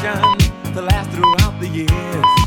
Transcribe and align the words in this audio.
to 0.00 0.80
last 0.80 1.10
throughout 1.10 1.60
the 1.60 1.68
years. 1.68 2.39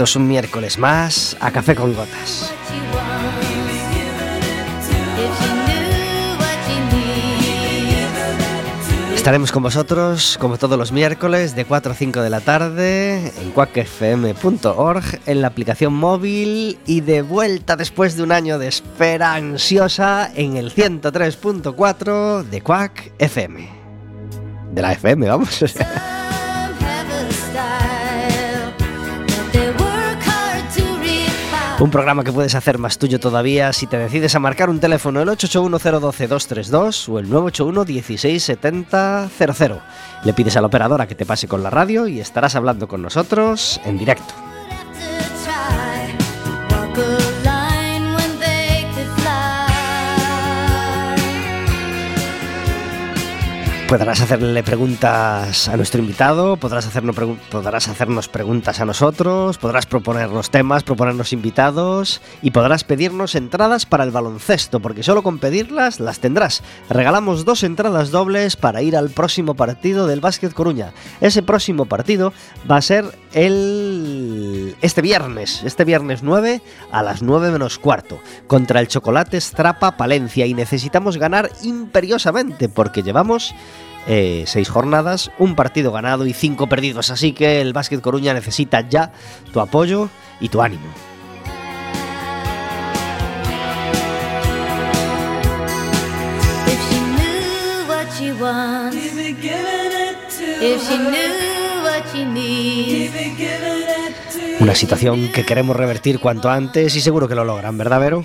Bienvenidos 0.00 0.16
un 0.16 0.28
miércoles 0.28 0.78
más 0.78 1.36
a 1.40 1.50
Café 1.50 1.74
con 1.74 1.92
Gotas. 1.92 2.50
Estaremos 9.14 9.52
con 9.52 9.62
vosotros 9.62 10.38
como 10.40 10.56
todos 10.56 10.78
los 10.78 10.90
miércoles 10.90 11.54
de 11.54 11.66
4 11.66 11.92
a 11.92 11.94
5 11.94 12.22
de 12.22 12.30
la 12.30 12.40
tarde 12.40 13.30
en 13.42 13.50
quackfm.org, 13.50 15.04
en 15.26 15.42
la 15.42 15.48
aplicación 15.48 15.92
móvil 15.92 16.78
y 16.86 17.02
de 17.02 17.20
vuelta 17.20 17.76
después 17.76 18.16
de 18.16 18.22
un 18.22 18.32
año 18.32 18.58
de 18.58 18.68
espera 18.68 19.34
ansiosa 19.34 20.30
en 20.34 20.56
el 20.56 20.72
103.4 20.72 22.44
de 22.44 22.62
Quack 22.62 23.12
FM. 23.18 23.68
De 24.72 24.80
la 24.80 24.92
FM, 24.92 25.28
vamos. 25.28 25.62
Un 31.80 31.90
programa 31.90 32.22
que 32.24 32.30
puedes 32.30 32.54
hacer 32.54 32.76
más 32.76 32.98
tuyo 32.98 33.18
todavía 33.18 33.72
si 33.72 33.86
te 33.86 33.96
decides 33.96 34.34
a 34.34 34.38
marcar 34.38 34.68
un 34.68 34.80
teléfono 34.80 35.22
el 35.22 35.30
881-012-232 35.30 37.08
o 37.08 37.18
el 37.18 37.30
981-167000. 37.30 39.80
Le 40.24 40.34
pides 40.34 40.58
a 40.58 40.60
la 40.60 40.66
operadora 40.66 41.08
que 41.08 41.14
te 41.14 41.24
pase 41.24 41.48
con 41.48 41.62
la 41.62 41.70
radio 41.70 42.06
y 42.06 42.20
estarás 42.20 42.54
hablando 42.54 42.86
con 42.86 43.00
nosotros 43.00 43.80
en 43.86 43.96
directo. 43.96 44.49
Podrás 53.90 54.20
hacerle 54.20 54.62
preguntas 54.62 55.68
a 55.68 55.76
nuestro 55.76 56.00
invitado, 56.00 56.56
podrás 56.56 56.86
hacernos, 56.86 57.16
podrás 57.50 57.88
hacernos 57.88 58.28
preguntas 58.28 58.78
a 58.78 58.84
nosotros, 58.84 59.58
podrás 59.58 59.86
proponernos 59.86 60.48
temas, 60.48 60.84
proponernos 60.84 61.32
invitados 61.32 62.20
y 62.40 62.52
podrás 62.52 62.84
pedirnos 62.84 63.34
entradas 63.34 63.86
para 63.86 64.04
el 64.04 64.12
baloncesto, 64.12 64.78
porque 64.78 65.02
solo 65.02 65.24
con 65.24 65.40
pedirlas 65.40 65.98
las 65.98 66.20
tendrás. 66.20 66.62
Regalamos 66.88 67.44
dos 67.44 67.64
entradas 67.64 68.12
dobles 68.12 68.54
para 68.54 68.80
ir 68.80 68.96
al 68.96 69.10
próximo 69.10 69.54
partido 69.54 70.06
del 70.06 70.20
Básquet 70.20 70.52
Coruña. 70.54 70.92
Ese 71.20 71.42
próximo 71.42 71.86
partido 71.86 72.32
va 72.70 72.76
a 72.76 72.82
ser 72.82 73.06
el 73.32 74.76
este 74.82 75.02
viernes, 75.02 75.62
este 75.64 75.84
viernes 75.84 76.22
9 76.22 76.62
a 76.92 77.02
las 77.02 77.22
9 77.22 77.50
menos 77.50 77.78
cuarto, 77.78 78.20
contra 78.46 78.78
el 78.78 78.86
Chocolate 78.86 79.40
Strapa 79.40 79.96
Palencia 79.96 80.46
y 80.46 80.54
necesitamos 80.54 81.16
ganar 81.16 81.50
imperiosamente 81.64 82.68
porque 82.68 83.02
llevamos 83.02 83.52
eh, 84.06 84.44
seis 84.46 84.68
jornadas, 84.68 85.30
un 85.38 85.54
partido 85.54 85.92
ganado 85.92 86.26
y 86.26 86.32
cinco 86.32 86.68
perdidos. 86.68 87.10
Así 87.10 87.32
que 87.32 87.60
el 87.60 87.72
Básquet 87.72 88.00
Coruña 88.00 88.34
necesita 88.34 88.88
ya 88.88 89.12
tu 89.52 89.60
apoyo 89.60 90.08
y 90.40 90.48
tu 90.48 90.62
ánimo. 90.62 90.86
Una 104.60 104.74
situación 104.74 105.32
que 105.32 105.44
queremos 105.44 105.76
revertir 105.76 106.20
cuanto 106.20 106.50
antes 106.50 106.94
y 106.96 107.00
seguro 107.00 107.28
que 107.28 107.34
lo 107.34 107.44
logran, 107.44 107.78
¿verdad, 107.78 108.00
Vero? 108.00 108.24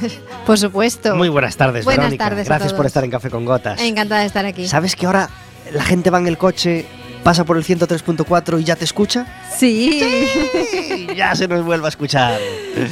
Por 0.46 0.58
supuesto. 0.58 1.14
Muy 1.16 1.28
buenas 1.28 1.56
tardes, 1.56 1.84
Buenas 1.84 2.04
Verónica. 2.06 2.24
tardes 2.28 2.46
Gracias 2.48 2.72
por 2.72 2.86
estar 2.86 3.04
en 3.04 3.10
Café 3.10 3.30
con 3.30 3.44
Gotas. 3.44 3.80
Encantada 3.80 4.20
de 4.20 4.26
estar 4.26 4.44
aquí. 4.46 4.66
¿Sabes 4.68 4.96
que 4.96 5.06
ahora 5.06 5.28
la 5.72 5.84
gente 5.84 6.10
va 6.10 6.18
en 6.18 6.26
el 6.28 6.38
coche, 6.38 6.86
pasa 7.24 7.44
por 7.44 7.56
el 7.56 7.64
103.4 7.64 8.60
y 8.60 8.64
ya 8.64 8.76
te 8.76 8.84
escucha? 8.84 9.26
Sí. 9.56 10.02
Ya 11.16 11.34
se 11.34 11.48
nos 11.48 11.64
vuelve 11.64 11.86
a 11.86 11.88
escuchar. 11.88 12.38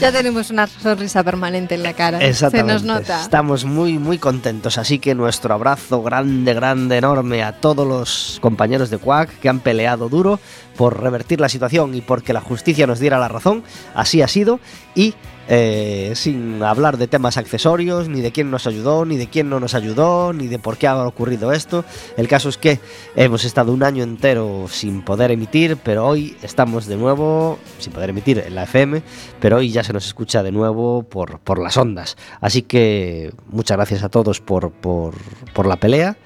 ya 0.01 0.11
tenemos 0.11 0.49
una 0.51 0.67
sonrisa 0.67 1.23
permanente 1.23 1.75
en 1.75 1.83
la 1.83 1.93
cara. 1.93 2.21
Se 2.21 2.29
Exactamente. 2.29 2.73
nos 2.73 2.83
nota. 2.85 3.21
Estamos 3.21 3.65
muy, 3.67 3.99
muy 3.99 4.17
contentos. 4.19 4.79
Así 4.79 4.99
que 4.99 5.15
nuestro 5.15 5.53
abrazo 5.53 6.03
grande, 6.03 6.55
grande, 6.55 6.97
enorme 6.97 7.43
a 7.43 7.53
todos 7.53 7.87
los 7.87 8.39
compañeros 8.41 8.89
de 8.89 8.97
Quack 8.97 9.41
que 9.41 9.49
han 9.51 9.61
peleado 9.61 10.09
duro 10.09 10.41
por 10.77 11.03
revertir 11.03 11.39
la 11.41 11.51
situación 11.51 11.95
y 11.95 12.01
porque 12.01 12.33
la 12.33 12.41
justicia 12.41 12.87
nos 12.87 12.99
diera 12.99 13.19
la 13.19 13.29
razón. 13.29 13.63
Así 13.95 14.23
ha 14.23 14.29
sido. 14.29 14.59
Y 14.95 15.15
eh, 15.49 16.12
sin 16.15 16.62
hablar 16.62 16.97
de 16.97 17.06
temas 17.06 17.37
accesorios, 17.37 18.09
ni 18.09 18.21
de 18.21 18.32
quién 18.32 18.50
nos 18.50 18.66
ayudó, 18.66 19.05
ni 19.05 19.16
de 19.16 19.27
quién 19.28 19.49
no 19.49 19.60
nos 19.60 19.75
ayudó, 19.75 20.32
ni 20.32 20.49
de 20.49 20.59
por 20.59 20.78
qué 20.78 20.87
ha 20.87 21.06
ocurrido 21.06 21.53
esto. 21.53 21.84
El 22.16 22.28
caso 22.28 22.49
es 22.49 22.59
que 22.59 22.81
hemos 23.16 23.44
estado 23.44 23.72
un 23.72 23.82
año 23.82 24.03
entero 24.03 24.66
sin 24.69 25.03
poder 25.03 25.31
emitir, 25.31 25.77
pero 25.77 26.06
hoy 26.06 26.37
estamos 26.43 26.87
de 26.87 26.97
nuevo, 26.97 27.59
sin 27.78 27.93
poder 27.93 28.10
emitir 28.10 28.38
en 28.38 28.55
la 28.55 28.65
FM, 28.65 29.03
pero 29.41 29.59
hoy 29.59 29.71
ya 29.71 29.84
se 29.84 29.93
nos 29.93 30.06
escucha 30.06 30.43
de 30.43 30.53
nuevo 30.53 31.03
por, 31.03 31.38
por 31.41 31.59
las 31.59 31.76
ondas. 31.76 32.16
Así 32.41 32.62
que 32.62 33.32
muchas 33.49 33.76
gracias 33.76 34.03
a 34.03 34.09
todos 34.09 34.41
por, 34.41 34.71
por, 34.71 35.15
por 35.53 35.66
la 35.66 35.76
pelea 35.76 36.16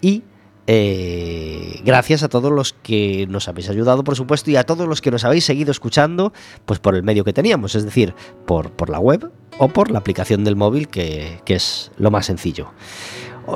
y 0.00 0.22
eh, 0.70 1.80
gracias 1.82 2.22
a 2.22 2.28
todos 2.28 2.52
los 2.52 2.74
que 2.74 3.26
nos 3.30 3.48
habéis 3.48 3.70
ayudado, 3.70 4.04
por 4.04 4.16
supuesto, 4.16 4.50
y 4.50 4.56
a 4.56 4.64
todos 4.64 4.86
los 4.86 5.00
que 5.00 5.10
nos 5.10 5.24
habéis 5.24 5.46
seguido 5.46 5.70
escuchando, 5.70 6.34
pues 6.66 6.78
por 6.78 6.94
el 6.94 7.02
medio 7.02 7.24
que 7.24 7.32
teníamos, 7.32 7.74
es 7.74 7.86
decir, 7.86 8.14
por, 8.44 8.70
por 8.70 8.90
la 8.90 8.98
web 8.98 9.32
o 9.56 9.68
por 9.68 9.90
la 9.90 9.98
aplicación 9.98 10.44
del 10.44 10.56
móvil, 10.56 10.88
que, 10.88 11.40
que 11.46 11.54
es 11.54 11.90
lo 11.96 12.10
más 12.10 12.26
sencillo. 12.26 12.70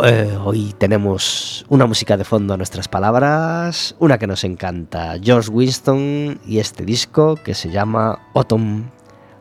Eh, 0.04 0.38
hoy 0.42 0.74
tenemos 0.78 1.66
una 1.68 1.84
música 1.84 2.16
de 2.16 2.24
fondo 2.24 2.54
a 2.54 2.56
nuestras 2.56 2.88
palabras, 2.88 3.94
una 3.98 4.16
que 4.16 4.26
nos 4.26 4.42
encanta, 4.42 5.16
George 5.22 5.50
Winston 5.50 6.40
y 6.46 6.60
este 6.60 6.86
disco 6.86 7.36
que 7.36 7.52
se 7.52 7.70
llama 7.70 8.20
Autumn, 8.34 8.90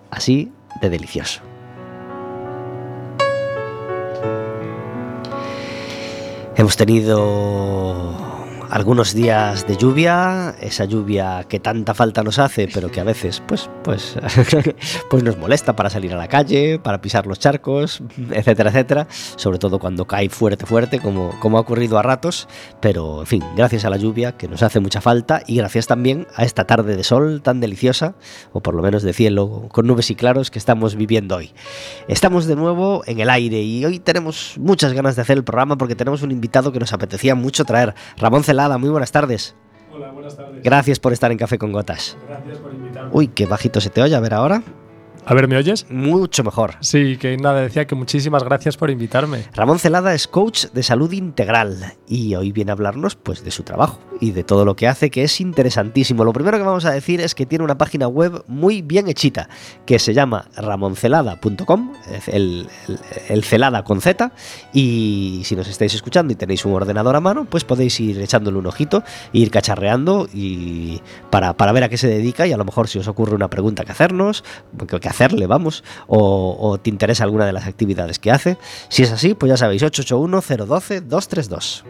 así 0.10 0.52
de 0.82 0.90
delicioso. 0.90 1.51
Hemos 6.56 6.76
tenido 6.76 8.14
algunos 8.72 9.14
días 9.14 9.68
de 9.68 9.76
lluvia, 9.76 10.56
esa 10.62 10.86
lluvia 10.86 11.44
que 11.50 11.60
tanta 11.60 11.94
falta 11.94 12.24
nos 12.24 12.40
hace, 12.40 12.70
pero 12.74 12.90
que 12.90 13.02
a 13.02 13.04
veces 13.04 13.44
pues, 13.46 13.70
pues, 13.84 14.16
pues 15.10 15.24
nos 15.24 15.38
molesta 15.38 15.76
para 15.76 15.90
salir 15.90 16.14
a 16.14 16.18
la 16.18 16.30
calle, 16.30 16.80
para 16.80 17.02
pisar 17.02 17.28
los 17.28 17.38
charcos, 17.38 18.02
etcétera, 18.32 18.70
etcétera, 18.70 19.08
sobre 19.36 19.60
todo 19.60 19.78
cuando 19.78 20.06
cae 20.06 20.30
fuerte, 20.30 20.66
fuerte, 20.66 21.00
como, 21.00 21.38
como 21.42 21.58
ha 21.58 21.62
ocurrido 21.62 22.00
a 22.00 22.02
ratos, 22.02 22.48
pero 22.80 23.20
en 23.20 23.28
fin, 23.28 23.44
gracias 23.58 23.84
a 23.84 23.90
la 23.90 23.98
lluvia 23.98 24.38
que 24.38 24.48
nos 24.48 24.64
hace 24.64 24.80
mucha 24.80 25.02
falta 25.02 25.44
y 25.46 25.58
gracias 25.58 25.88
también 25.88 26.26
a 26.36 26.46
esta 26.46 26.66
tarde 26.66 26.96
de 26.96 27.04
sol 27.04 27.42
tan 27.42 27.60
deliciosa, 27.60 28.16
o 28.54 28.62
por 28.62 28.74
lo 28.74 28.82
menos 28.82 29.04
de 29.04 29.12
cielo 29.12 29.68
con 29.74 29.86
nubes 29.86 30.10
y 30.12 30.16
claros 30.16 30.50
que 30.50 30.60
estamos 30.60 30.96
viviendo 30.96 31.36
hoy. 31.36 31.52
Estamos 32.08 32.46
de 32.46 32.56
nuevo 32.56 33.04
en 33.06 33.20
el 33.20 33.30
aire 33.30 33.62
y 33.64 33.84
hoy 33.84 34.00
tenemos 34.00 34.56
muchas 34.58 34.94
ganas 34.94 35.18
de 35.18 35.24
hacer 35.24 35.38
el 35.38 35.44
programa 35.44 35.78
porque 35.78 35.96
tenemos 35.96 36.22
un 36.22 36.32
invitado 36.32 36.72
que 36.72 36.80
nos 36.80 36.94
apetecía 36.94 37.36
mucho 37.36 37.66
traer, 37.66 37.96
Ramón 38.16 38.46
Muy 38.70 38.90
buenas 38.90 39.12
tardes. 39.12 39.56
Hola, 39.94 40.12
buenas 40.12 40.38
tardes. 40.38 40.64
Gracias 40.64 41.00
por 41.00 41.14
estar 41.14 41.32
en 41.32 41.38
Café 41.38 41.58
con 41.58 41.72
Gotas. 41.72 42.18
Gracias 42.28 42.58
por 42.60 42.74
invitarme. 42.74 43.10
Uy, 43.14 43.28
qué 43.28 43.46
bajito 43.46 43.82
se 43.82 43.90
te 43.90 44.02
oye, 44.02 44.16
a 44.16 44.20
ver 44.20 44.34
ahora. 44.34 44.64
A 45.24 45.36
ver, 45.36 45.48
¿me 45.48 45.56
oyes? 45.56 45.86
Mucho 45.90 46.44
mejor. 46.44 46.76
Sí, 46.80 47.16
que 47.18 47.38
nada, 47.38 47.62
decía 47.62 47.86
que 47.86 47.94
muchísimas 47.94 48.44
gracias 48.44 48.76
por 48.76 48.90
invitarme. 48.90 49.46
Ramón 49.54 49.78
Celada 49.78 50.16
es 50.16 50.28
coach 50.28 50.66
de 50.74 50.82
salud 50.82 51.12
integral 51.12 51.94
y 52.08 52.34
hoy 52.34 52.52
viene 52.52 52.72
a 52.72 52.74
hablarnos 52.74 53.16
pues 53.16 53.44
de 53.44 53.52
su 53.52 53.62
trabajo 53.62 54.00
y 54.20 54.32
de 54.32 54.44
todo 54.44 54.66
lo 54.66 54.76
que 54.76 54.88
hace 54.88 55.12
que 55.12 55.24
es 55.24 55.40
interesantísimo. 55.40 56.24
Lo 56.24 56.34
primero 56.34 56.58
que 56.58 56.64
vamos 56.64 56.86
a 56.86 56.92
decir 56.92 57.22
es 57.22 57.36
que 57.36 57.46
tiene 57.46 57.64
una 57.64 57.78
página 57.78 58.08
web 58.08 58.44
muy 58.48 58.82
bien 58.82 59.08
hechita 59.08 59.48
que 59.86 60.00
se 60.00 60.14
llama 60.14 60.50
ramoncelada.com, 60.56 61.94
el, 62.28 62.68
el, 62.88 63.00
el, 63.30 63.44
celada 63.44 63.84
con 63.84 64.02
Z 64.02 64.32
y 64.74 65.42
si 65.46 65.56
nos 65.56 65.68
estáis 65.68 65.94
escuchando 65.94 66.34
y 66.34 66.36
tenéis 66.36 66.66
un 66.66 66.74
ordenador 66.74 67.16
a 67.16 67.20
mano 67.20 67.46
pues 67.46 67.64
podéis 67.64 68.00
ir 68.00 68.20
echándole 68.20 68.58
un 68.58 68.66
ojito, 68.66 69.04
ir 69.34 69.52
cacharreando 69.52 70.28
y 70.34 71.02
para, 71.30 71.54
para 71.54 71.72
ver 71.72 71.84
a 71.84 71.90
qué 71.90 71.98
se 71.98 72.08
dedica 72.08 72.48
y 72.48 72.54
a 72.54 72.58
lo 72.58 72.66
mejor 72.66 72.88
si 72.88 72.98
os 72.98 73.08
ocurre 73.08 73.36
una 73.36 73.50
pregunta 73.50 73.86
que 73.86 73.92
hacernos, 73.92 74.44
que 74.88 75.11
hacerle, 75.12 75.48
vamos, 75.48 75.86
o, 76.08 76.58
o, 76.60 76.78
te 76.78 76.90
interesa 76.90 77.24
alguna 77.24 77.46
de 77.46 77.54
las 77.54 77.68
actividades 77.68 78.20
que 78.20 78.32
hace. 78.32 78.58
Si 78.90 79.04
es 79.04 79.12
así, 79.12 79.36
pues 79.36 79.50
ya 79.50 79.58
sabéis, 79.58 79.84
881-012-232. 79.84 81.84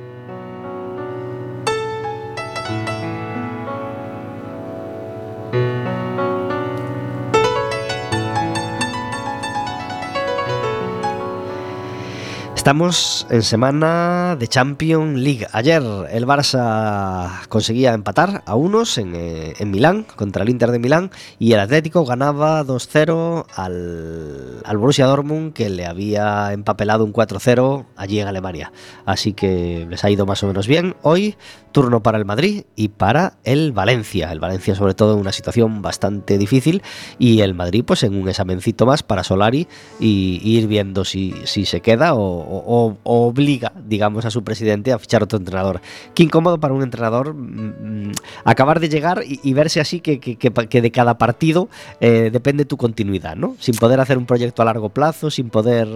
Estamos 12.61 13.25
en 13.31 13.41
semana 13.41 14.35
de 14.39 14.47
Champions 14.47 15.19
League. 15.19 15.47
Ayer 15.51 15.81
el 16.11 16.27
Barça 16.27 17.47
conseguía 17.49 17.95
empatar 17.95 18.43
a 18.45 18.53
unos 18.53 18.99
en, 18.99 19.15
eh, 19.15 19.55
en 19.57 19.71
Milán 19.71 20.03
contra 20.03 20.43
el 20.43 20.49
Inter 20.49 20.69
de 20.69 20.77
Milán 20.77 21.09
y 21.39 21.53
el 21.53 21.59
Atlético 21.59 22.05
ganaba 22.05 22.63
2-0 22.63 23.47
al, 23.55 24.61
al, 24.63 24.77
Borussia 24.77 25.07
Dortmund 25.07 25.53
que 25.53 25.71
le 25.71 25.87
había 25.87 26.53
empapelado 26.53 27.03
un 27.03 27.13
4-0 27.13 27.87
allí 27.95 28.19
en 28.19 28.27
Alemania. 28.27 28.71
Así 29.07 29.33
que 29.33 29.87
les 29.89 30.03
ha 30.03 30.11
ido 30.11 30.27
más 30.27 30.43
o 30.43 30.47
menos 30.47 30.67
bien. 30.67 30.95
Hoy 31.01 31.37
turno 31.71 32.03
para 32.03 32.19
el 32.19 32.25
Madrid 32.25 32.65
y 32.75 32.89
para 32.89 33.39
el 33.43 33.71
Valencia. 33.71 34.31
El 34.31 34.39
Valencia 34.39 34.75
sobre 34.75 34.93
todo 34.93 35.13
en 35.13 35.19
una 35.19 35.31
situación 35.31 35.81
bastante 35.81 36.37
difícil 36.37 36.83
y 37.17 37.41
el 37.41 37.55
Madrid 37.55 37.83
pues 37.87 38.03
en 38.03 38.21
un 38.21 38.29
examencito 38.29 38.85
más 38.85 39.01
para 39.01 39.23
Solari 39.23 39.67
y, 39.99 40.39
y 40.43 40.57
ir 40.57 40.67
viendo 40.67 41.05
si, 41.05 41.33
si 41.45 41.65
se 41.65 41.81
queda 41.81 42.13
o, 42.13 42.50
o, 42.51 42.98
o, 43.03 43.27
obliga, 43.27 43.71
digamos, 43.88 44.25
a 44.25 44.31
su 44.31 44.44
presidente 44.44 44.92
a 44.92 45.00
fichar 45.00 45.24
otro 45.24 45.39
entrenador. 45.39 45.81
Qué 46.13 46.24
incómodo 46.24 46.59
para 46.59 46.74
un 46.74 46.83
entrenador 46.83 47.33
mmm, 47.33 48.12
acabar 48.44 48.80
de 48.80 48.89
llegar 48.89 49.24
y, 49.25 49.39
y 49.44 49.53
verse 49.53 49.80
así 49.80 50.00
que, 50.01 50.19
que, 50.19 50.36
que, 50.38 50.81
de 50.81 50.92
cada 50.92 51.18
partido 51.18 51.69
eh, 52.00 52.30
depende 52.31 52.65
tu 52.65 52.77
continuidad, 52.77 53.36
¿no? 53.36 53.56
Sin 53.59 53.75
poder 53.75 54.00
hacer 54.00 54.18
un 54.18 54.25
proyecto 54.25 54.62
a 54.62 54.65
largo 54.65 54.89
plazo, 54.89 55.31
sin 55.31 55.50
poder 55.50 55.88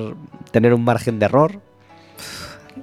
tener 0.52 0.74
un 0.74 0.84
margen 0.84 1.20
de 1.20 1.26
error. 1.26 1.60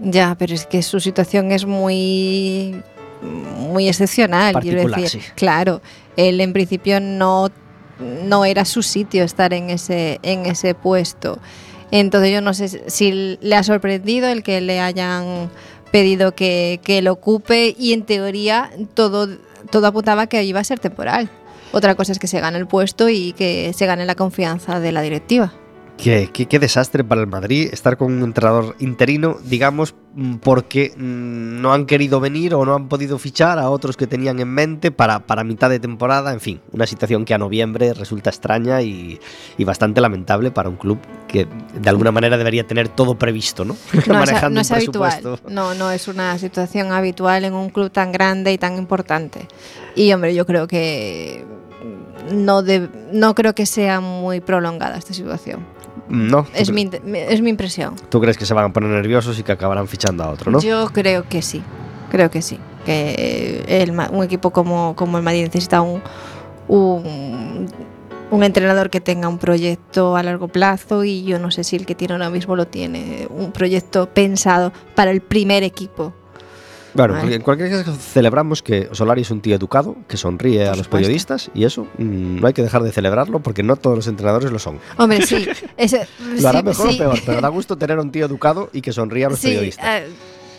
Ya, 0.01 0.37
pero 0.39 0.55
es 0.55 0.67
que 0.67 0.83
su 0.83 1.01
situación 1.01 1.53
es 1.53 1.65
muy 1.65 2.83
muy 3.23 3.89
excepcional, 3.89 4.55
quiero 4.61 4.87
decir. 4.89 5.09
Sí. 5.09 5.21
Claro, 5.37 5.81
él 6.17 6.41
en 6.41 6.53
principio 6.53 7.01
no 7.01 7.51
no 8.25 8.45
era 8.45 8.65
su 8.65 8.83
sitio 8.83 9.23
estar 9.23 9.53
en 9.53 9.71
ese 9.71 10.19
en 10.23 10.47
ese 10.47 10.75
puesto. 10.75 11.39
Entonces 11.93 12.33
yo 12.33 12.41
no 12.41 12.55
sé 12.55 12.91
si 12.91 13.39
le 13.41 13.55
ha 13.55 13.63
sorprendido 13.63 14.29
el 14.29 14.43
que 14.43 14.61
le 14.61 14.81
hayan 14.81 15.51
pedido 15.93 16.35
que, 16.35 16.81
que 16.83 17.03
lo 17.03 17.13
ocupe 17.13 17.77
y 17.79 17.93
en 17.93 18.03
teoría 18.03 18.71
todo, 18.95 19.29
todo 19.71 19.87
apuntaba 19.87 20.27
que 20.27 20.43
iba 20.43 20.59
a 20.59 20.65
ser 20.65 20.81
temporal. 20.81 21.31
Otra 21.71 21.95
cosa 21.95 22.13
es 22.13 22.19
que 22.19 22.27
se 22.27 22.41
gane 22.41 22.59
el 22.59 22.67
puesto 22.67 23.09
y 23.09 23.33
que 23.35 23.73
se 23.75 23.87
gane 23.87 24.07
la 24.07 24.15
confianza 24.15 24.81
de 24.81 24.91
la 24.91 25.03
directiva. 25.03 25.53
Qué, 25.97 26.31
qué, 26.33 26.47
qué, 26.47 26.59
desastre 26.59 27.05
para 27.05 27.21
el 27.21 27.29
Madrid 27.29 27.69
estar 27.73 27.97
con 27.97 28.13
un 28.13 28.23
entrenador 28.25 28.75
interino, 28.81 29.37
digamos, 29.45 29.95
porque 30.43 30.93
no 30.97 31.73
han 31.73 31.87
querido 31.87 32.19
venir 32.19 32.55
o 32.55 32.65
no 32.65 32.75
han 32.75 32.89
podido 32.89 33.19
fichar 33.19 33.59
a 33.59 33.71
otros 33.71 33.97
que 33.97 34.07
tenían 34.07 34.41
en 34.41 34.49
mente 34.49 34.91
para, 34.91 35.21
para 35.21 35.45
mitad 35.45 35.71
de 35.71 35.79
temporada. 35.79 36.33
En 36.33 36.41
fin, 36.41 36.61
una 36.73 36.87
situación 36.87 37.25
que 37.25 37.35
a 37.35 37.39
noviembre 37.39 37.95
resulta 37.95 38.31
extraña 38.31 38.83
y, 38.83 39.21
y, 39.57 39.65
bastante 39.65 40.01
lamentable 40.01 40.51
para 40.51 40.69
un 40.69 40.77
club 40.77 40.99
que 41.29 41.47
de 41.75 41.89
alguna 41.89 42.11
manera 42.11 42.37
debería 42.37 42.67
tener 42.67 42.89
todo 42.89 43.17
previsto, 43.17 43.65
¿no? 43.65 43.77
No, 44.07 44.15
Manejando 44.19 44.57
no 44.57 44.61
es, 44.61 44.71
un 44.71 44.77
habitual. 44.77 45.41
No, 45.49 45.75
no 45.75 45.91
es 45.91 46.09
una 46.09 46.37
situación 46.39 46.91
habitual 46.91 47.45
en 47.45 47.55
un 47.55 47.71
club 47.71 47.91
tan 47.91 48.11
grande 48.11 48.53
y 48.53 48.59
tan 48.59 48.77
importante. 48.77 49.47
Y 49.95 50.13
hombre, 50.13 50.35
yo 50.35 50.47
creo 50.47 50.67
que 50.67 51.45
no, 52.33 52.63
de, 52.63 52.89
no 53.13 53.35
creo 53.35 53.55
que 53.55 53.67
sea 53.67 54.01
muy 54.01 54.41
prolongada 54.41 54.97
esta 54.97 55.15
situación. 55.15 55.65
No. 56.09 56.47
Es 56.55 56.71
mi, 56.71 56.91
es 57.15 57.41
mi 57.41 57.51
impresión. 57.51 57.97
¿Tú 58.09 58.21
crees 58.21 58.37
que 58.37 58.47
se 58.47 58.55
van 58.55 58.67
a 58.67 58.73
poner 58.73 58.91
nerviosos 58.91 59.39
y 59.39 59.43
que 59.43 59.53
acabarán 59.53 59.89
fichando 59.89 60.25
a 60.25 60.31
otro, 60.31 60.51
no? 60.51 60.61
Yo 60.61 60.89
creo 60.93 61.29
que 61.29 61.43
sí. 61.43 61.63
Creo 62.11 62.31
que 62.31 62.43
sí. 62.43 62.59
Que 62.85 63.65
el, 63.67 63.91
un 63.91 64.25
equipo 64.25 64.51
como, 64.51 64.95
como 64.97 65.19
el 65.19 65.23
Madrid 65.23 65.45
necesita 65.45 65.81
un, 65.81 66.03
un, 66.69 67.69
un, 68.31 68.43
entrenador 68.43 68.91
que 68.91 69.01
tenga 69.01 69.29
un 69.29 69.39
proyecto 69.39 70.17
a 70.17 70.23
largo 70.23 70.49
plazo 70.49 71.05
y 71.05 71.23
yo 71.23 71.39
no 71.39 71.51
sé 71.51 71.65
si 71.65 71.77
el 71.77 71.87
que 71.87 71.95
tiene 71.95 72.15
ahora 72.15 72.31
mismo 72.31 72.57
lo 72.57 72.67
tiene. 72.67 73.29
Un 73.31 73.53
proyecto 73.53 74.09
pensado 74.09 74.73
para 74.95 75.11
el 75.11 75.21
primer 75.21 75.63
equipo. 75.63 76.13
Bueno, 76.95 77.15
vale. 77.15 77.37
en 77.37 77.43
cualquier 77.43 77.71
caso 77.71 77.95
celebramos 77.95 78.63
que 78.63 78.89
Solari 78.93 79.23
es 79.23 79.31
un 79.31 79.41
tío 79.41 79.55
educado, 79.57 79.97
que 80.09 80.17
sonríe 80.17 80.59
Por 80.61 80.67
a 80.67 80.71
los 80.71 80.85
supuesto. 80.85 80.97
periodistas 80.97 81.51
y 81.55 81.65
eso 81.65 81.87
mmm, 81.99 82.41
no 82.41 82.47
hay 82.47 82.53
que 82.53 82.63
dejar 82.63 82.83
de 82.83 82.93
celebrarlo 82.93 83.41
porque 83.41 83.63
no 83.63 83.77
todos 83.77 83.97
los 83.97 84.07
entrenadores 84.07 84.51
lo 84.53 84.59
son. 84.59 84.79
Hombre, 84.99 85.23
sí. 85.27 85.47
Ese, 85.77 86.07
lo 86.41 86.49
hará 86.49 86.61
sí, 86.61 86.65
mejor 86.67 86.89
sí. 86.91 86.95
o 86.97 86.99
peor, 86.99 87.19
pero 87.25 87.41
da 87.41 87.49
gusto 87.49 87.77
tener 87.77 87.99
un 87.99 88.11
tío 88.13 88.27
educado 88.27 88.71
y 88.73 88.83
que 88.83 88.93
sonríe 88.93 89.25
a 89.25 89.31
los 89.31 89.39
sí, 89.39 89.49
periodistas. 89.49 90.03
Uh, 90.09 90.13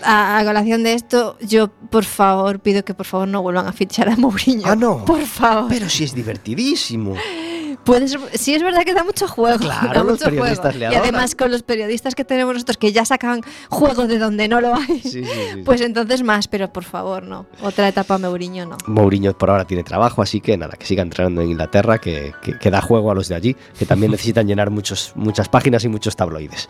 a, 0.05 0.39
a, 0.39 0.43
colación 0.45 0.83
de 0.83 0.93
esto, 0.93 1.37
yo 1.41 1.69
por 1.69 2.03
favor 2.03 2.59
pido 2.59 2.83
que 2.83 2.93
por 2.93 3.05
favor 3.05 3.27
no 3.27 3.41
vuelvan 3.41 3.67
a 3.67 3.73
fichar 3.73 4.09
a 4.09 4.17
Mourinho. 4.17 4.63
Ah, 4.65 4.75
no. 4.75 5.05
Por 5.05 5.21
favor. 5.21 5.69
Pero 5.69 5.87
si 5.87 6.03
es 6.03 6.13
divertidísimo. 6.13 7.15
Puedes, 7.83 8.17
sí, 8.33 8.53
es 8.53 8.63
verdad 8.63 8.83
que 8.83 8.93
da 8.93 9.03
mucho 9.03 9.27
juego. 9.27 9.59
Claro, 9.63 9.87
da 9.87 10.03
los 10.03 10.11
mucho 10.13 10.25
periodistas 10.25 10.75
juego. 10.75 10.89
le 10.89 10.95
Y 10.95 10.97
además 10.97 11.35
con 11.35 11.51
los 11.51 11.63
periodistas 11.63 12.15
que 12.15 12.25
tenemos 12.25 12.53
nosotros 12.53 12.77
que 12.77 12.91
ya 12.91 13.05
sacan 13.05 13.41
juego 13.69 14.07
de 14.07 14.17
donde 14.17 14.47
no 14.47 14.59
lo 14.61 14.75
hay, 14.75 14.99
sí, 14.99 15.23
sí, 15.23 15.25
sí, 15.25 15.61
pues 15.63 15.81
entonces 15.81 16.23
más, 16.23 16.47
pero 16.47 16.71
por 16.71 16.83
favor, 16.83 17.23
no. 17.23 17.45
Otra 17.61 17.87
etapa 17.87 18.17
Mourinho 18.17 18.65
no. 18.65 18.77
Mourinho 18.87 19.37
por 19.37 19.49
ahora 19.49 19.65
tiene 19.65 19.83
trabajo, 19.83 20.21
así 20.21 20.41
que 20.41 20.57
nada, 20.57 20.75
que 20.77 20.85
siga 20.85 21.01
entrenando 21.01 21.41
en 21.41 21.51
Inglaterra, 21.51 21.99
que, 21.99 22.33
que, 22.41 22.57
que 22.57 22.71
da 22.71 22.81
juego 22.81 23.11
a 23.11 23.15
los 23.15 23.27
de 23.29 23.35
allí, 23.35 23.55
que 23.77 23.85
también 23.85 24.11
necesitan 24.23 24.47
llenar 24.47 24.69
muchos, 24.69 25.13
muchas 25.15 25.49
páginas 25.49 25.83
y 25.83 25.89
muchos 25.89 26.15
tabloides. 26.15 26.69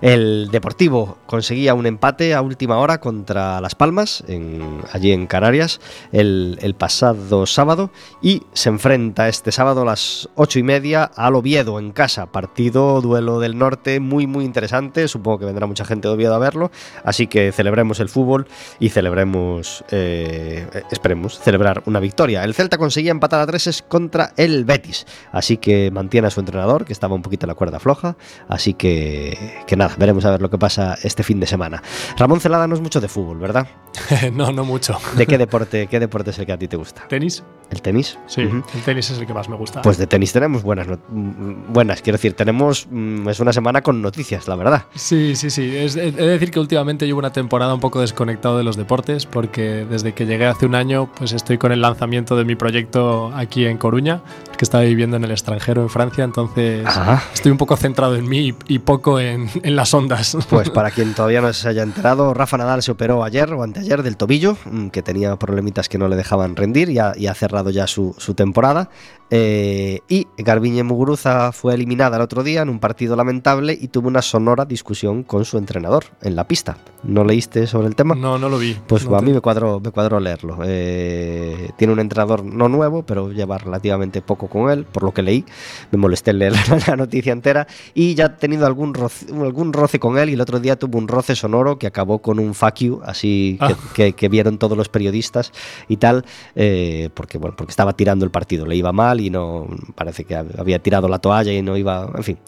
El 0.00 0.48
Deportivo 0.50 1.18
conseguía 1.26 1.74
un 1.74 1.86
empate 1.86 2.34
a 2.34 2.42
última 2.42 2.78
hora 2.78 3.00
contra 3.00 3.60
Las 3.60 3.74
Palmas, 3.74 4.24
en, 4.28 4.82
allí 4.92 5.12
en 5.12 5.26
Canarias, 5.26 5.80
el, 6.12 6.58
el 6.60 6.74
pasado 6.74 7.46
sábado, 7.46 7.90
y 8.22 8.42
se 8.52 8.68
enfrenta 8.68 9.28
este 9.28 9.52
sábado 9.52 9.82
a 9.82 9.84
las 9.84 10.28
ocho 10.54 10.60
y 10.60 10.62
media 10.62 11.10
al 11.16 11.34
Oviedo 11.34 11.80
en 11.80 11.90
casa. 11.90 12.26
Partido, 12.26 13.00
duelo 13.00 13.40
del 13.40 13.58
norte, 13.58 13.98
muy, 13.98 14.28
muy 14.28 14.44
interesante. 14.44 15.08
Supongo 15.08 15.40
que 15.40 15.46
vendrá 15.46 15.66
mucha 15.66 15.84
gente 15.84 16.06
de 16.06 16.14
Oviedo 16.14 16.32
a 16.32 16.38
verlo. 16.38 16.70
Así 17.02 17.26
que 17.26 17.50
celebremos 17.50 17.98
el 17.98 18.08
fútbol 18.08 18.46
y 18.78 18.90
celebremos, 18.90 19.84
eh, 19.90 20.64
esperemos, 20.92 21.40
celebrar 21.40 21.82
una 21.86 21.98
victoria. 21.98 22.44
El 22.44 22.54
Celta 22.54 22.78
conseguía 22.78 23.10
empatar 23.10 23.40
a 23.40 23.46
treses 23.48 23.82
contra 23.82 24.32
el 24.36 24.64
Betis. 24.64 25.06
Así 25.32 25.56
que 25.56 25.90
mantiene 25.90 26.28
a 26.28 26.30
su 26.30 26.38
entrenador, 26.38 26.84
que 26.84 26.92
estaba 26.92 27.16
un 27.16 27.22
poquito 27.22 27.46
en 27.46 27.48
la 27.48 27.56
cuerda 27.56 27.80
floja. 27.80 28.16
Así 28.46 28.74
que, 28.74 29.64
que 29.66 29.74
nada, 29.74 29.96
veremos 29.98 30.24
a 30.24 30.30
ver 30.30 30.40
lo 30.40 30.50
que 30.50 30.58
pasa 30.58 30.96
este 31.02 31.24
fin 31.24 31.40
de 31.40 31.48
semana. 31.48 31.82
Ramón 32.16 32.38
Celada 32.38 32.68
no 32.68 32.76
es 32.76 32.80
mucho 32.80 33.00
de 33.00 33.08
fútbol, 33.08 33.38
¿verdad? 33.38 33.66
no, 34.32 34.52
no 34.52 34.64
mucho. 34.64 34.96
¿De 35.16 35.26
qué 35.26 35.36
deporte, 35.36 35.88
qué 35.88 35.98
deporte 35.98 36.30
es 36.30 36.38
el 36.38 36.46
que 36.46 36.52
a 36.52 36.58
ti 36.58 36.68
te 36.68 36.76
gusta? 36.76 37.08
¿Tenis? 37.08 37.42
¿El 37.70 37.82
tenis? 37.82 38.18
Sí, 38.28 38.44
uh 38.44 38.50
-huh. 38.50 38.64
el 38.72 38.82
tenis 38.82 39.10
es 39.10 39.18
el 39.18 39.26
que 39.26 39.34
más 39.34 39.48
me 39.48 39.56
gusta. 39.56 39.82
Pues 39.82 39.98
de 39.98 40.06
tenis 40.06 40.32
tenemos 40.32 40.43
buenas, 40.48 40.86
buenas, 41.08 42.02
quiero 42.02 42.16
decir, 42.16 42.34
tenemos 42.34 42.86
mm, 42.90 43.28
es 43.28 43.40
una 43.40 43.52
semana 43.52 43.82
con 43.82 44.02
noticias, 44.02 44.48
la 44.48 44.56
verdad. 44.56 44.84
Sí, 44.94 45.36
sí, 45.36 45.50
sí. 45.50 45.76
Es, 45.76 45.96
he 45.96 46.12
de 46.12 46.26
decir 46.26 46.50
que 46.50 46.60
últimamente 46.60 47.06
llevo 47.06 47.18
una 47.18 47.32
temporada 47.32 47.74
un 47.74 47.80
poco 47.80 48.00
desconectado 48.00 48.58
de 48.58 48.64
los 48.64 48.76
deportes 48.76 49.26
porque 49.26 49.86
desde 49.88 50.12
que 50.12 50.26
llegué 50.26 50.46
hace 50.46 50.66
un 50.66 50.74
año, 50.74 51.10
pues 51.16 51.32
estoy 51.32 51.58
con 51.58 51.72
el 51.72 51.80
lanzamiento 51.80 52.36
de 52.36 52.44
mi 52.44 52.54
proyecto 52.54 53.32
aquí 53.34 53.66
en 53.66 53.78
Coruña, 53.78 54.22
que 54.56 54.64
estaba 54.64 54.84
viviendo 54.84 55.16
en 55.16 55.24
el 55.24 55.30
extranjero, 55.30 55.82
en 55.82 55.88
Francia, 55.88 56.24
entonces 56.24 56.86
Ajá. 56.86 57.22
estoy 57.32 57.52
un 57.52 57.58
poco 57.58 57.76
centrado 57.76 58.16
en 58.16 58.28
mí 58.28 58.48
y, 58.48 58.74
y 58.74 58.78
poco 58.78 59.20
en, 59.20 59.48
en, 59.62 59.76
las 59.76 59.92
ondas. 59.94 60.36
Pues 60.54 60.70
para 60.70 60.90
quien 60.90 61.14
todavía 61.14 61.40
no 61.40 61.52
se 61.52 61.68
haya 61.68 61.82
enterado, 61.82 62.32
Rafa 62.32 62.56
Nadal 62.56 62.82
se 62.82 62.92
operó 62.92 63.24
ayer 63.24 63.52
o 63.52 63.62
anteayer 63.62 64.02
del 64.02 64.16
tobillo, 64.16 64.56
mm, 64.70 64.88
que 64.88 65.02
tenía 65.02 65.34
problemitas 65.36 65.88
que 65.88 65.98
no 65.98 66.06
le 66.06 66.16
dejaban 66.16 66.54
rendir 66.54 66.90
y 66.90 66.98
ha, 66.98 67.12
y 67.16 67.26
ha 67.26 67.34
cerrado 67.34 67.70
ya 67.70 67.86
su, 67.86 68.14
su 68.18 68.34
temporada. 68.34 68.88
Eh, 69.30 70.00
y 70.08 70.28
Garbiñe 70.38 70.82
Muguruza 70.82 71.50
fue 71.52 71.74
eliminada 71.74 72.16
el 72.16 72.22
otro 72.22 72.42
día 72.42 72.62
en 72.62 72.68
un 72.68 72.78
partido 72.78 73.16
lamentable 73.16 73.76
y 73.80 73.88
tuvo 73.88 74.06
una 74.06 74.22
sonora 74.22 74.64
discusión 74.64 75.22
con 75.22 75.44
su 75.44 75.58
entrenador 75.58 76.04
en 76.22 76.36
la 76.36 76.46
pista. 76.46 76.76
¿No 77.02 77.24
leíste 77.24 77.66
sobre 77.66 77.88
el 77.88 77.96
tema? 77.96 78.14
No, 78.14 78.38
no 78.38 78.48
lo 78.48 78.58
vi. 78.58 78.76
Pues 78.86 79.08
no 79.08 79.16
a 79.16 79.22
mí 79.22 79.32
me 79.32 79.40
cuadró, 79.40 79.80
me 79.80 79.90
cuadró 79.90 80.20
leerlo. 80.20 80.58
Eh, 80.64 81.70
tiene 81.76 81.92
un 81.92 82.00
entrenador 82.00 82.44
no 82.44 82.68
nuevo, 82.68 83.04
pero 83.04 83.32
lleva 83.32 83.58
relativamente 83.58 84.22
poco 84.22 84.43
poco 84.46 84.60
con 84.60 84.70
él, 84.70 84.84
por 84.84 85.02
lo 85.02 85.12
que 85.12 85.22
leí, 85.22 85.44
me 85.90 85.98
molesté 85.98 86.30
en 86.32 86.38
leer 86.38 86.52
la 86.88 86.96
noticia 86.96 87.32
entera 87.32 87.66
y 87.94 88.14
ya 88.14 88.26
he 88.26 88.28
tenido 88.30 88.66
algún 88.66 88.94
roce, 88.94 89.26
algún 89.32 89.72
roce 89.72 89.98
con 89.98 90.18
él 90.18 90.30
y 90.30 90.34
el 90.34 90.40
otro 90.40 90.60
día 90.60 90.76
tuvo 90.76 90.98
un 90.98 91.08
roce 91.08 91.34
sonoro 91.34 91.78
que 91.78 91.86
acabó 91.86 92.18
con 92.20 92.38
un 92.38 92.54
fuck 92.54 92.74
you, 92.76 93.00
así 93.04 93.58
que, 93.58 93.64
Ah. 93.72 93.76
que- 93.94 94.12
que 94.12 94.28
vieron 94.28 94.58
todos 94.58 94.76
los 94.76 94.88
periodistas 94.88 95.52
y 95.88 95.96
tal, 95.96 96.24
eh, 96.54 97.08
porque, 97.14 97.38
bueno, 97.38 97.56
porque 97.56 97.70
estaba 97.70 97.94
tirando 97.94 98.24
el 98.24 98.30
partido, 98.30 98.66
le 98.66 98.76
iba 98.76 98.92
mal 98.92 99.20
y 99.20 99.30
no 99.30 99.66
parece 99.94 100.24
que 100.24 100.36
hab- 100.36 100.58
había 100.58 100.78
tirado 100.78 101.08
la 101.08 101.18
toalla 101.18 101.52
y 101.52 101.62
no 101.62 101.76
iba, 101.76 102.10
en 102.14 102.22
fin. 102.22 102.38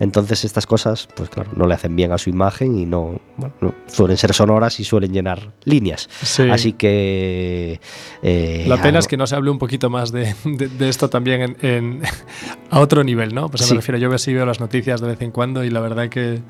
Entonces 0.00 0.44
estas 0.44 0.66
cosas, 0.66 1.08
pues 1.14 1.28
claro, 1.30 1.50
no 1.56 1.66
le 1.66 1.74
hacen 1.74 1.94
bien 1.96 2.12
a 2.12 2.18
su 2.18 2.30
imagen 2.30 2.78
y 2.78 2.84
no, 2.86 3.20
bueno, 3.36 3.54
no- 3.60 3.74
suelen 3.86 4.16
ser 4.16 4.32
sonoras 4.34 4.80
y 4.80 4.84
suelen 4.84 5.12
llenar 5.12 5.52
líneas. 5.64 6.08
Sí. 6.22 6.42
Así 6.50 6.72
que... 6.72 7.80
eh, 8.22 8.64
La 8.66 8.80
pena 8.80 8.98
es 8.98 9.08
que 9.08 9.16
no 9.16 9.26
se 9.26 9.34
hable 9.36 9.50
un 9.50 9.58
poquito 9.58 9.90
más 9.90 10.12
de, 10.12 10.34
de- 10.44 10.68
de 10.68 10.88
esto 10.88 11.08
también 11.10 11.42
en, 11.44 11.56
en- 11.62 12.02
a 12.70 12.80
otro 12.80 13.04
nivel, 13.04 13.34
¿no? 13.34 13.48
Pues 13.48 13.62
Sí. 13.64 13.72
me 13.74 13.76
refiero, 13.80 13.98
yo 13.98 14.16
sí 14.18 14.32
veo 14.34 14.46
las 14.46 14.60
noticias 14.60 15.00
de 15.00 15.08
vez 15.08 15.20
en 15.22 15.30
cuando 15.30 15.64
y 15.64 15.70
la 15.70 15.80
verdad 15.80 16.08
que, 16.08 16.40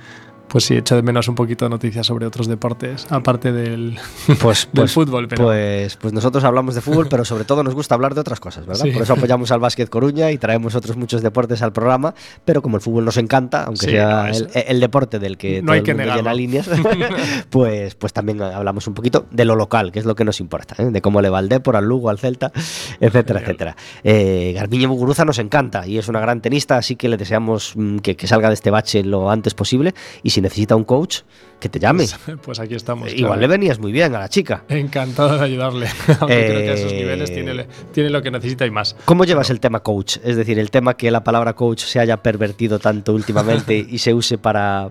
pues 0.54 0.66
sí, 0.66 0.76
echo 0.76 0.94
de 0.94 1.02
menos 1.02 1.26
un 1.26 1.34
poquito 1.34 1.64
de 1.64 1.68
noticias 1.70 2.06
sobre 2.06 2.26
otros 2.26 2.46
deportes, 2.46 3.08
aparte 3.10 3.50
del, 3.50 3.98
pues, 4.40 4.68
del 4.72 4.82
pues, 4.82 4.92
fútbol. 4.92 5.26
Pero 5.26 5.46
Pues, 5.46 5.96
pues 5.96 6.14
nosotros 6.14 6.44
hablamos 6.44 6.76
de 6.76 6.80
fútbol, 6.80 7.08
pero 7.10 7.24
sobre 7.24 7.42
todo 7.42 7.64
nos 7.64 7.74
gusta 7.74 7.96
hablar 7.96 8.14
de 8.14 8.20
otras 8.20 8.38
cosas, 8.38 8.64
¿verdad? 8.64 8.84
Sí. 8.84 8.92
Por 8.92 9.02
eso 9.02 9.14
apoyamos 9.14 9.50
al 9.50 9.58
Básquet 9.58 9.88
Coruña 9.88 10.30
y 10.30 10.38
traemos 10.38 10.76
otros 10.76 10.96
muchos 10.96 11.22
deportes 11.22 11.60
al 11.62 11.72
programa, 11.72 12.14
pero 12.44 12.62
como 12.62 12.76
el 12.76 12.82
fútbol 12.82 13.04
nos 13.04 13.16
encanta, 13.16 13.64
aunque 13.64 13.86
Sí, 13.86 13.90
sea 13.90 14.28
no, 14.28 14.36
el, 14.36 14.48
el 14.54 14.78
deporte 14.78 15.18
del 15.18 15.36
que 15.36 15.60
no 15.60 15.66
todo 15.66 15.72
hay 15.72 15.78
el 15.80 15.84
que 15.86 15.94
mundo 15.94 16.14
llena 16.14 16.32
líneas, 16.34 16.70
pues, 17.50 17.96
pues 17.96 18.12
también 18.12 18.40
hablamos 18.40 18.86
un 18.86 18.94
poquito 18.94 19.26
de 19.32 19.44
lo 19.44 19.56
local, 19.56 19.90
que 19.90 19.98
es 19.98 20.04
lo 20.04 20.14
que 20.14 20.24
nos 20.24 20.38
importa, 20.38 20.76
¿eh? 20.78 20.86
de 20.88 21.02
cómo 21.02 21.20
le 21.20 21.30
va 21.30 21.38
al 21.38 21.48
Depor, 21.48 21.74
al 21.74 21.84
Lugo, 21.86 22.10
al 22.10 22.18
Celta, 22.20 22.52
etcétera, 23.00 23.40
Genial. 23.40 23.42
etcétera. 23.42 23.76
Eh, 24.04 24.52
Garbiñe 24.54 24.86
Muguruza 24.86 25.24
nos 25.24 25.40
encanta 25.40 25.84
y 25.84 25.98
es 25.98 26.06
una 26.06 26.20
gran 26.20 26.40
tenista, 26.40 26.76
así 26.76 26.94
que 26.94 27.08
le 27.08 27.16
deseamos 27.16 27.72
mm, 27.74 27.96
que, 27.98 28.14
que 28.14 28.28
salga 28.28 28.46
de 28.46 28.54
este 28.54 28.70
bache 28.70 29.02
lo 29.02 29.32
antes 29.32 29.52
posible 29.54 29.94
y 30.22 30.30
si 30.30 30.43
necesita 30.44 30.76
un 30.76 30.84
coach, 30.84 31.20
que 31.58 31.68
te 31.68 31.78
llame. 31.80 32.06
pues, 32.24 32.38
pues 32.42 32.60
aquí 32.60 32.74
estamos. 32.74 33.12
Igual 33.12 33.40
le 33.40 33.46
venías 33.48 33.78
muy 33.78 33.90
bien 33.92 34.14
a 34.14 34.18
la 34.20 34.28
chica. 34.28 34.64
Encantado 34.68 35.36
de 35.38 35.44
ayudarle. 35.44 35.86
Aunque 36.20 36.46
creo 36.46 36.60
que 36.62 36.70
a 36.70 36.74
esos 36.74 36.92
Eh, 36.92 36.96
niveles 36.96 37.32
tiene, 37.32 37.66
tiene 37.92 38.10
lo 38.10 38.22
que 38.22 38.30
necesita 38.30 38.64
y 38.66 38.70
más. 38.70 38.94
¿Cómo 39.04 39.24
llevas 39.24 39.50
el 39.50 39.60
tema 39.60 39.80
coach? 39.80 40.18
Es 40.22 40.36
decir, 40.36 40.58
el 40.58 40.70
tema 40.70 40.96
que 40.96 41.10
la 41.10 41.24
palabra 41.24 41.54
coach 41.54 41.82
se 41.84 41.98
haya 42.00 42.22
pervertido 42.22 42.78
tanto 42.78 43.12
últimamente 43.12 43.74
y 43.88 43.98
se 43.98 44.14
use 44.14 44.38
para 44.38 44.90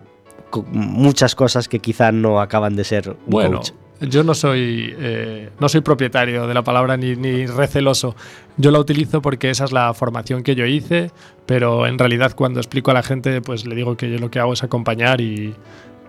muchas 0.72 1.36
cosas 1.36 1.68
que 1.68 1.80
quizá 1.80 2.12
no 2.12 2.40
acaban 2.40 2.76
de 2.76 2.84
ser 2.84 3.10
un 3.10 3.18
Bueno, 3.28 3.58
coach. 3.58 3.72
Yo 4.10 4.24
no 4.24 4.34
soy, 4.34 4.94
eh, 4.98 5.50
no 5.60 5.70
soy 5.70 5.82
propietario 5.82 6.48
de 6.48 6.54
la 6.54 6.64
palabra 6.64 6.98
ni, 6.98 7.16
ni 7.16 7.46
receloso. 7.46 8.16
Yo 8.58 8.72
la 8.72 8.80
utilizo 8.80 9.22
porque 9.22 9.50
esa 9.50 9.66
es 9.66 9.72
la 9.72 9.94
formación 9.94 10.44
que 10.44 10.56
yo 10.56 10.66
hice, 10.66 11.12
pero 11.46 11.88
en 11.88 11.98
realidad 11.98 12.34
cuando 12.36 12.60
explico 12.60 12.92
a 12.92 12.94
la 12.94 13.04
gente, 13.04 13.42
pues 13.42 13.66
le 13.66 13.76
digo 13.76 13.98
que 13.98 14.12
yo 14.12 14.18
lo 14.20 14.30
que 14.32 14.40
hago 14.40 14.54
es 14.54 14.64
acompañar 14.64 15.22
y, 15.22 15.54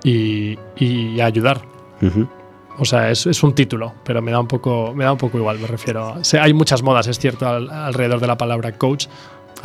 y- 0.05 0.59
y 0.77 1.21
ayudar. 1.21 1.63
Ujú. 2.03 2.29
O 2.77 2.85
sea, 2.85 3.11
es, 3.11 3.25
es 3.27 3.41
un 3.45 3.55
título, 3.55 3.95
pero 4.05 4.21
me 4.21 4.33
da 4.33 4.41
un 4.41 4.49
poco, 4.49 4.93
me 4.97 5.05
da 5.05 5.13
un 5.13 5.19
poco 5.19 5.39
igual, 5.39 5.59
me 5.61 5.69
refiero. 5.69 6.09
a- 6.09 6.21
hay 6.43 6.53
muchas 6.53 6.83
modas, 6.83 7.07
es 7.07 7.19
cierto, 7.21 7.49
al- 7.49 7.71
alrededor 7.71 8.19
de 8.21 8.27
la 8.27 8.37
palabra 8.37 8.73
coach. 8.73 9.07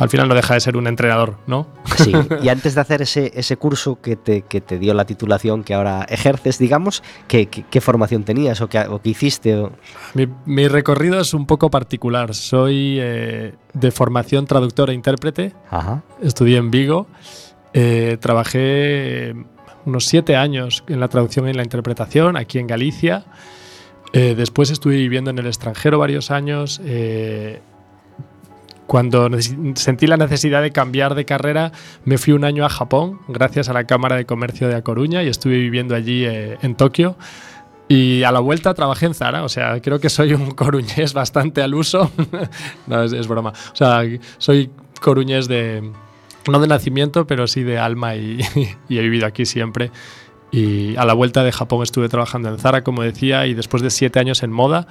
Al 0.00 0.08
final 0.08 0.26
no 0.28 0.34
deja 0.34 0.54
de 0.54 0.60
ser 0.60 0.76
un 0.76 0.86
entrenador, 0.88 1.36
¿no? 1.46 1.68
Sí, 1.96 2.12
y 2.42 2.48
antes 2.56 2.74
de 2.74 2.80
hacer 2.80 3.02
ese, 3.02 3.30
ese 3.34 3.56
curso 3.56 4.00
que 4.00 4.16
te, 4.16 4.42
que 4.42 4.60
te 4.60 4.78
dio 4.78 4.94
la 4.94 5.04
titulación 5.04 5.62
que 5.62 5.74
ahora 5.74 6.04
ejerces, 6.08 6.58
digamos, 6.58 7.02
¿qué, 7.28 7.46
qué, 7.46 7.64
qué 7.70 7.80
formación 7.80 8.24
tenías 8.24 8.60
o 8.60 8.68
qué, 8.68 8.80
o 8.80 9.00
qué 9.00 9.10
hiciste? 9.10 9.54
o- 9.56 9.70
Mi, 10.14 10.26
mi 10.46 10.66
recorrido 10.66 11.20
es 11.20 11.34
un 11.34 11.46
poco 11.46 11.70
particular. 11.70 12.34
Soy 12.34 12.96
eh, 13.00 13.54
de 13.74 13.90
formación 13.92 14.46
traductor 14.46 14.90
e 14.90 14.94
intérprete. 14.94 15.52
Ajá. 15.70 16.02
Estudié 16.22 16.56
en 16.56 16.70
Vigo. 16.70 17.06
eh, 17.74 18.16
trabajé 18.20 19.34
unos 19.84 20.06
siete 20.06 20.34
años 20.36 20.82
en 20.88 20.98
la 21.00 21.08
traducción 21.08 21.46
y 21.46 21.50
en 21.50 21.56
la 21.56 21.62
interpretación 21.62 22.36
aquí 22.36 22.58
en 22.58 22.66
Galicia. 22.66 23.24
Eh, 24.12 24.34
después 24.36 24.70
estuve 24.70 24.96
viviendo 24.96 25.30
en 25.30 25.38
el 25.38 25.46
extranjero 25.46 25.98
varios 25.98 26.30
años. 26.30 26.80
eh, 26.84 27.60
cuando 28.90 29.30
sentí 29.76 30.08
la 30.08 30.16
necesidad 30.16 30.62
de 30.62 30.72
cambiar 30.72 31.14
de 31.14 31.24
carrera, 31.24 31.70
me 32.04 32.18
fui 32.18 32.32
un 32.32 32.44
año 32.44 32.66
a 32.66 32.68
Japón, 32.68 33.20
gracias 33.28 33.68
a 33.68 33.72
la 33.72 33.84
Cámara 33.84 34.16
de 34.16 34.26
Comercio 34.26 34.66
de 34.66 34.74
A 34.74 34.82
Coruña, 34.82 35.22
y 35.22 35.28
estuve 35.28 35.58
viviendo 35.58 35.94
allí 35.94 36.24
eh, 36.24 36.58
en 36.60 36.74
Tokio. 36.74 37.14
Y 37.86 38.24
a 38.24 38.32
la 38.32 38.40
vuelta 38.40 38.74
trabajé 38.74 39.06
en 39.06 39.14
Zara, 39.14 39.44
o 39.44 39.48
sea, 39.48 39.80
creo 39.80 40.00
que 40.00 40.10
soy 40.10 40.32
un 40.32 40.50
coruñés 40.50 41.12
bastante 41.14 41.62
al 41.62 41.72
uso. 41.76 42.10
no, 42.88 43.04
es, 43.04 43.12
es 43.12 43.28
broma. 43.28 43.50
O 43.50 43.76
sea, 43.76 44.02
soy 44.38 44.72
coruñés 45.00 45.46
de, 45.46 45.88
no 46.50 46.58
de 46.58 46.66
nacimiento, 46.66 47.28
pero 47.28 47.46
sí 47.46 47.62
de 47.62 47.78
alma 47.78 48.16
y, 48.16 48.40
y 48.88 48.98
he 48.98 49.02
vivido 49.02 49.24
aquí 49.24 49.46
siempre. 49.46 49.92
Y 50.50 50.96
a 50.96 51.04
la 51.04 51.14
vuelta 51.14 51.44
de 51.44 51.52
Japón 51.52 51.84
estuve 51.84 52.08
trabajando 52.08 52.48
en 52.48 52.58
Zara, 52.58 52.82
como 52.82 53.02
decía, 53.02 53.46
y 53.46 53.54
después 53.54 53.84
de 53.84 53.90
siete 53.90 54.18
años 54.18 54.42
en 54.42 54.50
moda, 54.50 54.88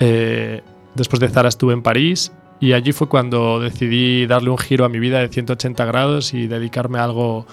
eh, 0.00 0.64
después 0.96 1.20
de 1.20 1.28
Zara 1.28 1.48
estuve 1.48 1.72
en 1.72 1.82
París 1.82 2.32
y 2.60 2.72
allí 2.72 2.92
fue 2.92 3.08
cuando 3.08 3.60
decidí 3.60 4.26
darle 4.26 4.50
un 4.50 4.58
giro 4.58 4.84
a 4.84 4.88
mi 4.88 4.98
vida 4.98 5.18
de 5.20 5.28
180 5.28 5.84
grados 5.84 6.34
y 6.34 6.46
dedicarme 6.46 6.98
a 6.98 7.04
algo, 7.04 7.46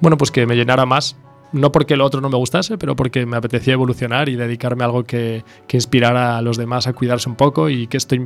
bueno, 0.00 0.16
pues 0.16 0.30
que 0.30 0.46
me 0.46 0.54
llenara 0.56 0.86
más. 0.86 1.16
No 1.52 1.70
porque 1.70 1.96
lo 1.96 2.04
otro 2.04 2.20
no 2.20 2.28
me 2.28 2.36
gustase, 2.36 2.76
pero 2.78 2.96
porque 2.96 3.26
me 3.26 3.36
apetecía 3.36 3.74
evolucionar 3.74 4.28
y 4.28 4.34
dedicarme 4.34 4.82
a 4.82 4.86
algo 4.86 5.04
que, 5.04 5.44
que 5.68 5.76
inspirara 5.76 6.36
a 6.36 6.42
los 6.42 6.56
demás 6.56 6.88
a 6.88 6.94
cuidarse 6.94 7.28
un 7.28 7.36
poco 7.36 7.70
y 7.70 7.86
que 7.86 7.96
esto, 7.96 8.16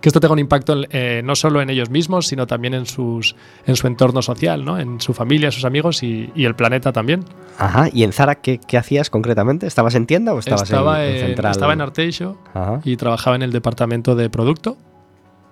que 0.00 0.08
esto 0.08 0.20
tenga 0.20 0.32
un 0.32 0.38
impacto 0.38 0.72
en- 0.72 0.86
eh, 0.88 1.20
no 1.22 1.34
solo 1.36 1.60
en 1.60 1.68
ellos 1.68 1.90
mismos, 1.90 2.26
sino 2.28 2.46
también 2.46 2.72
en, 2.72 2.86
sus, 2.86 3.36
en 3.66 3.76
su 3.76 3.86
entorno 3.88 4.22
social, 4.22 4.64
¿no? 4.64 4.78
en 4.78 5.02
su 5.02 5.12
familia, 5.12 5.50
sus 5.50 5.66
amigos 5.66 6.02
y, 6.02 6.30
y 6.34 6.46
el 6.46 6.54
planeta 6.54 6.90
también. 6.90 7.24
Ajá. 7.58 7.90
¿Y 7.92 8.04
en 8.04 8.12
Zara 8.14 8.36
qué, 8.36 8.58
qué 8.66 8.78
hacías 8.78 9.10
concretamente? 9.10 9.66
¿Estabas 9.66 9.94
en 9.94 10.06
tienda 10.06 10.32
o 10.32 10.38
estabas 10.38 10.62
estaba, 10.62 11.04
en, 11.04 11.10
en 11.10 11.16
en, 11.20 11.26
central? 11.26 11.50
estaba 11.50 11.72
en 11.74 11.80
Arteixo 11.82 12.38
Ajá. 12.54 12.80
y 12.84 12.96
trabajaba 12.96 13.36
en 13.36 13.42
el 13.42 13.52
departamento 13.52 14.16
de 14.16 14.30
producto. 14.30 14.78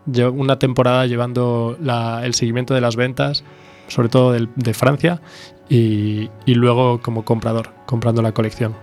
Una 0.07 0.59
temporada 0.59 1.07
llevando 1.07 1.77
la- 1.81 2.25
el 2.25 2.35
seguimiento 2.35 2.75
de 2.75 2.81
las 2.81 2.97
ventas, 2.97 3.45
sobre 3.89 4.09
todo 4.09 4.33
del- 4.33 4.49
de 4.57 4.73
Francia, 4.75 5.21
y, 5.69 6.31
y 6.45 6.55
luego 6.55 7.01
como 7.01 7.25
comprador, 7.25 7.71
comprando 7.87 8.23
la 8.23 8.33
colección. 8.33 8.75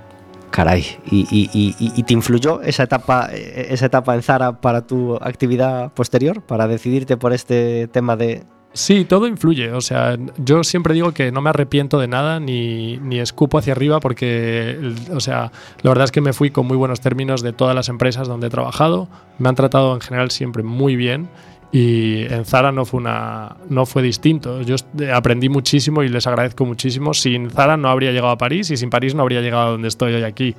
Caray, 0.51 0.85
¿y, 1.09 1.21
y- 1.31 1.75
y- 1.79 2.03
te 2.03 2.13
influyó 2.13 2.61
esa 2.61 2.83
etapa, 2.83 3.29
eh, 3.31 3.67
esa 3.71 3.87
etapa 3.87 4.13
en 4.13 4.21
Zara 4.21 4.61
para 4.61 4.85
tu 4.85 5.15
actividad 5.15 5.91
posterior? 5.93 6.41
¿Para 6.43 6.67
decidirte 6.67 7.17
por 7.17 7.33
este 7.33 7.87
tema 7.87 8.15
de...? 8.15 8.43
Sí, 8.73 9.05
todo 9.05 9.27
influye. 9.27 9.71
O 9.71 9.81
sea, 9.81 10.17
yo 10.37 10.63
siempre 10.63 10.95
digo 10.95 11.11
que 11.13 11.31
no 11.31 11.41
me 11.41 11.51
arrepiento 11.51 11.99
de 11.99 12.07
nada 12.07 12.39
ni, 12.39 12.97
ni 12.97 13.19
escupo 13.19 13.59
hacia 13.59 13.73
arriba 13.73 13.99
porque, 13.99 14.95
o 15.11 15.19
sea, 15.19 15.51
la 15.83 15.91
verdad 15.91 16.05
es 16.05 16.11
que 16.11 16.21
me 16.21 16.33
fui 16.33 16.49
con 16.49 16.65
muy 16.65 16.75
buenos 16.75 16.99
términos 16.99 17.43
de 17.43 17.53
todas 17.53 17.75
las 17.75 17.87
empresas 17.89 18.27
donde 18.27 18.47
he 18.47 18.49
trabajado. 18.49 19.07
Me 19.37 19.47
han 19.47 19.55
tratado 19.55 19.93
en 19.93 20.01
general 20.01 20.31
siempre 20.31 20.63
muy 20.63 20.95
bien 20.95 21.29
y 21.71 22.23
en 22.31 22.45
Zara 22.45 22.71
no 22.71 22.85
fue, 22.85 22.99
una, 22.99 23.57
no 23.67 23.87
fue 23.87 24.03
distinto. 24.03 24.61
Yo 24.61 24.75
aprendí 25.13 25.49
muchísimo 25.49 26.03
y 26.03 26.09
les 26.09 26.25
agradezco 26.25 26.65
muchísimo. 26.65 27.15
Sin 27.15 27.49
Zara 27.49 27.77
no 27.77 27.89
habría 27.89 28.11
llegado 28.11 28.31
a 28.31 28.37
París 28.37 28.69
y 28.69 28.77
sin 28.77 28.89
París 28.91 29.15
no 29.15 29.23
habría 29.23 29.41
llegado 29.41 29.67
a 29.67 29.71
donde 29.71 29.87
estoy 29.87 30.13
hoy 30.13 30.23
aquí. 30.23 30.55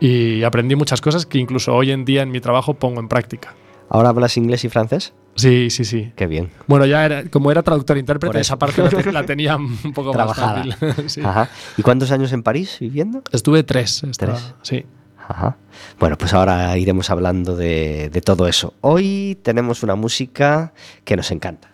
Y 0.00 0.44
aprendí 0.44 0.76
muchas 0.76 1.00
cosas 1.00 1.26
que 1.26 1.38
incluso 1.38 1.74
hoy 1.74 1.90
en 1.90 2.04
día 2.04 2.22
en 2.22 2.30
mi 2.30 2.40
trabajo 2.40 2.74
pongo 2.74 3.00
en 3.00 3.08
práctica. 3.08 3.54
¿Ahora 3.90 4.10
hablas 4.10 4.36
inglés 4.36 4.64
y 4.64 4.68
francés? 4.68 5.12
Sí, 5.34 5.70
sí, 5.70 5.84
sí. 5.84 6.12
Qué 6.16 6.26
bien. 6.26 6.50
Bueno, 6.66 6.84
ya 6.84 7.04
era, 7.04 7.24
como 7.30 7.50
era 7.50 7.62
traductor 7.62 7.96
e 7.96 8.04
esa 8.40 8.58
parte 8.58 8.82
la, 8.82 8.88
te- 8.90 9.12
la 9.12 9.24
tenía 9.24 9.56
un 9.56 9.92
poco 9.94 10.10
Trabajada. 10.10 10.64
más 10.64 10.76
fácil. 10.76 11.08
Sí. 11.08 11.20
Ajá. 11.24 11.48
¿Y 11.76 11.82
cuántos 11.82 12.10
años 12.10 12.32
en 12.32 12.42
París 12.42 12.76
viviendo? 12.80 13.22
Estuve 13.32 13.62
tres. 13.62 14.02
estaba- 14.02 14.34
Tres. 14.34 14.54
Sí. 14.62 14.86
Ajá. 15.28 15.56
Bueno, 16.00 16.16
pues 16.18 16.32
ahora 16.34 16.76
iremos 16.76 17.10
hablando 17.10 17.54
de, 17.54 18.10
de 18.10 18.20
todo 18.20 18.48
eso. 18.48 18.74
Hoy 18.80 19.38
tenemos 19.42 19.82
una 19.82 19.94
música 19.94 20.72
que 21.04 21.16
nos 21.16 21.30
encanta. 21.30 21.68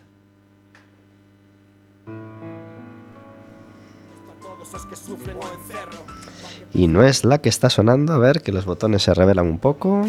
Y 6.73 6.89
no 6.89 7.05
es 7.05 7.25
la 7.25 7.39
que 7.39 7.49
está 7.49 7.71
sonando, 7.71 8.13
a 8.13 8.19
ver 8.19 8.43
que 8.43 8.51
los 8.53 8.65
botones 8.65 9.03
se 9.03 9.15
revelan 9.15 9.47
un 9.47 9.59
poco. 9.59 10.05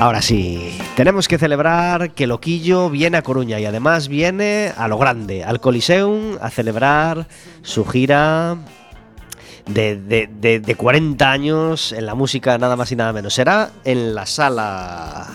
Ahora 0.00 0.22
sí, 0.22 0.78
tenemos 0.94 1.26
que 1.26 1.38
celebrar 1.38 2.10
que 2.12 2.28
Loquillo 2.28 2.88
viene 2.88 3.16
a 3.16 3.22
Coruña 3.22 3.58
y 3.58 3.64
además 3.66 4.06
viene 4.06 4.72
a 4.76 4.86
lo 4.86 4.96
grande, 4.96 5.42
al 5.42 5.58
Coliseum, 5.60 6.38
a 6.40 6.50
celebrar 6.50 7.26
su 7.62 7.84
gira 7.84 8.56
de, 9.66 9.96
de- 10.00 10.28
de- 10.40 10.60
de 10.60 10.74
40 10.76 11.28
años 11.30 11.90
en 11.92 12.06
la 12.06 12.14
música, 12.14 12.56
nada 12.58 12.76
más 12.76 12.92
y 12.92 12.96
nada 12.96 13.12
menos. 13.12 13.34
Será 13.34 13.70
en 13.84 14.14
la 14.14 14.24
sala. 14.24 15.26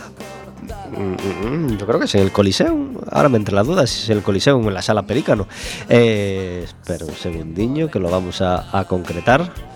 Mm, 0.98 1.66
mm, 1.74 1.78
Yo 1.78 1.86
creo 1.86 2.00
que 2.00 2.06
es 2.06 2.16
en 2.16 2.22
el 2.22 2.32
Coliseum. 2.32 2.96
Ahora 3.12 3.28
me 3.28 3.36
entre 3.38 3.54
las 3.54 3.68
dudas 3.68 3.90
si 3.90 4.04
es 4.04 4.10
en 4.12 4.18
el 4.20 4.24
Coliseum 4.24 4.66
en 4.66 4.74
la 4.74 4.82
sala 4.82 5.04
Pelícano. 5.04 5.46
Eh, 5.90 6.62
espera 6.64 7.04
un 7.06 7.16
segundillo 7.16 7.92
que 7.92 8.00
lo 8.00 8.10
vamos 8.10 8.42
a 8.42 8.86
concretar. 8.88 9.73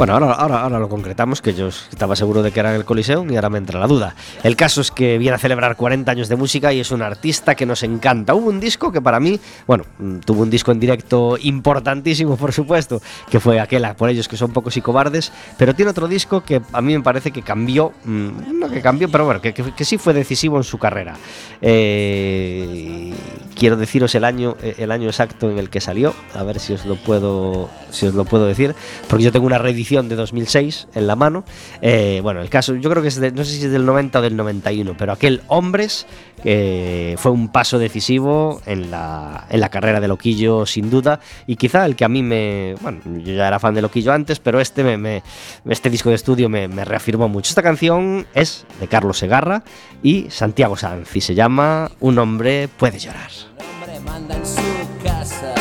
Bueno, 0.00 0.14
ahora, 0.14 0.32
ahora, 0.32 0.62
ahora 0.62 0.78
lo 0.78 0.88
concretamos, 0.88 1.42
que 1.42 1.52
yo 1.52 1.68
estaba 1.68 2.16
seguro 2.16 2.42
de 2.42 2.52
que 2.52 2.60
era 2.60 2.70
en 2.70 2.76
el 2.76 2.86
Coliseum 2.86 3.30
y 3.30 3.36
ahora 3.36 3.50
me 3.50 3.58
entra 3.58 3.78
la 3.78 3.86
duda. 3.86 4.14
El 4.42 4.56
caso 4.56 4.80
es 4.80 4.90
que 4.90 5.18
viene 5.18 5.34
a 5.34 5.38
celebrar 5.38 5.76
40 5.76 6.10
años 6.10 6.30
de 6.30 6.36
música 6.36 6.72
y 6.72 6.80
es 6.80 6.90
un 6.90 7.02
artista 7.02 7.54
que 7.54 7.66
nos 7.66 7.82
encanta. 7.82 8.34
Hubo 8.34 8.48
un 8.48 8.60
disco 8.60 8.90
que 8.90 9.02
para 9.02 9.20
mí, 9.20 9.38
bueno, 9.66 9.84
mm, 9.98 10.20
tuvo 10.20 10.40
un 10.40 10.48
disco 10.48 10.72
en 10.72 10.80
directo 10.80 11.36
importantísimo, 11.42 12.38
por 12.38 12.54
supuesto, 12.54 13.02
que 13.30 13.40
fue 13.40 13.60
aquel, 13.60 13.86
por 13.94 14.08
ellos 14.08 14.26
que 14.26 14.38
son 14.38 14.54
pocos 14.54 14.74
y 14.78 14.80
cobardes, 14.80 15.32
pero 15.58 15.74
tiene 15.74 15.90
otro 15.90 16.08
disco 16.08 16.40
que 16.44 16.62
a 16.72 16.80
mí 16.80 16.96
me 16.96 17.02
parece 17.02 17.30
que 17.30 17.42
cambió, 17.42 17.92
mm, 18.06 18.58
no 18.58 18.70
que 18.70 18.80
cambió, 18.80 19.10
pero 19.10 19.26
bueno, 19.26 19.42
que, 19.42 19.84
sí 19.84 19.98
fue 19.98 20.14
decisivo 20.14 20.56
en 20.56 20.64
su 20.64 20.78
carrera. 20.78 21.18
Eh, 21.60 23.12
quiero 23.54 23.76
deciros 23.76 24.14
el 24.14 24.24
año, 24.24 24.56
el 24.62 24.92
año 24.92 25.08
exacto 25.08 25.50
en 25.50 25.58
el 25.58 25.68
que 25.68 25.82
salió, 25.82 26.14
a 26.34 26.42
ver 26.42 26.58
si 26.58 26.72
os 26.72 26.86
lo 26.86 26.96
puedo, 26.96 27.68
si 27.90 28.06
os 28.06 28.14
lo 28.14 28.24
puedo 28.24 28.46
decir, 28.46 28.74
porque 29.06 29.24
yo 29.24 29.30
tengo 29.32 29.44
una 29.44 29.58
reedición 29.58 29.89
de 29.90 30.14
2006 30.16 30.88
en 30.94 31.06
la 31.06 31.16
mano. 31.16 31.44
Eh, 31.82 32.20
bueno, 32.22 32.40
el 32.40 32.48
caso, 32.48 32.74
yo 32.76 32.88
creo 32.90 33.02
que 33.02 33.08
es 33.08 33.16
de, 33.20 33.32
no 33.32 33.44
sé 33.44 33.52
si 33.56 33.64
es 33.66 33.72
del 33.72 33.84
90 33.84 34.18
o 34.18 34.22
del 34.22 34.36
91, 34.36 34.94
pero 34.96 35.12
aquel 35.12 35.42
Hombres 35.48 36.06
eh, 36.44 37.16
fue 37.18 37.32
un 37.32 37.48
paso 37.48 37.78
decisivo 37.78 38.62
en 38.66 38.90
la, 38.90 39.46
en 39.50 39.60
la 39.60 39.68
carrera 39.68 40.00
de 40.00 40.08
Loquillo, 40.08 40.64
sin 40.66 40.88
duda, 40.90 41.20
y 41.46 41.56
quizá 41.56 41.84
el 41.86 41.96
que 41.96 42.04
a 42.04 42.08
mí 42.08 42.22
me, 42.22 42.74
bueno, 42.80 43.00
yo 43.04 43.34
ya 43.34 43.48
era 43.48 43.58
fan 43.58 43.74
de 43.74 43.82
Loquillo 43.82 44.12
antes, 44.12 44.38
pero 44.38 44.60
este 44.60 44.84
me, 44.84 44.96
me- 44.96 45.22
este 45.68 45.90
disco 45.90 46.08
de 46.08 46.14
estudio 46.14 46.48
me, 46.48 46.68
me 46.68 46.84
reafirmó 46.84 47.28
mucho. 47.28 47.48
Esta 47.50 47.62
canción 47.62 48.26
es 48.34 48.64
de 48.80 48.86
Carlos 48.88 49.18
Segarra 49.18 49.62
y 50.02 50.26
Santiago 50.30 50.76
Sanz 50.76 51.14
y 51.16 51.20
se 51.20 51.34
llama 51.34 51.90
Un 52.00 52.18
hombre 52.18 52.68
puede 52.68 52.98
llorar. 52.98 53.30
Un 53.58 53.82
hombre 53.82 54.00
manda 54.00 54.36
en 54.36 54.46
su 54.46 54.60
casa. 55.04 55.54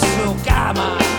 Decide 0.00 0.22
en 0.22 0.38
su 0.38 1.17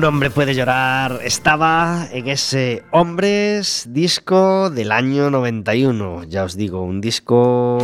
Un 0.00 0.06
hombre 0.06 0.30
puede 0.30 0.54
llorar. 0.54 1.20
Estaba 1.22 2.08
en 2.10 2.26
ese 2.28 2.84
Hombres 2.90 3.84
disco 3.90 4.70
del 4.70 4.92
año 4.92 5.30
91. 5.30 6.24
Ya 6.24 6.44
os 6.44 6.56
digo, 6.56 6.80
un 6.80 7.02
disco, 7.02 7.76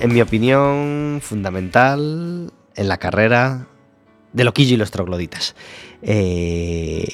en 0.00 0.14
mi 0.14 0.22
opinión, 0.22 1.18
fundamental 1.20 2.50
en 2.74 2.88
la 2.88 2.96
carrera 2.96 3.66
de 4.32 4.44
Loquillo 4.44 4.72
y 4.72 4.78
los 4.78 4.90
Trogloditas. 4.90 5.54
Eh... 6.00 7.06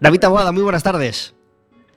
David 0.00 0.24
Aguada, 0.24 0.50
muy 0.50 0.62
buenas 0.62 0.82
tardes. 0.82 1.34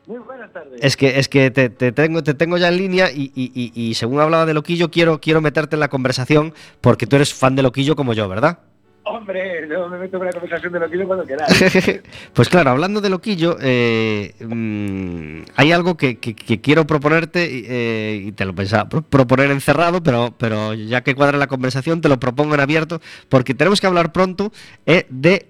Muy 0.08 0.20
buenas 0.20 0.52
tardes. 0.52 0.78
Es 0.84 0.98
que, 0.98 1.20
es 1.20 1.30
que 1.30 1.52
te, 1.52 1.70
te 1.70 1.94
tengo, 1.94 2.22
te 2.22 2.34
tengo 2.34 2.58
ya 2.58 2.68
en 2.68 2.76
línea 2.76 3.10
y, 3.10 3.32
y- 3.34 3.54
y- 3.56 3.72
y 3.82 3.94
según 3.94 4.20
hablaba 4.20 4.46
de 4.46 4.54
Loquillo, 4.54 4.92
quiero, 4.92 5.22
quiero 5.22 5.40
meterte 5.40 5.78
en 5.78 5.80
la 5.80 5.88
conversación 5.88 6.54
porque 6.82 7.08
tú 7.08 7.16
eres 7.16 7.34
fan 7.34 7.56
de 7.56 7.64
Loquillo 7.64 7.96
como 7.96 8.12
yo, 8.12 8.28
¿verdad? 8.28 8.60
Hombre, 9.10 9.66
no 9.68 9.88
me 9.90 10.00
meto 10.00 10.18
en 10.18 10.26
la 10.26 10.32
conversación 10.32 10.74
de 10.74 10.80
lo 10.80 10.90
que 10.90 10.98
yo 10.98 11.08
cuando 11.08 11.26
queráis. 11.26 12.02
pues 12.34 12.50
claro, 12.50 12.72
hablando 12.72 13.00
de 13.00 13.10
loquillo, 13.10 13.58
eh, 13.62 14.34
mm, 14.40 15.44
hay 15.56 15.72
algo 15.72 15.96
que, 15.96 16.18
que- 16.18 16.36
que 16.36 16.60
quiero 16.60 16.86
proponerte 16.86 17.48
eh, 17.50 18.16
y 18.26 18.32
te 18.34 18.44
lo 18.46 18.54
pensaba 18.54 18.90
pro- 18.90 19.02
proponer 19.04 19.50
encerrado, 19.52 20.04
pero, 20.04 20.34
pero 20.38 20.74
ya 20.74 21.02
que 21.04 21.16
cuadra 21.16 21.38
la 21.38 21.48
conversación 21.48 22.02
te 22.02 22.10
lo 22.10 22.20
propongo 22.20 22.54
en 22.56 22.60
abierto 22.60 23.00
porque 23.30 23.54
tenemos 23.54 23.80
que 23.80 23.88
hablar 23.88 24.12
pronto 24.12 24.52
eh, 24.86 25.06
de 25.10 25.48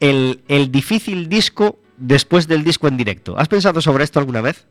el, 0.00 0.40
el 0.46 0.70
difícil 0.70 1.28
disco 1.28 1.78
después 1.96 2.46
del 2.46 2.62
disco 2.62 2.86
en 2.86 2.96
directo. 2.96 3.36
¿Has 3.38 3.48
pensado 3.48 3.80
sobre 3.80 4.04
esto 4.04 4.20
alguna 4.20 4.40
vez? 4.40 4.66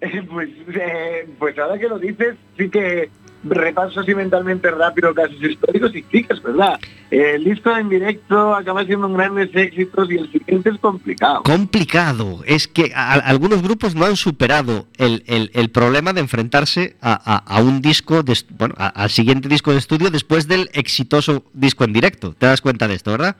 pues, 0.30 0.48
eh, 0.74 1.28
pues 1.38 1.56
ahora 1.58 1.78
que 1.78 1.88
lo 1.88 1.98
dices, 1.98 2.34
sí 2.58 2.68
que 2.68 3.10
repaso 3.48 4.00
así 4.00 4.14
mentalmente 4.14 4.70
rápido 4.70 5.14
casos 5.14 5.42
históricos 5.42 5.94
y 5.94 6.04
sí 6.10 6.24
que 6.24 6.32
es 6.34 6.42
verdad. 6.42 6.78
El 7.10 7.44
disco 7.44 7.76
en 7.76 7.88
directo 7.88 8.54
acaba 8.54 8.84
siendo 8.84 9.06
un 9.06 9.14
grandes 9.14 9.50
éxitos 9.54 10.10
y 10.10 10.16
el 10.16 10.30
siguiente 10.32 10.70
es 10.70 10.78
complicado. 10.78 11.42
Complicado. 11.44 12.42
Es 12.46 12.66
que 12.68 12.92
a- 12.94 13.12
a- 13.14 13.18
algunos 13.20 13.62
grupos 13.62 13.94
no 13.94 14.04
han 14.06 14.16
superado 14.16 14.86
el, 14.98 15.22
el- 15.26 15.50
el 15.54 15.70
problema 15.70 16.12
de 16.12 16.20
enfrentarse 16.20 16.96
a, 17.00 17.14
a- 17.14 17.60
un 17.62 17.80
disco, 17.80 18.22
de, 18.22 18.34
bueno, 18.58 18.74
al 18.78 19.10
siguiente 19.10 19.48
disco 19.48 19.72
de 19.72 19.78
estudio 19.78 20.10
después 20.10 20.48
del 20.48 20.68
exitoso 20.72 21.44
disco 21.52 21.84
en 21.84 21.92
directo. 21.92 22.34
¿Te 22.38 22.46
das 22.46 22.60
cuenta 22.60 22.88
de 22.88 22.94
esto, 22.94 23.12
verdad? 23.12 23.36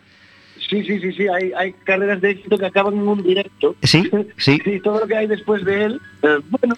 Sí, 0.68 0.82
sí, 0.84 0.98
sí, 1.00 1.12
sí, 1.12 1.26
hay, 1.28 1.52
hay 1.56 1.72
carreras 1.84 2.20
de 2.20 2.30
éxito 2.30 2.58
que 2.58 2.66
acaban 2.66 2.94
en 2.94 3.06
un 3.06 3.22
directo. 3.22 3.76
Sí, 3.82 4.10
sí. 4.36 4.60
Y 4.64 4.80
todo 4.80 5.00
lo 5.00 5.06
que 5.06 5.16
hay 5.16 5.26
después 5.26 5.64
de 5.64 5.84
él, 5.84 6.00
eh, 6.22 6.38
bueno. 6.50 6.74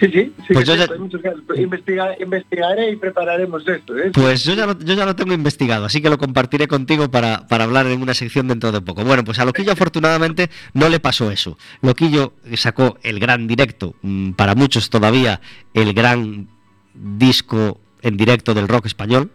Sí, 0.00 0.06
sí, 0.12 0.32
sí. 0.46 0.54
Pues 0.54 0.66
yo 0.66 0.74
sí, 0.74 0.80
ya- 0.80 0.88
casos. 0.88 1.58
Investiga- 1.58 2.16
investigaré 2.20 2.90
y 2.90 2.96
prepararemos 2.96 3.66
esto. 3.68 3.96
¿eh? 3.96 4.10
Pues 4.12 4.42
yo 4.44 4.54
ya, 4.54 4.66
lo, 4.66 4.78
yo 4.78 4.94
ya 4.94 5.06
lo 5.06 5.14
tengo 5.16 5.32
investigado, 5.34 5.84
así 5.84 6.02
que 6.02 6.10
lo 6.10 6.18
compartiré 6.18 6.66
contigo 6.66 7.10
para, 7.10 7.46
para 7.46 7.64
hablar 7.64 7.86
en 7.86 8.02
una 8.02 8.14
sección 8.14 8.48
dentro 8.48 8.72
de 8.72 8.80
poco. 8.80 9.04
Bueno, 9.04 9.24
pues 9.24 9.38
a 9.38 9.44
Loquillo 9.44 9.72
afortunadamente 9.72 10.50
no 10.72 10.88
le 10.88 11.00
pasó 11.00 11.30
eso. 11.30 11.56
Loquillo 11.82 12.34
sacó 12.56 12.98
el 13.02 13.20
gran 13.20 13.46
directo, 13.46 13.94
mm, 14.02 14.32
para 14.32 14.54
muchos 14.54 14.90
todavía 14.90 15.40
el 15.74 15.92
gran 15.94 16.48
disco 16.94 17.80
en 18.02 18.16
directo 18.16 18.54
del 18.54 18.68
rock 18.68 18.86
español. 18.86 19.30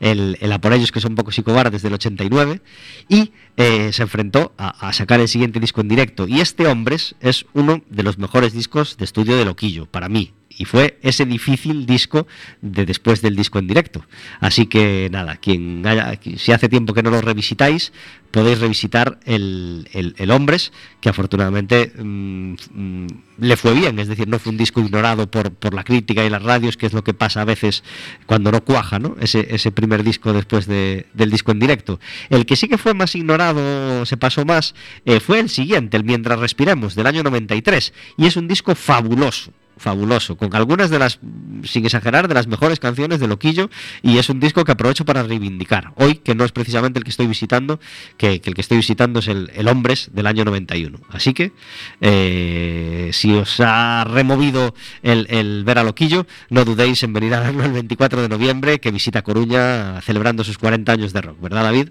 El, 0.00 0.36
el 0.40 0.52
A 0.52 0.60
por 0.60 0.72
ellos 0.72 0.92
que 0.92 1.00
son 1.00 1.14
pocos 1.14 1.38
y 1.38 1.42
cobardes 1.42 1.82
del 1.82 1.94
89, 1.94 2.60
y 3.08 3.32
eh, 3.56 3.92
se 3.92 4.02
enfrentó 4.02 4.52
a, 4.58 4.88
a 4.88 4.92
sacar 4.92 5.20
el 5.20 5.28
siguiente 5.28 5.60
disco 5.60 5.80
en 5.80 5.88
directo. 5.88 6.26
Y 6.28 6.40
este 6.40 6.66
Hombres 6.66 7.14
es 7.20 7.46
uno 7.54 7.82
de 7.88 8.02
los 8.02 8.18
mejores 8.18 8.52
discos 8.52 8.96
de 8.96 9.04
estudio 9.04 9.36
de 9.36 9.44
Loquillo, 9.44 9.86
para 9.86 10.08
mí. 10.08 10.32
Y 10.58 10.64
fue 10.64 10.98
ese 11.02 11.24
difícil 11.24 11.86
disco 11.86 12.26
de 12.60 12.84
después 12.84 13.22
del 13.22 13.36
disco 13.36 13.58
en 13.60 13.68
directo. 13.68 14.04
Así 14.40 14.66
que 14.66 15.08
nada, 15.10 15.36
quien 15.36 15.86
haya, 15.86 16.18
si 16.36 16.52
hace 16.52 16.68
tiempo 16.68 16.94
que 16.94 17.02
no 17.02 17.10
lo 17.10 17.20
revisitáis, 17.20 17.92
podéis 18.32 18.58
revisitar 18.58 19.18
el, 19.24 19.88
el- 19.92 20.30
Hombres, 20.30 20.72
que 21.00 21.08
afortunadamente 21.08 21.92
mm, 21.96 22.52
mm, 22.74 23.06
le 23.38 23.56
fue 23.56 23.72
bien, 23.72 23.98
es 23.98 24.08
decir, 24.08 24.28
no 24.28 24.38
fue 24.38 24.50
un 24.52 24.58
disco 24.58 24.80
ignorado 24.80 25.30
por, 25.30 25.52
por 25.52 25.72
la 25.72 25.84
crítica 25.84 26.24
y 26.24 26.28
las 26.28 26.42
radios, 26.42 26.76
que 26.76 26.86
es 26.86 26.92
lo 26.92 27.02
que 27.02 27.14
pasa 27.14 27.40
a 27.40 27.44
veces 27.46 27.82
cuando 28.26 28.52
no 28.52 28.62
cuaja, 28.62 28.98
¿no? 28.98 29.16
Ese, 29.20 29.46
ese 29.54 29.70
primer 29.72 30.02
disco 30.02 30.32
después 30.32 30.66
de- 30.66 31.06
del 31.14 31.30
disco 31.30 31.52
en 31.52 31.60
directo. 31.60 31.98
El 32.28 32.44
que 32.46 32.56
sí 32.56 32.68
que 32.68 32.76
fue 32.78 32.92
más 32.94 33.14
ignorado, 33.14 34.04
se 34.04 34.16
pasó 34.16 34.44
más, 34.44 34.74
eh, 35.06 35.20
fue 35.20 35.38
el 35.40 35.48
siguiente, 35.48 35.96
el 35.96 36.04
Mientras 36.04 36.38
Respiremos, 36.38 36.94
del 36.94 37.06
año 37.06 37.22
93, 37.22 37.92
y 38.18 38.26
es 38.26 38.36
un 38.36 38.48
disco 38.48 38.74
fabuloso 38.74 39.52
fabuloso, 39.78 40.36
con 40.36 40.54
algunas 40.54 40.90
de 40.90 40.98
las, 40.98 41.18
sin 41.64 41.84
exagerar, 41.84 42.28
de 42.28 42.34
las 42.34 42.46
mejores 42.46 42.78
canciones 42.78 43.20
de 43.20 43.28
Loquillo 43.28 43.70
y 44.02 44.18
es 44.18 44.28
un 44.28 44.40
disco 44.40 44.64
que 44.64 44.72
aprovecho 44.72 45.04
para 45.04 45.22
reivindicar. 45.22 45.92
Hoy, 45.96 46.16
que 46.16 46.34
no 46.34 46.44
es 46.44 46.52
precisamente 46.52 46.98
el 46.98 47.04
que 47.04 47.10
estoy 47.10 47.26
visitando, 47.26 47.80
que, 48.16 48.40
el 48.44 48.54
que 48.54 48.60
estoy 48.60 48.78
visitando 48.78 49.20
es 49.20 49.28
el, 49.28 49.50
el 49.54 49.68
Hombres 49.68 50.10
del 50.12 50.26
año 50.26 50.44
91. 50.44 50.98
Así 51.10 51.34
que, 51.34 51.52
eh, 52.00 53.10
si 53.12 53.32
os 53.34 53.60
ha 53.60 54.04
removido 54.04 54.74
el, 55.02 55.26
el 55.30 55.64
ver 55.64 55.78
a 55.78 55.84
Loquillo, 55.84 56.26
no 56.50 56.64
dudéis 56.64 57.02
en 57.02 57.12
venir 57.12 57.34
a 57.34 57.40
verlo 57.40 57.64
el 57.64 57.72
24 57.72 58.22
de 58.22 58.28
noviembre, 58.28 58.80
que 58.80 58.90
visita 58.90 59.22
Coruña 59.22 60.00
celebrando 60.02 60.44
sus 60.44 60.58
40 60.58 60.92
años 60.92 61.12
de 61.12 61.20
rock, 61.22 61.40
¿verdad 61.40 61.62
David? 61.62 61.88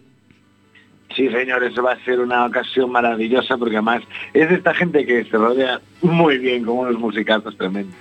Sí, 1.18 1.28
señor, 1.30 1.64
eso 1.64 1.82
va 1.82 1.94
a 1.94 2.06
ser 2.06 2.20
una 2.20 2.46
ocasión 2.46 2.92
maravillosa 2.92 3.58
porque 3.58 3.76
además 3.78 4.04
es 4.36 4.48
de 4.50 4.56
esta 4.56 4.74
gente 4.76 5.04
que 5.04 5.24
se 5.26 5.36
rodea 5.36 5.82
muy 6.04 6.38
bien 6.38 6.64
con 6.64 6.78
unos 6.78 6.98
musicazos 7.00 7.58
tremendos. 7.58 7.96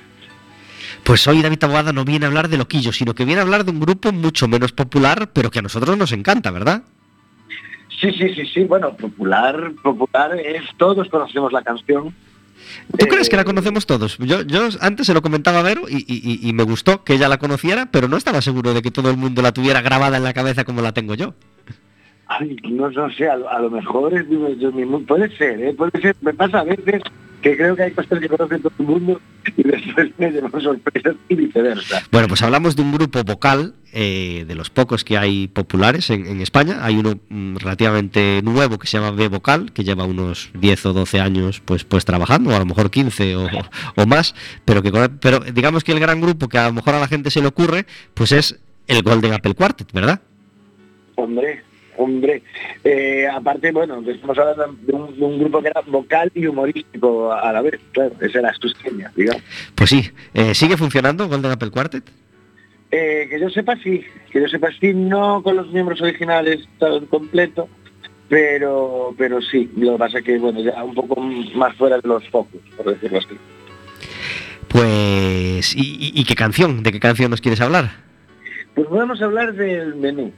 Pues 1.02 1.26
hoy 1.26 1.40
David 1.40 1.58
Taboada 1.58 1.92
no 1.94 2.04
viene 2.04 2.26
a 2.26 2.28
hablar 2.28 2.48
de 2.50 2.58
Loquillo, 2.58 2.92
sino 2.92 3.14
que 3.14 3.24
viene 3.24 3.40
a 3.40 3.44
hablar 3.44 3.64
de 3.64 3.70
un 3.70 3.80
grupo 3.80 4.12
mucho 4.12 4.48
menos 4.48 4.72
popular, 4.72 5.30
pero 5.32 5.50
que 5.50 5.60
a 5.60 5.62
nosotros 5.62 5.96
nos 5.96 6.12
encanta, 6.12 6.50
¿verdad? 6.50 6.82
Sí, 8.00 8.12
sí, 8.12 8.34
sí, 8.34 8.44
sí, 8.52 8.64
bueno, 8.64 8.94
popular, 8.94 9.72
popular 9.82 10.38
es, 10.38 10.62
todos 10.76 11.08
conocemos 11.08 11.50
la 11.52 11.62
canción. 11.62 12.12
¿Tú 12.98 13.04
Eh, 13.06 13.08
crees 13.08 13.30
que 13.30 13.36
la 13.36 13.44
conocemos 13.44 13.86
todos? 13.86 14.18
Yo, 14.18 14.42
yo 14.42 14.68
antes 14.82 15.06
se 15.06 15.14
lo 15.14 15.22
comentaba 15.22 15.60
a 15.60 15.62
Vero 15.62 15.82
y, 15.88 15.96
y- 16.06 16.20
y- 16.42 16.50
y 16.50 16.52
me 16.52 16.64
gustó 16.64 17.02
que 17.02 17.14
ella 17.14 17.28
la 17.28 17.38
conociera, 17.38 17.86
pero 17.90 18.08
no 18.08 18.18
estaba 18.18 18.42
seguro 18.42 18.74
de 18.74 18.82
que 18.82 18.90
todo 18.90 19.08
el 19.10 19.16
mundo 19.16 19.40
la 19.40 19.52
tuviera 19.52 19.80
grabada 19.80 20.18
en 20.18 20.24
la 20.24 20.34
cabeza 20.34 20.64
como 20.64 20.82
la 20.82 20.92
tengo 20.92 21.14
yo. 21.14 21.34
Ay, 22.28 22.56
no, 22.70 22.90
no 22.90 23.10
sé, 23.12 23.28
a, 23.28 23.36
lo- 23.36 23.48
a 23.48 23.58
lo 23.60 23.70
mejor 23.70 24.12
es 24.14 24.28
de- 24.28 24.56
de 24.56 24.72
mi- 24.72 25.00
puede 25.04 25.34
ser, 25.36 25.60
¿eh? 25.62 25.72
puede 25.74 26.00
ser. 26.00 26.16
Me 26.22 26.34
pasa 26.34 26.60
a 26.60 26.64
veces 26.64 27.02
que 27.40 27.56
creo 27.56 27.76
que 27.76 27.84
hay 27.84 27.92
cosas 27.92 28.18
que 28.18 28.28
conoce 28.28 28.58
todo 28.58 28.72
el 28.80 28.84
mundo 28.86 29.20
y 29.56 29.62
después 29.68 30.10
me 30.18 30.32
llevan 30.32 30.60
sorpresas 30.60 31.14
y 31.28 31.34
viceversa. 31.36 32.02
Bueno, 32.10 32.26
pues 32.26 32.42
hablamos 32.42 32.74
de 32.74 32.82
un 32.82 32.90
grupo 32.92 33.22
vocal, 33.22 33.74
eh, 33.92 34.44
de 34.48 34.54
los 34.56 34.70
pocos 34.70 35.04
que 35.04 35.16
hay 35.16 35.46
populares 35.46 36.10
en, 36.10 36.26
en 36.26 36.40
España. 36.40 36.84
Hay 36.84 36.96
uno 36.96 37.14
mm, 37.28 37.58
relativamente 37.58 38.40
nuevo 38.42 38.78
que 38.78 38.88
se 38.88 38.98
llama 38.98 39.12
B 39.12 39.28
Vocal, 39.28 39.72
que 39.72 39.84
lleva 39.84 40.04
unos 40.04 40.50
10 40.54 40.86
o 40.86 40.92
12 40.94 41.20
años 41.20 41.60
pues, 41.64 41.84
pues 41.84 42.04
trabajando, 42.04 42.50
o 42.50 42.56
a 42.56 42.58
lo 42.58 42.66
mejor 42.66 42.90
15 42.90 43.36
o, 43.36 43.46
o 43.94 44.06
más, 44.06 44.34
pero, 44.64 44.82
que, 44.82 44.90
pero 45.20 45.38
digamos 45.38 45.84
que 45.84 45.92
el 45.92 46.00
gran 46.00 46.20
grupo 46.20 46.48
que 46.48 46.58
a 46.58 46.66
lo 46.66 46.72
mejor 46.72 46.96
a 46.96 47.00
la 47.00 47.06
gente 47.06 47.30
se 47.30 47.40
le 47.40 47.46
ocurre, 47.46 47.86
pues 48.14 48.32
es 48.32 48.58
el 48.88 49.02
Golden 49.02 49.32
Apple 49.34 49.54
Quartet, 49.54 49.92
¿verdad? 49.92 50.20
Hombre, 51.14 51.62
hombre. 51.96 52.42
Eh, 52.84 53.26
aparte, 53.32 53.72
bueno, 53.72 54.02
estamos 54.06 54.38
hablando 54.38 54.76
de 54.82 54.92
un, 54.92 55.16
de 55.18 55.24
un 55.24 55.38
grupo 55.40 55.62
que 55.62 55.68
era 55.68 55.80
vocal 55.86 56.30
y 56.34 56.46
humorístico 56.46 57.32
a 57.32 57.52
la 57.52 57.62
vez. 57.62 57.78
Claro, 57.92 58.12
esa 58.20 58.38
era 58.40 58.54
su 58.54 58.68
seña, 58.68 59.12
digamos. 59.16 59.42
Pues 59.74 59.90
sí, 59.90 60.10
eh, 60.34 60.54
¿sigue 60.54 60.76
funcionando 60.76 61.28
Golden 61.28 61.52
Apple 61.52 61.70
Quartet? 61.70 62.04
Eh, 62.90 63.26
que 63.28 63.40
yo 63.40 63.50
sepa 63.50 63.76
sí, 63.82 64.02
que 64.30 64.40
yo 64.40 64.48
sepa 64.48 64.68
sí, 64.80 64.94
no 64.94 65.42
con 65.42 65.56
los 65.56 65.72
miembros 65.72 66.00
originales 66.00 66.68
todo 66.78 67.04
completo, 67.08 67.68
pero 68.28 69.12
pero 69.18 69.40
sí, 69.42 69.68
lo 69.76 69.92
que 69.94 69.98
pasa 69.98 70.22
que 70.22 70.38
bueno, 70.38 70.60
ya 70.60 70.82
un 70.84 70.94
poco 70.94 71.20
más 71.20 71.74
fuera 71.76 71.98
de 71.98 72.06
los 72.08 72.26
focos, 72.28 72.60
por 72.76 72.86
decirlo 72.86 73.18
así. 73.18 73.34
Pues, 74.68 75.74
¿y, 75.74 75.80
y- 75.80 76.12
y 76.20 76.24
qué 76.24 76.34
canción? 76.34 76.82
¿De 76.82 76.92
qué 76.92 77.00
canción 77.00 77.30
nos 77.30 77.40
quieres 77.40 77.60
hablar? 77.60 77.90
Pues 78.74 78.86
podemos 78.88 79.20
hablar 79.22 79.54
del 79.54 79.94
menú. 79.96 80.32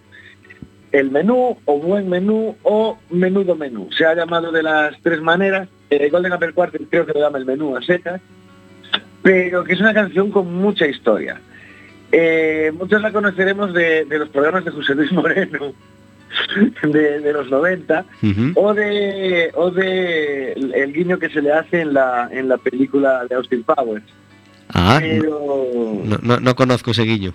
El 0.92 1.10
menú, 1.10 1.56
o 1.66 1.78
buen 1.78 2.08
menú, 2.08 2.56
o 2.62 2.98
menudo 3.10 3.54
menú. 3.56 3.88
Se 3.96 4.06
ha 4.06 4.14
llamado 4.14 4.50
de 4.52 4.62
las 4.62 4.94
tres 5.02 5.20
maneras. 5.20 5.68
Eh, 5.90 6.08
Golden 6.10 6.32
Apple 6.32 6.52
Quartet 6.52 6.88
creo 6.88 7.04
que 7.06 7.12
lo 7.12 7.20
llama 7.20 7.38
el 7.38 7.44
menú 7.46 7.76
a 7.76 7.82
secas, 7.82 8.20
pero 9.22 9.64
que 9.64 9.74
es 9.74 9.80
una 9.80 9.92
canción 9.94 10.30
con 10.30 10.52
mucha 10.54 10.86
historia. 10.86 11.40
Eh, 12.12 12.72
muchos 12.78 13.02
la 13.02 13.12
conoceremos 13.12 13.74
de, 13.74 14.04
de 14.06 14.18
los 14.18 14.28
programas 14.30 14.64
de 14.64 14.70
José 14.70 14.94
Luis 14.94 15.12
Moreno, 15.12 15.72
de, 16.82 17.20
de 17.20 17.32
los 17.32 17.50
90, 17.50 18.04
Ujú. 18.22 18.52
o 18.54 18.72
de 18.74 19.50
o 19.54 19.70
de 19.70 20.52
el, 20.52 20.74
el 20.74 20.92
guiño 20.94 21.18
que 21.18 21.28
se 21.28 21.42
le 21.42 21.52
hace 21.52 21.80
en 21.82 21.92
la 21.94 22.28
en 22.32 22.48
la 22.48 22.56
película 22.56 23.26
de 23.28 23.34
Austin 23.34 23.62
Powers. 23.62 24.04
Ah, 24.72 24.98
Pero 25.00 26.02
no- 26.04 26.18
no- 26.22 26.40
no 26.40 26.54
conozco 26.54 26.90
ese 26.92 27.02
guiño. 27.04 27.32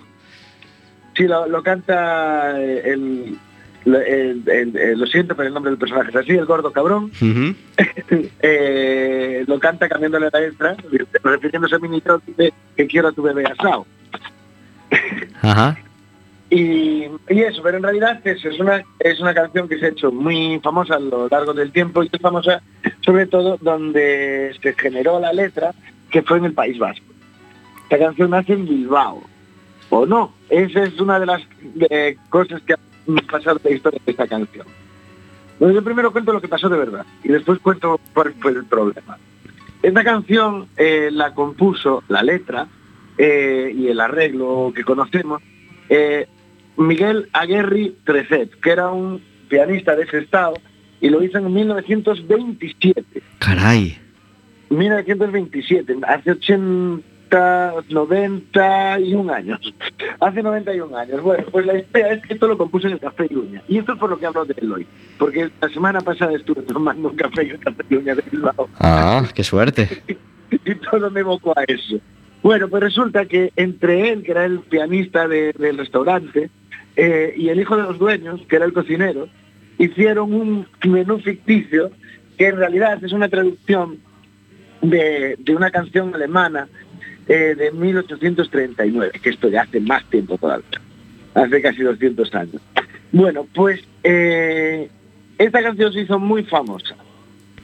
Sí, 1.16 1.24
lo, 1.24 1.46
lo 1.46 1.62
canta 1.62 2.60
eh, 2.60 2.82
el, 2.92 3.36
lo- 3.84 4.00
el- 4.00 4.42
el- 4.48 4.76
el- 4.76 4.98
lo 4.98 5.06
siento, 5.06 5.36
pero 5.36 5.48
el 5.48 5.54
nombre 5.54 5.70
del 5.70 5.78
personaje 5.78 6.10
es 6.10 6.16
así, 6.16 6.32
el 6.32 6.44
gordo 6.46 6.72
cabrón. 6.72 7.10
Eh, 8.46 9.44
lo 9.46 9.58
canta 9.58 9.88
cambiándole 9.88 10.28
la 10.32 10.40
letra, 10.40 10.76
refiriéndose 11.22 11.76
a 11.76 11.78
mi 11.78 11.88
niño, 11.88 12.20
dice 12.26 12.52
que 12.76 12.86
quiero 12.86 13.08
a 13.08 13.12
tu 13.12 13.22
bebé 13.22 13.44
asado. 13.46 13.86
Ajá. 15.42 15.78
Y, 16.50 17.04
y 17.30 17.40
eso, 17.42 17.62
pero 17.62 17.78
en 17.78 17.82
realidad 17.82 18.20
es, 18.24 18.44
es 18.44 18.60
una 18.60 18.84
es 19.00 19.18
una 19.18 19.34
canción 19.34 19.66
que 19.68 19.78
se 19.78 19.86
ha 19.86 19.88
hecho 19.88 20.12
muy 20.12 20.60
famosa 20.62 20.96
a 20.96 21.00
lo 21.00 21.26
largo 21.28 21.52
del 21.54 21.72
tiempo 21.72 22.02
y 22.04 22.10
es 22.12 22.20
famosa 22.20 22.60
sobre 23.00 23.26
todo 23.26 23.56
donde 23.60 24.54
se 24.62 24.74
generó 24.74 25.18
la 25.18 25.32
letra, 25.32 25.72
que 26.10 26.22
fue 26.22 26.38
en 26.38 26.44
el 26.44 26.52
País 26.52 26.78
Vasco. 26.78 27.04
Esta 27.84 27.98
canción 27.98 28.30
nace 28.30 28.52
en 28.52 28.66
Bilbao, 28.68 29.22
o 29.94 30.06
no, 30.06 30.34
esa 30.50 30.82
es 30.82 31.00
una 31.00 31.20
de 31.20 31.26
las 31.26 31.40
eh, 31.88 32.16
cosas 32.28 32.60
que 32.62 32.72
ha 32.72 32.78
pasado 33.30 33.60
en 33.62 33.70
la 33.70 33.76
historia 33.76 34.00
de 34.04 34.10
esta 34.10 34.26
canción. 34.26 34.66
Bueno, 35.60 35.72
yo 35.72 35.84
primero 35.84 36.10
cuento 36.10 36.32
lo 36.32 36.40
que 36.40 36.48
pasó 36.48 36.68
de 36.68 36.76
verdad 36.76 37.06
y 37.22 37.28
después 37.28 37.60
cuento 37.60 38.00
cuál 38.12 38.34
fue 38.40 38.50
el 38.50 38.64
problema. 38.64 39.18
Esta 39.82 40.02
canción 40.02 40.66
eh, 40.76 41.10
la 41.12 41.32
compuso 41.32 42.02
la 42.08 42.24
letra 42.24 42.66
eh, 43.18 43.72
y 43.72 43.86
el 43.86 44.00
arreglo 44.00 44.72
que 44.74 44.82
conocemos 44.82 45.40
Miguel 46.76 47.28
Aguerri 47.32 47.96
Trecet, 48.04 48.58
que 48.58 48.70
era 48.70 48.90
un 48.90 49.22
pianista 49.48 49.94
de 49.94 50.02
ese 50.02 50.18
estado 50.18 50.54
y 51.00 51.08
lo 51.08 51.22
hizo 51.22 51.38
en 51.38 51.52
1927. 51.52 53.22
Caray. 53.38 53.96
1927, 54.70 55.98
hace 56.08 56.32
80, 56.32 57.13
91 57.88 59.32
años. 59.32 59.60
Hace 60.20 60.42
91 60.42 60.96
años. 60.96 61.22
Bueno, 61.22 61.44
pues 61.50 61.66
la 61.66 61.78
idea 61.78 62.12
es 62.12 62.22
que 62.26 62.34
esto 62.34 62.46
lo 62.48 62.58
compuso 62.58 62.86
en 62.86 62.94
el 62.94 63.00
Café 63.00 63.26
Iruña. 63.30 63.62
Y 63.68 63.78
esto 63.78 63.92
es 63.92 63.98
por 63.98 64.10
lo 64.10 64.18
que 64.18 64.26
hablo 64.26 64.44
de 64.44 64.54
él 64.58 64.72
hoy. 64.72 64.86
Porque 65.18 65.50
la 65.60 65.68
semana 65.68 66.00
pasada 66.00 66.32
estuve 66.34 66.62
tomando 66.62 67.10
un 67.10 67.16
café 67.16 67.42
en 67.42 67.50
el 67.52 67.58
Café 67.60 67.82
Iruña 67.90 68.14
de 68.14 68.24
Bilbao 68.30 68.68
Ah, 68.80 69.24
qué 69.34 69.44
suerte. 69.44 69.88
y 70.50 70.74
todo 70.76 71.10
me 71.10 71.20
evocó 71.20 71.52
a 71.56 71.64
eso. 71.66 71.98
Bueno, 72.42 72.68
pues 72.68 72.82
resulta 72.82 73.24
que 73.24 73.52
entre 73.56 74.10
él, 74.12 74.22
que 74.22 74.32
era 74.32 74.44
el 74.44 74.60
pianista 74.60 75.26
de- 75.28 75.52
del 75.58 75.78
restaurante, 75.78 76.50
eh, 76.96 77.34
y 77.36 77.48
el 77.48 77.58
hijo 77.60 77.76
de 77.76 77.84
los 77.84 77.98
dueños, 77.98 78.40
que 78.48 78.56
era 78.56 78.64
el 78.66 78.72
cocinero, 78.72 79.28
hicieron 79.78 80.32
un 80.32 80.66
menú 80.86 81.18
ficticio 81.20 81.90
que 82.36 82.48
en 82.48 82.56
realidad 82.56 83.02
es 83.02 83.12
una 83.12 83.28
traducción 83.28 83.98
de, 84.82 85.36
de 85.38 85.56
una 85.56 85.70
canción 85.70 86.14
alemana 86.14 86.68
eh, 87.28 87.54
de 87.56 87.70
1839, 87.72 89.20
que 89.22 89.30
esto 89.30 89.48
ya 89.48 89.62
hace 89.62 89.80
más 89.80 90.04
tiempo 90.10 90.38
todavía, 90.38 90.80
hace 91.34 91.62
casi 91.62 91.82
200 91.82 92.34
años. 92.34 92.62
Bueno, 93.12 93.46
pues 93.54 93.80
eh, 94.02 94.88
esta 95.38 95.62
canción 95.62 95.92
se 95.92 96.00
hizo 96.00 96.18
muy 96.18 96.44
famosa 96.44 96.96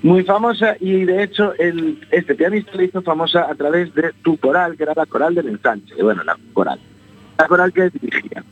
muy 0.02 0.22
famosa 0.24 0.76
y 0.80 1.04
de 1.04 1.22
hecho 1.22 1.54
el, 1.58 1.98
este 2.10 2.34
pianista 2.34 2.72
le 2.74 2.84
hizo 2.84 3.02
famosa 3.02 3.50
a 3.50 3.54
través 3.54 3.94
de 3.94 4.12
tu 4.22 4.36
coral, 4.38 4.76
que 4.76 4.84
era 4.84 4.94
la 4.96 5.06
coral 5.06 5.34
del 5.34 5.48
ensanche, 5.48 5.94
bueno, 6.02 6.24
la 6.24 6.36
coral, 6.52 6.80
la 7.38 7.46
coral 7.46 7.72
que 7.72 7.90
dirigía. 7.90 8.42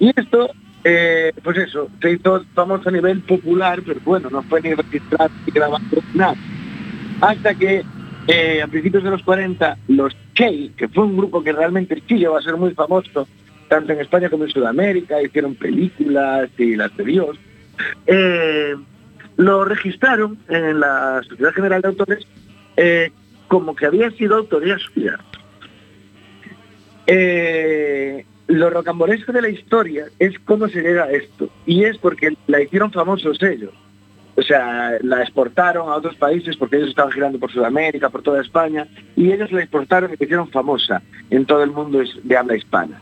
Y 0.00 0.12
esto, 0.18 0.50
eh, 0.82 1.32
pues 1.42 1.58
eso, 1.58 1.88
se 2.02 2.12
hizo 2.12 2.44
famoso 2.54 2.88
a 2.88 2.92
nivel 2.92 3.20
popular, 3.20 3.82
pero 3.86 4.00
bueno, 4.04 4.28
no 4.30 4.42
fue 4.42 4.60
ni 4.62 4.74
registrado 4.74 5.30
ni 5.46 5.52
grabado, 5.52 5.84
nada. 6.12 6.34
Hasta 7.20 7.54
que 7.54 7.84
eh, 8.26 8.62
a 8.62 8.66
principios 8.66 9.04
de 9.04 9.10
los 9.10 9.22
40, 9.22 9.78
los 9.88 10.14
Que 10.34 10.88
fue 10.92 11.04
un 11.04 11.16
grupo 11.16 11.42
que 11.42 11.52
realmente 11.52 12.02
sí 12.08 12.16
llegó 12.16 12.36
a 12.36 12.42
ser 12.42 12.56
muy 12.56 12.72
famoso, 12.72 13.26
tanto 13.68 13.92
en 13.92 14.00
España 14.00 14.28
como 14.28 14.44
en 14.44 14.50
Sudamérica, 14.50 15.22
hicieron 15.22 15.54
películas 15.54 16.50
y 16.58 16.76
las 16.76 16.94
Dios, 16.96 17.38
eh, 18.06 18.74
lo 19.36 19.64
registraron 19.64 20.38
en 20.48 20.80
la 20.80 21.22
Sociedad 21.28 21.52
General 21.52 21.82
de 21.82 21.88
Autores 21.88 22.26
eh, 22.76 23.10
como 23.48 23.74
que 23.74 23.86
había 23.86 24.10
sido 24.12 24.36
autoría 24.36 24.78
suya. 24.78 25.18
Eh, 27.06 28.24
lo 28.46 28.70
rocambolesco 28.70 29.32
de 29.32 29.42
la 29.42 29.48
historia 29.48 30.06
es 30.18 30.38
cómo 30.40 30.68
se 30.68 30.82
llega 30.82 31.04
a 31.04 31.10
esto. 31.12 31.50
Y 31.66 31.84
es 31.84 31.98
porque 31.98 32.36
la 32.46 32.62
hicieron 32.62 32.92
famosos 32.92 33.42
ellos. 33.42 33.72
O 34.36 34.42
sea, 34.42 34.98
la 35.02 35.22
exportaron 35.22 35.88
a 35.88 35.94
otros 35.94 36.16
países 36.16 36.56
porque 36.56 36.76
ellos 36.76 36.88
estaban 36.88 37.12
girando 37.12 37.38
por 37.38 37.52
Sudamérica, 37.52 38.08
por 38.08 38.22
toda 38.22 38.40
España, 38.40 38.86
y 39.14 39.30
ellos 39.30 39.52
la 39.52 39.60
exportaron 39.60 40.10
y 40.12 40.16
la 40.16 40.24
hicieron 40.24 40.50
famosa 40.50 41.02
en 41.30 41.46
todo 41.46 41.62
el 41.62 41.70
mundo 41.70 42.02
de 42.22 42.36
habla 42.36 42.56
hispana. 42.56 43.00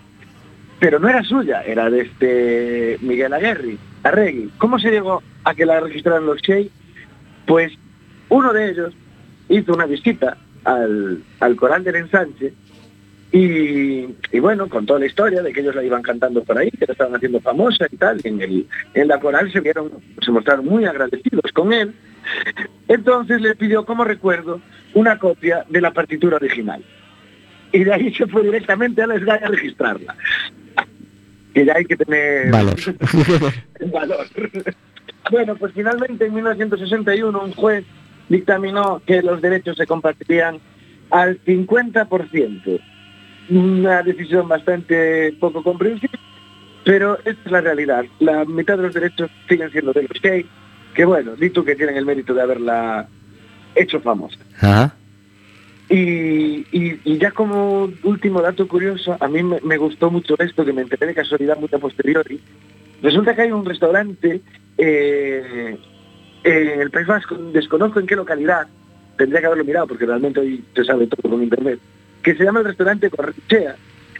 Pero 0.79 0.99
no 0.99 1.09
era 1.09 1.23
suya, 1.23 1.63
era 1.63 1.89
de 1.89 2.01
este 2.03 2.99
Miguel 3.01 3.33
Aguerri, 3.33 3.79
Arregui. 4.03 4.51
¿Cómo 4.59 4.79
se 4.79 4.91
llegó 4.91 5.23
a 5.45 5.55
que 5.55 5.65
la 5.65 5.81
registraran 5.81 6.27
los 6.27 6.43
Shea? 6.43 6.67
Pues 7.47 7.73
uno 8.29 8.53
de 8.53 8.71
ellos 8.71 8.95
hizo 9.49 9.73
una 9.73 9.87
visita 9.87 10.37
al, 10.65 11.23
al 11.41 11.57
coral 11.57 11.85
del 11.85 11.97
ensanche 11.97 12.53
y, 13.33 14.15
y 14.31 14.41
bueno, 14.41 14.69
contó 14.69 14.99
la 14.99 15.07
historia 15.07 15.43
de 15.43 15.55
que 15.55 15.61
ellos 15.61 15.75
la 15.75 15.83
iban 15.83 16.03
cantando 16.03 16.45
por 16.45 16.59
ahí, 16.59 16.71
que 16.71 16.85
la 16.87 16.93
estaban 16.93 17.17
haciendo 17.17 17.41
famosa 17.41 17.87
y 17.91 17.97
tal, 17.97 18.21
en, 18.25 18.43
el, 18.43 18.67
en 18.93 19.09
la 19.09 19.19
coral 19.19 19.51
se 19.51 19.61
vieron, 19.61 19.91
se 20.21 20.31
mostraron 20.31 20.67
muy 20.67 20.85
agradecidos 20.85 21.51
con 21.55 21.73
él. 21.73 21.95
Entonces 22.89 23.41
le 23.41 23.55
pidió 23.57 23.87
como 23.87 24.05
recuerdo 24.05 24.61
una 24.93 25.19
copia 25.19 25.65
de 25.71 25.81
la 25.81 25.93
partitura 25.93 26.37
original. 26.37 26.85
Y 27.73 27.85
de 27.85 27.95
ahí 27.95 28.15
se 28.15 28.27
fue 28.27 28.43
directamente 28.43 29.01
a 29.01 29.07
la 29.07 29.19
SGAE 29.19 29.45
a 29.45 29.49
registrarla. 29.49 30.15
Que 31.55 31.65
ya 31.65 31.73
hay 31.75 31.87
que 31.87 31.97
tener 31.97 32.51
Valor. 32.51 32.77
valor. 33.93 34.27
bueno, 35.31 35.57
pues 35.57 35.73
finalmente 35.73 36.27
en 36.27 36.35
1961 36.35 37.43
un 37.43 37.53
juez 37.55 37.85
dictaminó 38.29 39.01
que 39.07 39.23
los 39.23 39.41
derechos 39.41 39.79
se 39.79 39.87
compartirían 39.87 40.61
al 41.11 41.43
50%. 41.45 42.92
Una 43.57 44.03
decisión 44.03 44.49
bastante 44.49 45.33
poco 45.39 45.63
comprensible, 45.63 46.19
pero 46.85 47.19
esta 47.19 47.43
es 47.45 47.51
la 47.51 47.61
realidad. 47.61 48.05
La 48.21 48.45
mitad 48.45 48.77
de 48.77 48.85
los 48.85 48.95
derechos 48.95 49.31
siguen 49.49 49.71
siendo 49.71 49.93
de 49.93 50.03
los 50.03 50.23
gay, 50.23 50.47
que 50.95 51.05
bueno, 51.05 51.35
di 51.37 51.51
tú 51.51 51.65
que 51.65 51.75
tienen 51.77 51.97
el 51.97 52.07
mérito 52.07 52.33
de 52.35 52.43
haberla 52.43 53.09
hecho 53.75 54.01
famosa. 54.01 54.39
Ajá. 54.57 54.95
Y, 55.89 56.65
y- 56.73 57.01
y 57.05 57.19
ya 57.19 57.33
como 57.33 57.91
último 58.05 58.41
dato 58.41 58.67
curioso, 58.67 59.17
a 59.21 59.29
mí 59.29 59.43
me, 59.43 59.61
me 59.63 59.77
gustó 59.77 60.11
mucho 60.11 60.35
esto, 60.39 60.65
que 60.65 60.73
me 60.73 60.83
enteré 60.83 61.07
de 61.07 61.15
casualidad 61.15 61.59
muy 61.59 61.69
a 61.73 61.79
posteriori. 61.79 62.41
Resulta 63.03 63.35
que 63.35 63.43
hay 63.43 63.53
un 63.53 63.65
restaurante 63.67 64.41
eh, 64.79 65.77
en 66.45 66.81
el 66.81 66.91
País 66.91 67.07
Vasco, 67.07 67.35
desconozco 67.53 68.01
en 68.01 68.07
qué 68.07 68.17
localidad, 68.17 68.67
tendría 69.19 69.41
que 69.41 69.47
haberlo 69.47 69.65
mirado 69.65 69.87
porque 69.89 70.07
realmente 70.07 70.41
hoy 70.41 70.65
se 70.75 70.85
sabe 70.85 71.07
todo 71.09 71.31
con 71.31 71.43
internet, 71.43 71.79
que 72.23 72.35
se 72.35 72.45
llama 72.45 72.61
el 72.61 72.67
restaurante 72.67 73.09
Gorrochea, 73.09 73.77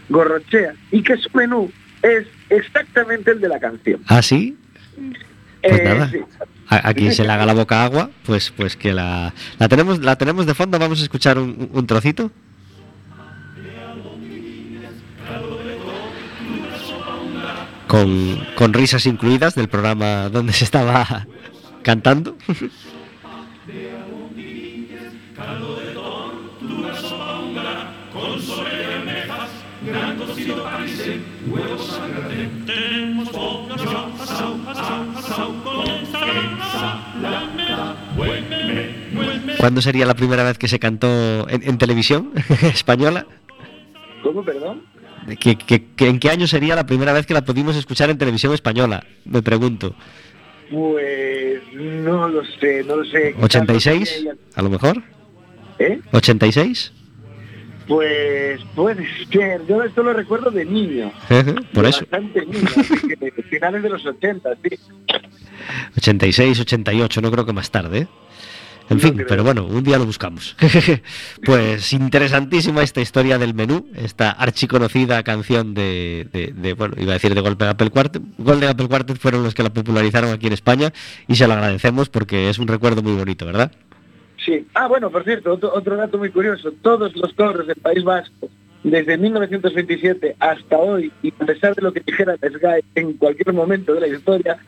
Gorrochea, 0.09 0.75
y 0.91 1.03
que 1.03 1.17
su 1.17 1.29
menú 1.35 1.71
es 2.03 2.27
exactamente 2.51 3.31
el 3.31 3.41
de 3.41 3.49
la 3.49 3.61
canción. 3.61 4.01
¿Ah, 4.09 4.23
sí? 4.23 4.57
Pues 5.63 5.81
Eh, 5.81 5.85
nada. 5.85 6.11
sí. 6.11 6.19
A, 6.69 6.89
a 6.89 6.95
quien 6.95 7.13
se 7.15 7.23
le 7.23 7.31
haga 7.31 7.47
la 7.47 7.55
boca 7.55 7.85
agua, 7.85 8.11
pues, 8.25 8.51
pues 8.51 8.77
que 8.77 8.93
la, 8.93 9.33
la 9.59 9.69
tenemos, 9.69 10.01
la 10.01 10.17
tenemos 10.17 10.47
de 10.47 10.55
fondo. 10.55 10.79
Vamos 10.79 11.01
a 11.01 11.03
escuchar 11.05 11.39
un, 11.39 11.69
un 11.73 11.87
trocito. 11.87 12.31
Con, 17.87 18.39
con 18.57 18.73
risas 18.73 19.05
incluidas 19.07 19.55
del 19.55 19.69
programa 19.69 20.29
donde 20.31 20.53
se 20.55 20.65
estaba 20.65 21.27
cantando. 21.83 22.37
¿Cuándo 39.63 39.81
sería 39.81 40.05
la 40.07 40.15
primera 40.15 40.43
vez 40.43 40.59
que 40.59 40.67
se 40.67 40.81
cantó 40.81 41.49
en, 41.49 41.63
en 41.63 41.79
televisión 41.79 42.33
española? 42.63 43.25
¿Cómo, 44.25 44.45
perdón? 44.45 44.83
¿Qué, 45.39 45.57
qué- 45.57 45.85
qué- 45.95 46.09
en 46.09 46.19
qué 46.19 46.31
año 46.31 46.49
sería 46.49 46.75
la 46.75 46.85
primera 46.85 47.13
vez 47.13 47.27
que 47.27 47.33
la 47.35 47.43
pudimos 47.45 47.77
escuchar 47.77 48.11
en 48.11 48.19
televisión 48.19 48.53
española? 48.53 49.05
Me 49.25 49.41
pregunto. 49.41 49.95
Pues 50.69 51.61
no 51.75 52.29
lo 52.29 52.43
sé, 52.59 52.83
no 52.89 52.97
lo 52.97 53.05
sé. 53.05 53.37
¿86? 53.37 54.37
A 54.57 54.63
lo 54.63 54.69
mejor. 54.69 55.01
¿Eh? 55.79 56.01
¿86? 56.11 56.91
Pues 57.87 58.61
puede 58.75 59.07
ser. 59.31 59.61
Yo 59.69 59.81
esto 59.85 60.03
lo 60.03 60.13
recuerdo 60.13 60.51
de 60.51 60.65
niño. 60.65 61.13
Por 61.73 61.85
de 61.85 61.91
eso. 61.91 62.01
Bastante 62.01 62.45
niño, 62.47 62.69
finales 63.49 63.81
de 63.85 63.89
los 63.91 64.05
80, 64.05 64.51
sí. 64.65 64.77
86, 65.99 66.59
88, 66.61 67.21
no 67.21 67.31
creo 67.31 67.47
que 67.47 67.53
más 67.53 67.71
tarde. 67.71 67.99
¿eh? 68.01 68.07
En 68.91 68.97
No 68.97 69.03
fin, 69.03 69.15
creo. 69.15 69.27
pero 69.29 69.45
bueno, 69.45 69.65
un 69.67 69.83
día 69.85 69.99
lo 69.99 70.05
buscamos. 70.07 70.57
pues 71.45 71.93
interesantísima 71.93 72.83
esta 72.83 73.01
historia 73.01 73.39
del 73.39 73.55
menú, 73.55 73.87
esta 73.95 74.31
archiconocida 74.31 75.23
canción 75.23 75.75
de, 75.75 76.27
de- 76.33 76.53
de, 76.55 76.75
bueno, 76.75 76.95
iba 76.99 77.13
a 77.13 77.15
decir 77.15 77.35
de 77.35 77.41
Golden 77.41 77.69
Apple 77.69 77.91
Quartet. 77.91 78.23
Golden 78.39 78.69
Apple 78.71 78.89
Quartet 78.89 79.19
fueron 79.19 79.43
los 79.45 79.55
que 79.55 79.63
la 79.63 79.71
popularizaron 79.73 80.31
aquí 80.33 80.47
en 80.47 80.53
España 80.53 80.93
y 81.29 81.37
se 81.37 81.47
lo 81.47 81.55
agradecemos 81.55 82.09
porque 82.09 82.49
es 82.51 82.59
un 82.59 82.69
recuerdo 82.69 83.03
muy 83.03 83.13
bonito, 83.15 83.47
¿verdad? 83.47 83.73
Sí. 84.45 84.67
Ah, 84.75 84.89
bueno, 84.89 85.11
por 85.11 85.25
cierto, 85.25 85.53
otro, 85.53 85.73
otro 85.75 85.97
dato 85.97 86.19
muy 86.19 86.31
curioso. 86.31 86.73
Todos 86.83 87.15
los 87.17 87.33
coros 87.35 87.67
del 87.67 87.77
País 87.77 88.03
Vasco, 88.03 88.49
desde 88.83 89.17
1927 89.17 90.37
hasta 90.41 90.77
hoy, 90.77 91.13
y 91.23 91.33
a 91.41 91.47
pesar 91.47 91.75
de 91.77 91.83
lo 91.83 91.93
que 91.93 92.01
dijera 92.01 92.37
SGAE 92.37 92.83
en 92.97 93.13
cualquier 93.15 93.53
momento 93.55 93.95
de 93.95 94.01
la 94.01 94.09
historia, 94.09 94.59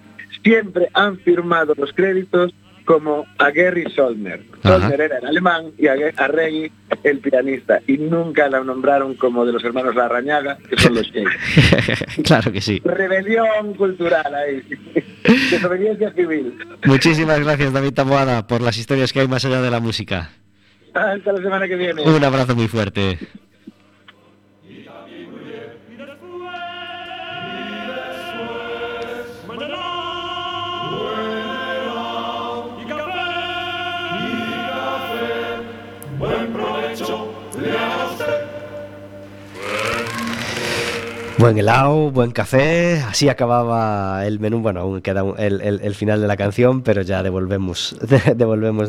siempre 0.44 0.88
han 0.94 1.18
firmado 1.18 1.74
los 1.76 1.92
créditos 1.92 2.52
como 2.84 3.26
a 3.38 3.50
Gary 3.50 3.84
Solmer. 3.94 4.44
Ajá. 4.62 4.80
Solmer 4.80 5.00
era 5.00 5.18
el 5.18 5.26
alemán 5.26 5.72
y 5.78 5.86
a 5.86 5.94
a 6.16 6.28
Reggie 6.28 6.70
el 7.02 7.18
pianista. 7.18 7.80
Y 7.86 7.98
nunca 7.98 8.48
la 8.48 8.62
nombraron 8.62 9.14
como 9.14 9.44
de 9.44 9.52
los 9.52 9.64
hermanos 9.64 9.94
Larrañaga, 9.94 10.58
que 10.68 10.76
son 10.76 10.94
los 10.94 11.10
que 11.10 11.24
claro 12.24 12.52
que 12.52 12.60
sí. 12.60 12.80
Rebelión 12.84 13.74
cultural 13.74 14.34
ahí. 14.34 14.62
Desobediencia 15.50 16.12
civil. 16.12 16.58
Muchísimas 16.84 17.40
gracias 17.40 17.72
David 17.72 17.94
Taboada 17.94 18.46
por 18.46 18.60
las 18.60 18.76
historias 18.76 19.12
que 19.12 19.20
hay 19.20 19.28
más 19.28 19.44
allá 19.44 19.60
de 19.62 19.70
la 19.70 19.80
música. 19.80 20.30
Hasta 20.94 21.32
la 21.32 21.42
semana 21.42 21.66
que 21.66 21.76
viene. 21.76 22.02
Un 22.02 22.22
abrazo 22.22 22.54
muy 22.54 22.68
fuerte. 22.68 23.18
Buen 41.36 41.58
helado, 41.58 42.10
buen 42.10 42.30
café, 42.30 43.00
así 43.00 43.28
acababa 43.28 44.24
el 44.24 44.40
menú. 44.40 44.60
Bueno, 44.60 44.80
aún 44.80 45.02
queda 45.02 45.24
el, 45.36 45.94
final 45.94 46.20
de 46.20 46.26
la 46.26 46.36
canción, 46.36 46.82
pero 46.82 47.02
ya 47.02 47.22
devolvemos, 47.24 47.92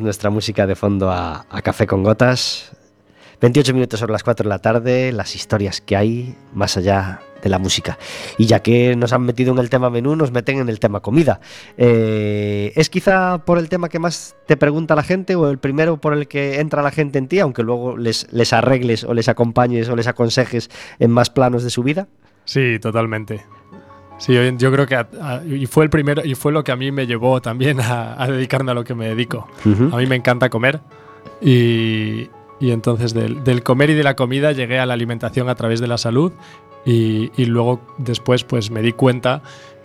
nuestra 0.01 0.29
música 0.29 0.65
de 0.65 0.75
fondo 0.75 1.11
a, 1.11 1.45
a 1.49 1.61
Café 1.61 1.87
con 1.87 2.03
Gotas. 2.03 2.71
28 3.41 3.73
minutos 3.73 3.99
sobre 3.99 4.13
las 4.13 4.23
4 4.23 4.43
de 4.43 4.49
la 4.49 4.59
tarde, 4.59 5.11
las 5.11 5.35
historias 5.35 5.81
que 5.81 5.97
hay 5.97 6.35
más 6.53 6.77
allá 6.77 7.19
de 7.41 7.49
la 7.49 7.59
música. 7.59 7.97
Y 8.37 8.45
ya 8.47 8.61
que 8.61 8.95
nos 8.95 9.13
han 9.13 9.21
metido 9.23 9.53
en 9.53 9.59
el 9.59 9.69
tema 9.69 9.89
menú, 9.89 10.15
nos 10.15 10.31
meten 10.31 10.59
en 10.59 10.69
el 10.69 10.79
tema 10.79 10.99
comida. 11.01 11.39
Eh, 11.77 12.73
¿Es 12.75 12.89
quizá 12.89 13.39
por 13.39 13.57
el 13.57 13.69
tema 13.69 13.89
que 13.89 13.99
más 13.99 14.35
te 14.47 14.57
pregunta 14.57 14.95
la 14.95 15.03
gente 15.03 15.35
o 15.35 15.49
el 15.49 15.57
primero 15.59 15.97
por 15.97 16.13
el 16.13 16.27
que 16.27 16.59
entra 16.59 16.81
la 16.81 16.91
gente 16.91 17.19
en 17.19 17.27
ti, 17.27 17.39
aunque 17.39 17.63
luego 17.63 17.97
les, 17.97 18.27
les 18.31 18.51
arregles 18.53 19.03
o 19.03 19.13
les 19.13 19.27
acompañes 19.29 19.89
o 19.89 19.95
les 19.95 20.07
aconsejes 20.07 20.69
en 20.99 21.11
más 21.11 21.29
planos 21.29 21.63
de 21.63 21.69
su 21.69 21.83
vida? 21.83 22.07
Sí, 22.45 22.79
totalmente. 22.79 23.41
Sí, 24.17 24.33
yo, 24.57 24.71
creo 24.71 24.87
que 24.87 24.95
a- 24.95 25.09
a- 25.21 25.41
y 25.45 25.65
fue 25.65 25.83
el 25.83 25.89
primero 25.89 26.21
y 26.25 26.35
fue 26.35 26.51
lo 26.53 26.63
que 26.63 26.71
a 26.71 26.75
mí 26.77 26.91
me 26.91 27.05
llevó 27.05 27.41
también 27.41 27.81
a, 27.81 28.21
a 28.21 28.27
dedicarme 28.27 28.71
a 28.71 28.73
lo 28.73 28.83
que 28.85 28.95
me 28.95 29.07
dedico. 29.09 29.47
A 29.91 29.97
mí 29.97 30.05
me 30.05 30.15
encanta 30.15 30.49
comer 30.49 30.79
y, 31.41 32.29
y 32.59 32.71
entonces 32.71 33.13
del, 33.13 33.43
del 33.43 33.61
comer 33.63 33.89
y 33.89 33.93
de 33.93 34.03
la 34.03 34.15
comida 34.15 34.51
llegué 34.53 34.79
a 34.79 34.85
la 34.85 34.93
alimentación 34.93 35.49
a 35.49 35.55
través 35.55 35.79
de 35.81 35.87
la 35.87 35.97
salud 35.97 36.31
y, 36.85 37.31
y 37.35 37.45
luego 37.45 37.81
después 37.97 38.43
pues 38.43 38.69
me 38.71 38.81
di 38.81 38.91
cuenta 38.93 39.41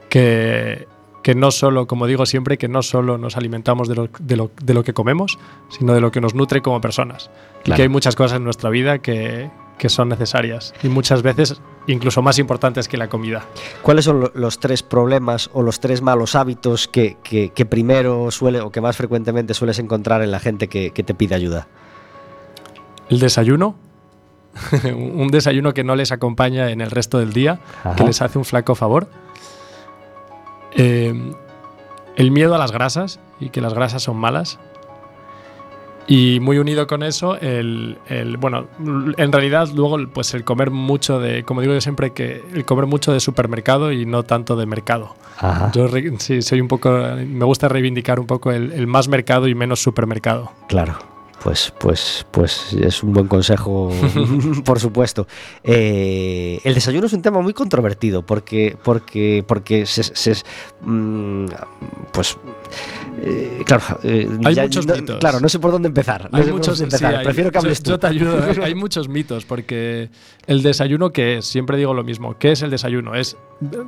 que, 0.09 0.87
que 1.23 1.35
no 1.35 1.51
solo, 1.51 1.87
como 1.87 2.07
digo 2.07 2.27
siempre, 2.27 2.59
que 2.59 2.69
no 2.69 2.83
solo 2.83 3.19
nos 3.19 3.37
alimentamos 3.37 3.89
de 3.89 3.95
lo, 3.95 4.09
de 4.19 4.37
lo- 4.37 4.51
de 4.63 4.75
lo 4.75 4.85
que 4.85 4.93
comemos, 4.93 5.39
sino 5.69 5.95
de 5.95 6.01
lo 6.01 6.11
que 6.11 6.21
nos 6.21 6.35
nutre 6.35 6.63
como 6.63 6.81
personas. 6.81 7.31
Y 7.65 7.73
que 7.73 7.83
hay 7.83 7.89
muchas 7.89 8.17
cosas 8.17 8.39
en 8.39 8.45
nuestra 8.45 8.71
vida 8.71 8.99
que, 8.99 9.51
que 9.79 9.89
son 9.89 10.09
necesarias 10.09 10.75
y 10.83 10.89
muchas 10.89 11.23
veces 11.23 11.61
incluso 11.87 12.23
más 12.23 12.39
importantes 12.39 12.89
que 12.89 12.97
la 12.97 13.09
comida. 13.09 13.45
¿Cuáles 13.83 14.05
son 14.05 14.21
lo- 14.21 14.33
los 14.35 14.59
tres 14.61 14.83
problemas 14.83 15.49
o 15.53 15.63
los 15.63 15.81
tres 15.81 16.03
malos 16.03 16.35
hábitos 16.35 16.89
que, 16.89 17.17
que- 17.23 17.51
que 17.51 17.67
primero 17.67 18.31
suele 18.31 18.61
o 18.61 18.71
que 18.71 18.81
más 18.81 18.97
frecuentemente 18.97 19.55
sueles 19.55 19.79
encontrar 19.79 20.23
en 20.23 20.31
la 20.31 20.41
gente 20.41 20.69
que, 20.69 20.91
que 20.91 21.03
te 21.03 21.15
pide 21.15 21.35
ayuda? 21.35 21.67
El 23.09 23.19
desayuno, 23.19 23.77
un 24.95 25.29
desayuno 25.29 25.73
que 25.75 25.85
no 25.85 25.95
les 25.97 26.13
acompaña 26.13 26.71
en 26.71 26.81
el 26.81 26.91
resto 26.91 27.19
del 27.19 27.33
día, 27.33 27.61
Ajá. 27.85 27.95
que 27.97 28.05
les 28.05 28.21
hace 28.23 28.39
un 28.39 28.45
flaco 28.45 28.75
favor. 28.75 29.09
Eh, 30.73 31.33
el 32.17 32.31
miedo 32.31 32.55
a 32.55 32.59
las 32.59 32.73
grasas 32.73 33.21
y 33.39 33.51
que 33.51 33.61
las 33.61 33.75
grasas 33.75 34.03
son 34.03 34.17
malas. 34.17 34.59
Y 36.07 36.41
muy 36.41 36.59
unido 36.59 36.89
con 36.89 37.05
eso, 37.05 37.37
el, 37.37 37.99
el- 38.09 38.37
bueno, 38.37 38.67
en 39.17 39.31
realidad 39.31 39.69
luego 39.73 39.97
pues 40.13 40.35
el 40.35 40.43
comer 40.43 40.71
mucho 40.73 41.21
de, 41.21 41.45
como 41.45 41.61
digo 41.61 41.73
yo 41.73 41.81
siempre, 41.81 42.13
que 42.13 42.43
el 42.53 42.65
comer 42.65 42.87
mucho 42.87 43.13
de 43.13 43.21
supermercado 43.21 43.93
y 43.93 44.07
no 44.07 44.25
tanto 44.25 44.57
de 44.57 44.67
mercado. 44.67 45.15
Ajá. 45.39 45.71
Yo 45.73 45.89
sí, 46.19 46.43
soy 46.43 46.61
un 46.61 46.67
poco, 46.67 46.91
me 46.91 47.45
gusta 47.45 47.69
reivindicar 47.69 48.19
un 48.19 48.27
poco 48.27 48.51
el, 48.51 48.73
el 48.73 48.89
más 48.89 49.07
mercado 49.07 49.47
y 49.47 49.55
menos 49.55 49.81
supermercado. 49.81 50.51
Claro. 50.67 50.95
Pues, 51.43 51.73
pues, 51.79 52.27
pues 52.31 52.75
es 52.75 53.03
un 53.03 53.15
buen 53.15 53.27
consejo, 53.27 53.91
por 54.65 54.79
supuesto. 54.79 55.27
Eh, 55.65 56.61
el 56.65 56.75
desayuno 56.75 57.07
es 57.07 57.13
un 57.15 57.23
tema 57.23 57.41
muy 57.41 57.55
controvertido 57.55 58.21
porque, 58.27 58.77
porque, 58.85 59.43
porque 59.47 59.87
se, 59.87 60.03
se- 60.03 60.43
mm, 60.83 61.47
pues, 62.13 62.37
eh, 63.23 63.63
claro, 63.67 63.83
eh, 64.03 64.29
Hay 64.45 64.55
ya- 64.55 64.63
muchos 64.65 64.87
no- 64.87 64.95
mitos. 64.95 65.19
Claro, 65.19 65.41
no 65.41 65.49
sé 65.49 65.59
por 65.59 65.71
dónde 65.73 65.89
empezar. 65.89 66.29
No 66.31 66.39
Hay 66.39 66.45
sé 66.45 66.51
por 66.51 66.59
muchos, 66.61 66.79
sí, 66.79 67.05
hay- 67.05 67.25
Prefiero 67.25 67.51
que 67.51 67.59
hables 67.59 67.79
yo, 67.79 67.85
tú. 67.85 67.91
yo 67.91 67.99
te 67.99 68.07
ayudo. 68.07 68.39
Hay 68.65 68.75
muchos 68.75 69.09
mitos 69.09 69.45
porque 69.45 70.11
el 70.47 70.63
desayuno 70.63 71.11
qué 71.11 71.39
es, 71.39 71.45
siempre 71.47 71.77
digo 71.77 71.93
lo 71.95 72.05
mismo. 72.05 72.37
¿Qué 72.39 72.53
es 72.53 72.63
el 72.63 72.71
desayuno? 72.71 73.15
Es 73.15 73.37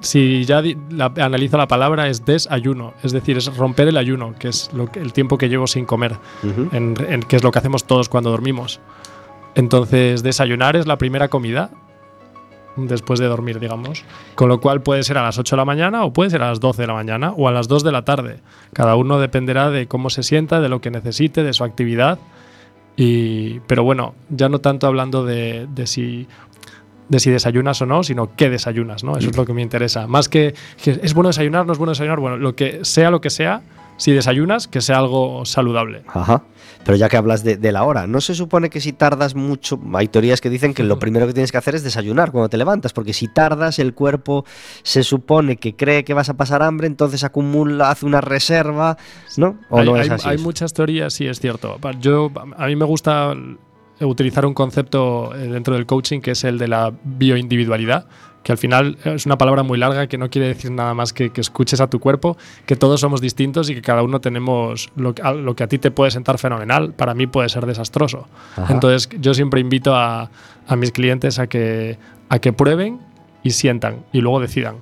si 0.01 0.45
ya 0.45 0.63
la- 0.91 1.13
analizo 1.17 1.57
la 1.57 1.67
palabra 1.69 2.09
es 2.09 2.25
desayuno, 2.25 2.95
es 3.03 3.13
decir, 3.13 3.37
es 3.37 3.55
romper 3.57 3.89
el 3.89 3.97
ayuno, 3.97 4.35
que 4.39 4.49
es 4.49 4.71
lo 4.73 4.87
que- 4.91 5.01
el 5.01 5.13
tiempo 5.13 5.39
que 5.39 5.49
llevo 5.49 5.67
sin 5.67 5.85
comer, 5.87 6.17
en- 6.73 6.95
que 7.23 7.37
es 7.37 7.43
lo 7.43 7.51
que 7.51 7.59
hacemos 7.59 7.85
todos 7.85 8.09
cuando 8.09 8.31
dormimos. 8.31 8.81
Entonces, 9.55 10.23
desayunar 10.23 10.77
es 10.77 10.87
la 10.87 10.97
primera 10.99 11.29
comida 11.29 11.71
después 12.77 13.21
de 13.21 13.27
dormir, 13.27 13.61
digamos. 13.61 14.05
Con 14.35 14.49
lo 14.49 14.61
cual 14.61 14.83
puede 14.83 15.03
ser 15.03 15.19
a 15.19 15.23
las 15.23 15.39
8 15.39 15.57
de 15.57 15.59
la 15.59 15.65
mañana 15.65 16.05
o 16.05 16.13
puede 16.13 16.31
ser 16.31 16.43
a 16.43 16.49
las 16.49 16.61
12 16.61 16.83
de 16.83 16.89
la 16.89 16.95
mañana 16.95 17.33
o 17.37 17.49
a 17.49 17.53
las 17.53 17.69
2 17.69 17.85
de 17.85 17.93
la 17.93 18.03
tarde. 18.05 18.41
Cada 18.73 18.97
uno 18.97 19.19
dependerá 19.19 19.71
de 19.71 19.87
cómo 19.87 20.11
se 20.11 20.23
sienta, 20.23 20.61
de 20.61 20.69
lo 20.69 20.81
que 20.81 20.91
necesite, 20.91 21.43
de 21.43 21.53
su 21.53 21.65
actividad. 21.65 22.19
Y, 22.97 23.61
pero 23.61 23.85
bueno, 23.85 24.15
ya 24.29 24.49
no 24.49 24.61
tanto 24.61 24.87
hablando 24.87 25.25
de, 25.25 25.67
de 25.75 25.87
si 25.87 26.27
de 27.09 27.21
si 27.21 27.31
desayunas 27.31 27.83
o 27.83 27.87
no, 27.87 28.03
sino 28.03 28.35
qué 28.37 28.49
desayunas, 28.49 29.05
¿no? 29.05 29.19
Eso 29.19 29.29
es 29.29 29.37
lo 29.37 29.45
que 29.45 29.53
me 29.53 29.61
interesa. 29.61 30.07
Más 30.07 30.31
que, 30.31 30.55
que 30.83 30.99
es 31.03 31.13
bueno 31.13 31.29
desayunar, 31.29 31.67
no 31.67 31.73
es 31.73 31.79
bueno 31.79 31.91
desayunar, 31.91 32.21
bueno, 32.21 32.39
lo 32.39 32.57
que 32.57 32.87
sea 32.87 33.11
lo 33.11 33.21
que 33.21 33.29
sea, 33.29 33.61
si 33.97 34.13
desayunas, 34.13 34.69
que 34.69 34.81
sea 34.81 34.99
algo 34.99 35.45
saludable. 35.45 36.03
Ajá. 36.09 36.43
Pero 36.85 36.97
ya 36.97 37.09
que 37.09 37.17
hablas 37.17 37.45
de, 37.45 37.57
de 37.57 37.71
la 37.71 37.85
hora, 37.85 38.09
¿no 38.09 38.21
se 38.21 38.35
supone 38.35 38.69
que 38.69 38.81
si 38.81 38.93
tardas 38.93 39.37
mucho, 39.37 39.79
hay 39.95 40.09
teorías 40.09 40.41
que 40.41 40.51
dicen 40.51 40.75
que 40.75 40.83
lo 40.83 40.99
primero 40.99 41.27
que 41.29 41.33
tienes 41.33 41.53
que 41.53 41.59
hacer 41.59 41.77
es 41.77 41.85
desayunar 41.85 42.33
cuando 42.33 42.49
te 42.49 42.57
levantas, 42.57 42.93
porque 42.93 43.13
si 43.13 43.29
tardas 43.29 43.79
el 43.79 43.95
cuerpo 43.95 44.45
se 44.83 45.05
supone 45.05 45.59
que 45.59 45.77
cree 45.77 46.03
que 46.05 46.13
vas 46.13 46.29
a 46.29 46.35
pasar 46.35 46.61
hambre, 46.63 46.89
entonces 46.89 47.23
acumula, 47.23 47.91
hace 47.91 48.05
una 48.07 48.21
reserva, 48.21 48.97
¿no? 49.37 49.59
¿O 49.71 49.79
hay, 49.79 49.85
no 49.87 49.97
es 49.97 50.09
hay- 50.11 50.15
así? 50.17 50.29
hay 50.29 50.39
muchas 50.39 50.73
teorías, 50.73 51.13
sí, 51.13 51.27
es 51.29 51.39
cierto. 51.39 51.79
Yo, 52.01 52.33
a 52.57 52.67
mí 52.67 52.75
me 52.75 52.85
gusta 52.85 53.33
utilizar 54.01 54.45
un 54.45 54.55
concepto 54.55 55.33
eh, 55.37 55.47
dentro 55.47 55.75
del 55.75 55.87
coaching 55.87 56.21
que 56.21 56.33
es 56.33 56.43
el 56.43 56.59
de 56.59 56.67
la 56.67 56.93
bioindividualidad, 57.05 58.07
que 58.43 58.53
al 58.53 58.59
final 58.59 58.99
es 59.05 59.25
una 59.27 59.39
palabra 59.39 59.63
muy 59.63 59.79
larga 59.79 60.07
que 60.09 60.19
no 60.19 60.29
quiere 60.31 60.49
decir 60.49 60.71
nada 60.71 60.95
más 60.95 61.13
que 61.13 61.31
que 61.31 61.41
escuches 61.41 61.81
a 61.81 61.87
tu 61.89 62.01
cuerpo, 62.01 62.37
que 62.67 62.75
todos 62.77 63.01
somos 63.01 63.21
distintos 63.21 63.71
y 63.71 63.75
que 63.75 63.83
cada 63.83 64.03
uno 64.03 64.21
tenemos 64.21 64.91
lo, 64.97 65.15
que- 65.15 65.23
a- 65.23 65.33
lo 65.33 65.55
que 65.55 65.63
a 65.65 65.69
ti 65.69 65.79
te 65.79 65.91
puede 65.91 66.11
sentar 66.11 66.39
fenomenal, 66.39 66.93
para 66.93 67.15
mí 67.15 67.27
puede 67.27 67.49
ser 67.49 67.67
desastroso. 67.67 68.27
Ajá. 68.57 68.73
Entonces 68.73 69.09
yo 69.21 69.33
siempre 69.35 69.61
invito 69.61 69.95
a, 69.95 70.31
a 70.67 70.77
mis 70.77 70.91
clientes 70.91 71.39
a 71.39 71.47
que, 71.47 71.99
a 72.29 72.39
que 72.41 72.53
prueben 72.53 72.99
y 73.45 73.51
sientan 73.51 74.05
y 74.13 74.21
luego 74.21 74.41
decidan. 74.41 74.77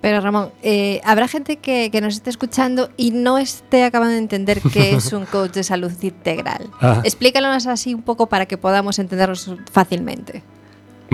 Pero 0.00 0.20
Ramón, 0.20 0.50
eh, 0.62 1.00
habrá 1.04 1.28
gente 1.28 1.56
que, 1.56 1.88
que 1.90 2.02
nos 2.02 2.14
esté 2.14 2.28
escuchando 2.28 2.90
y 2.98 3.10
no 3.12 3.38
esté 3.38 3.84
acabando 3.84 4.12
de 4.12 4.18
entender 4.18 4.60
qué 4.72 4.92
es 4.96 5.14
un 5.14 5.24
coach 5.24 5.52
de 5.52 5.62
salud 5.62 5.90
integral. 6.02 6.68
Ah. 6.80 7.00
Explícanos 7.04 7.66
así 7.66 7.94
un 7.94 8.02
poco 8.02 8.26
para 8.26 8.44
que 8.44 8.58
podamos 8.58 8.98
entenderlos 8.98 9.54
fácilmente. 9.72 10.42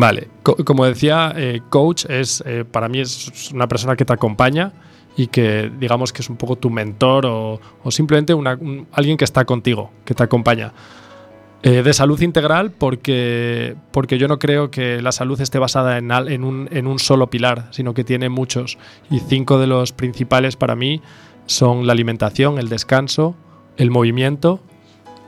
Vale, 0.01 0.29
Co- 0.43 0.57
como 0.65 0.85
decía, 0.87 1.33
eh, 1.37 1.61
coach 1.69 2.07
es 2.09 2.43
eh, 2.47 2.65
para 2.65 2.89
mí 2.89 3.01
es 3.01 3.51
una 3.53 3.69
persona 3.69 3.97
que 3.97 4.05
te 4.05 4.13
acompaña 4.13 4.73
y 5.17 5.27
que 5.27 5.71
digamos 5.79 6.13
que 6.13 6.23
es 6.23 6.31
un 6.31 6.37
poco 6.37 6.57
tu 6.57 6.71
mentor 6.71 7.27
o, 7.27 7.61
o 7.85 7.91
simplemente 7.91 8.33
una- 8.33 8.55
un- 8.55 8.87
alguien 8.93 9.17
que 9.17 9.25
está 9.25 9.45
contigo, 9.45 9.91
que 10.05 10.15
te 10.15 10.23
acompaña. 10.23 10.73
Eh, 11.63 11.83
de 11.83 11.93
salud 11.93 12.19
integral 12.23 12.71
porque, 12.71 13.77
porque 13.93 14.17
yo 14.17 14.29
no 14.29 14.39
creo 14.39 14.71
que 14.71 15.03
la 15.03 15.13
salud 15.13 15.39
esté 15.43 15.59
basada 15.59 15.99
en, 15.99 16.11
al- 16.11 16.29
en 16.33 16.43
un, 16.45 16.69
en 16.73 16.87
un 16.87 16.99
solo 16.99 17.29
pilar, 17.29 17.69
sino 17.71 17.93
que 17.93 18.03
tiene 18.03 18.31
muchos. 18.31 18.79
Y 19.11 19.19
cinco 19.21 19.59
de 19.59 19.67
los 19.67 19.93
principales 19.93 20.57
para 20.57 20.75
mí 20.75 21.03
son 21.45 21.87
la 21.87 21.93
alimentación, 21.93 22.59
el 22.59 22.71
descanso, 22.71 23.35
el 23.77 23.91
movimiento, 23.91 24.61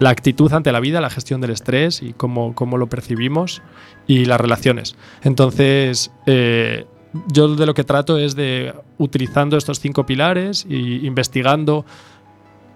la 0.03 0.11
actitud 0.11 0.53
ante 0.53 0.73
la 0.73 0.81
vida, 0.81 1.01
la 1.01 1.11
gestión 1.11 1.41
del 1.41 1.51
estrés 1.51 2.03
y 2.03 2.13
cómo, 2.13 2.55
cómo 2.55 2.77
lo 2.77 2.89
percibimos 2.89 3.63
y 4.07 4.25
las 4.25 4.41
relaciones. 4.41 4.97
Entonces, 5.23 6.11
eh, 6.27 6.87
yo 7.29 7.55
de 7.55 7.67
lo 7.67 7.75
que 7.75 7.85
trato 7.85 8.19
es 8.19 8.35
de, 8.35 8.75
utilizando 8.99 9.57
estos 9.57 9.81
cinco 9.81 10.05
pilares 10.05 10.67
y 10.69 11.07
investigando, 11.07 11.85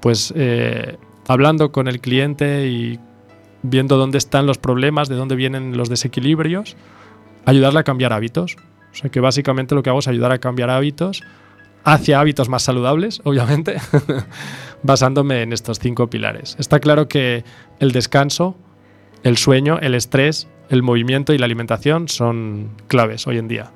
pues 0.00 0.32
eh, 0.36 0.96
hablando 1.26 1.72
con 1.72 1.88
el 1.88 2.00
cliente 2.00 2.68
y 2.68 3.00
viendo 3.62 3.96
dónde 3.96 4.18
están 4.18 4.46
los 4.46 4.58
problemas, 4.58 5.08
de 5.08 5.16
dónde 5.16 5.34
vienen 5.34 5.76
los 5.76 5.88
desequilibrios, 5.88 6.76
ayudarle 7.44 7.80
a 7.80 7.84
cambiar 7.84 8.12
hábitos. 8.12 8.56
O 8.92 8.94
sea 8.94 9.10
que 9.10 9.20
básicamente 9.20 9.74
lo 9.74 9.82
que 9.82 9.90
hago 9.90 9.98
es 9.98 10.08
ayudar 10.08 10.32
a 10.32 10.38
cambiar 10.38 10.70
hábitos 10.70 11.22
hacia 11.86 12.18
hábitos 12.18 12.48
más 12.48 12.64
saludables, 12.64 13.20
obviamente, 13.22 13.76
basándome 14.82 15.42
en 15.42 15.52
estos 15.52 15.78
cinco 15.78 16.10
pilares. 16.10 16.56
Está 16.58 16.80
claro 16.80 17.06
que 17.06 17.44
el 17.78 17.92
descanso, 17.92 18.56
el 19.22 19.36
sueño, 19.36 19.78
el 19.78 19.94
estrés, 19.94 20.48
el 20.68 20.82
movimiento 20.82 21.32
y 21.32 21.38
la 21.38 21.44
alimentación 21.44 22.08
son 22.08 22.72
claves 22.88 23.28
hoy 23.28 23.38
en 23.38 23.46
día. 23.46 23.70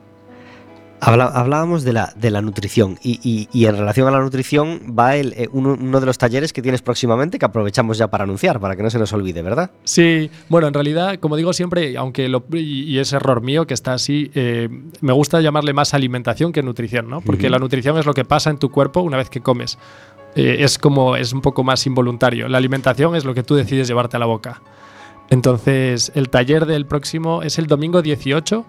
Hablábamos 1.00 1.82
de 1.82 1.92
la, 1.94 2.12
de 2.14 2.30
la 2.30 2.42
nutrición 2.42 2.98
y, 3.02 3.18
y- 3.22 3.48
y 3.58 3.66
en 3.66 3.76
relación 3.76 4.06
a 4.06 4.10
la 4.10 4.20
nutrición 4.20 4.94
va 4.98 5.16
el, 5.16 5.32
eh, 5.32 5.48
uno, 5.52 5.76
uno 5.80 5.98
de 6.00 6.04
los 6.06 6.18
talleres 6.18 6.52
que 6.52 6.60
tienes 6.60 6.82
próximamente 6.82 7.38
que 7.38 7.44
aprovechamos 7.46 7.96
ya 7.96 8.08
para 8.08 8.24
anunciar, 8.24 8.60
para 8.60 8.76
que 8.76 8.82
no 8.82 8.90
se 8.90 8.98
nos 8.98 9.12
olvide, 9.14 9.40
¿verdad? 9.42 9.70
Sí, 9.84 10.30
bueno, 10.48 10.68
en 10.68 10.74
realidad, 10.74 11.18
como 11.18 11.36
digo 11.36 11.52
siempre, 11.54 11.96
aunque 11.96 12.28
lo, 12.28 12.44
y, 12.52 12.98
es 12.98 13.12
error 13.14 13.40
mío 13.40 13.66
que 13.66 13.72
está 13.74 13.94
así, 13.94 14.30
eh, 14.34 14.68
me 15.00 15.12
gusta 15.14 15.40
llamarle 15.40 15.72
más 15.72 15.94
alimentación 15.94 16.52
que 16.52 16.62
nutrición, 16.62 17.08
¿no? 17.08 17.22
Porque 17.22 17.48
la 17.48 17.58
nutrición 17.58 17.96
es 17.98 18.04
lo 18.04 18.12
que 18.12 18.24
pasa 18.26 18.50
en 18.50 18.58
tu 18.58 18.70
cuerpo 18.70 19.00
una 19.00 19.16
vez 19.16 19.30
que 19.30 19.40
comes. 19.40 19.78
Eh, 20.36 20.58
es 20.60 20.78
como, 20.78 21.16
es 21.16 21.32
un 21.32 21.40
poco 21.40 21.64
más 21.64 21.86
involuntario. 21.86 22.46
La 22.48 22.58
alimentación 22.58 23.16
es 23.16 23.24
lo 23.24 23.32
que 23.34 23.42
tú 23.42 23.54
decides 23.56 23.88
llevarte 23.88 24.16
a 24.16 24.20
la 24.20 24.26
boca. 24.26 24.60
Entonces, 25.30 26.10
el 26.14 26.28
taller 26.28 26.66
del 26.66 26.86
próximo 26.86 27.42
es 27.42 27.58
el 27.58 27.66
domingo 27.68 28.02
18. 28.02 28.64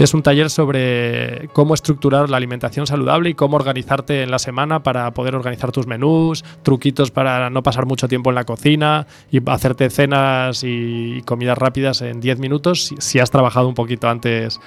Es 0.00 0.14
un 0.14 0.22
taller 0.22 0.48
sobre 0.48 1.50
cómo 1.52 1.74
estructurar 1.74 2.30
la 2.30 2.38
alimentación 2.38 2.86
saludable 2.86 3.28
y 3.28 3.34
cómo 3.34 3.56
organizarte 3.56 4.22
en 4.22 4.30
la 4.30 4.38
semana 4.38 4.82
para 4.82 5.12
poder 5.12 5.36
organizar 5.36 5.72
tus 5.72 5.86
menús, 5.86 6.42
truquitos 6.62 7.10
para 7.10 7.50
no 7.50 7.62
pasar 7.62 7.84
mucho 7.84 8.08
tiempo 8.08 8.30
en 8.30 8.36
la 8.36 8.44
cocina 8.44 9.06
y 9.30 9.42
hacerte 9.50 9.90
cenas 9.90 10.64
y 10.64 11.20
comidas 11.26 11.58
rápidas 11.58 12.00
en 12.00 12.18
10 12.18 12.38
minutos 12.38 12.94
si, 12.98 13.18
has 13.18 13.30
trabajado 13.30 13.68
un 13.68 13.74
poquito 13.74 14.08
antes 14.08 14.58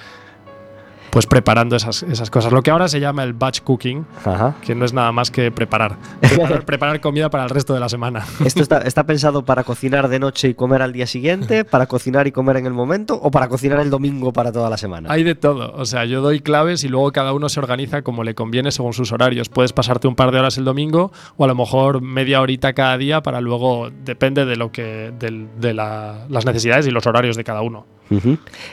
pues 1.14 1.26
preparando 1.26 1.76
esas, 1.76 2.02
esas 2.02 2.28
cosas. 2.28 2.52
Lo 2.52 2.60
que 2.62 2.72
ahora 2.72 2.88
se 2.88 2.98
llama 2.98 3.22
el 3.22 3.34
batch 3.34 3.60
cooking, 3.60 4.04
Ajá. 4.24 4.56
que 4.66 4.74
no 4.74 4.84
es 4.84 4.92
nada 4.92 5.12
más 5.12 5.30
que 5.30 5.52
preparar. 5.52 5.96
Preparar, 6.20 6.64
preparar 6.66 7.00
comida 7.00 7.30
para 7.30 7.44
el 7.44 7.50
resto 7.50 7.72
de 7.72 7.78
la 7.78 7.88
semana. 7.88 8.24
¿Esto 8.44 8.60
está, 8.62 8.78
está 8.84 9.04
pensado 9.06 9.44
para 9.44 9.62
cocinar 9.62 10.08
de 10.08 10.18
noche 10.18 10.48
y 10.48 10.54
comer 10.54 10.82
al 10.82 10.92
día 10.92 11.06
siguiente, 11.06 11.64
para 11.64 11.86
cocinar 11.86 12.26
y 12.26 12.32
comer 12.32 12.56
en 12.56 12.66
el 12.66 12.72
momento 12.72 13.14
o 13.22 13.30
para 13.30 13.48
cocinar 13.48 13.78
el 13.78 13.90
domingo 13.90 14.32
para 14.32 14.50
toda 14.50 14.68
la 14.68 14.76
semana? 14.76 15.08
Hay 15.12 15.22
de 15.22 15.36
todo. 15.36 15.72
O 15.76 15.84
sea, 15.86 16.04
yo 16.04 16.20
doy 16.20 16.40
claves 16.40 16.82
y 16.82 16.88
luego 16.88 17.12
cada 17.12 17.32
uno 17.32 17.48
se 17.48 17.60
organiza 17.60 18.02
como 18.02 18.24
le 18.24 18.34
conviene 18.34 18.72
según 18.72 18.92
sus 18.92 19.12
horarios. 19.12 19.48
Puedes 19.48 19.72
pasarte 19.72 20.08
un 20.08 20.16
par 20.16 20.32
de 20.32 20.40
horas 20.40 20.58
el 20.58 20.64
domingo 20.64 21.12
o 21.36 21.44
a 21.44 21.46
lo 21.46 21.54
mejor 21.54 22.02
media 22.02 22.40
horita 22.40 22.72
cada 22.72 22.98
día 22.98 23.22
para 23.22 23.40
luego, 23.40 23.88
depende 24.04 24.44
de 24.46 24.56
lo 24.56 24.72
que, 24.72 25.12
del- 25.16 25.46
de 25.60 25.74
la- 25.74 26.26
las 26.28 26.44
necesidades 26.44 26.88
y 26.88 26.90
los 26.90 27.06
horarios 27.06 27.36
de 27.36 27.44
cada 27.44 27.62
uno. 27.62 27.86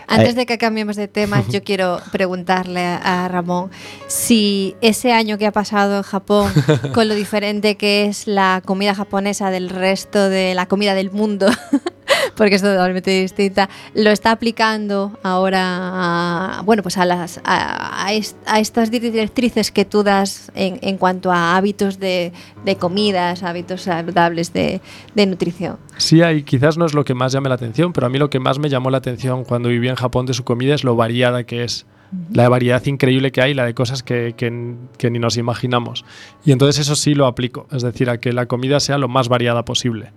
Antes 0.07 0.33
Eh, 0.33 0.33
de 0.33 0.45
que 0.45 0.57
cambiemos 0.57 0.95
de 0.95 1.07
tema, 1.07 1.43
yo 1.49 1.63
quiero 1.63 1.99
preguntarle 2.11 2.85
a 2.85 3.27
Ramón 3.27 3.71
si 4.07 4.75
ese 4.81 5.13
año 5.13 5.37
que 5.37 5.47
ha 5.47 5.51
pasado 5.51 5.97
en 5.97 6.03
Japón, 6.03 6.51
con 6.93 7.07
lo 7.07 7.15
diferente 7.15 7.77
que 7.77 8.05
es 8.05 8.27
la 8.27 8.61
comida 8.65 8.93
japonesa 8.93 9.49
del 9.49 9.69
resto 9.69 10.29
de 10.29 10.53
la 10.53 10.67
comida 10.67 10.93
del 10.93 11.11
mundo, 11.11 11.47
porque 12.41 12.55
es 12.55 12.63
totalmente 12.63 13.11
distinta, 13.21 13.69
lo 13.93 14.09
está 14.09 14.31
aplicando 14.31 15.11
ahora 15.21 15.61
a, 15.63 16.61
bueno, 16.63 16.81
pues 16.81 16.97
a, 16.97 17.05
las, 17.05 17.39
a, 17.43 18.03
a 18.07 18.13
est- 18.13 18.35
a 18.47 18.59
estas 18.59 18.89
directrices 18.89 19.71
que 19.71 19.85
tú 19.85 20.01
das 20.01 20.51
en, 20.55 20.79
en 20.81 20.97
cuanto 20.97 21.31
a 21.31 21.55
hábitos 21.55 21.99
de, 21.99 22.33
de 22.65 22.75
comidas, 22.77 23.43
hábitos 23.43 23.83
saludables 23.83 24.53
de, 24.53 24.81
de 25.13 25.25
nutrición. 25.27 25.77
Sí, 25.97 26.23
hay, 26.23 26.41
quizás 26.41 26.79
no 26.79 26.87
es 26.87 26.95
lo 26.95 27.05
que 27.05 27.13
más 27.13 27.31
llame 27.31 27.47
la 27.47 27.53
atención, 27.55 27.93
pero 27.93 28.07
a 28.07 28.09
mí 28.09 28.17
lo 28.17 28.31
que 28.31 28.39
más 28.39 28.57
me 28.57 28.69
llamó 28.69 28.89
la 28.89 28.97
atención 28.97 29.43
cuando 29.43 29.69
viví 29.69 29.87
en 29.87 29.95
Japón 29.95 30.25
de 30.25 30.33
su 30.33 30.43
comida 30.43 30.73
es 30.73 30.83
lo 30.83 30.95
variada 30.95 31.43
que 31.43 31.63
es. 31.63 31.85
La 32.33 32.49
variedad 32.49 32.83
increíble 32.87 33.31
que 33.31 33.41
hay, 33.43 33.53
la 33.53 33.65
de 33.65 33.75
cosas 33.75 34.01
que, 34.01 34.33
que- 34.35 34.73
que 34.97 35.11
ni 35.11 35.19
nos 35.19 35.37
imaginamos. 35.37 36.05
Y 36.43 36.53
entonces 36.53 36.81
eso 36.81 36.95
sí 36.95 37.13
lo 37.13 37.27
aplico, 37.27 37.67
es 37.71 37.83
decir, 37.83 38.09
a 38.09 38.17
que 38.19 38.33
la 38.33 38.47
comida 38.47 38.79
sea 38.79 38.97
lo 38.97 39.07
más 39.07 39.29
variada 39.29 39.63
posible. 39.63 40.11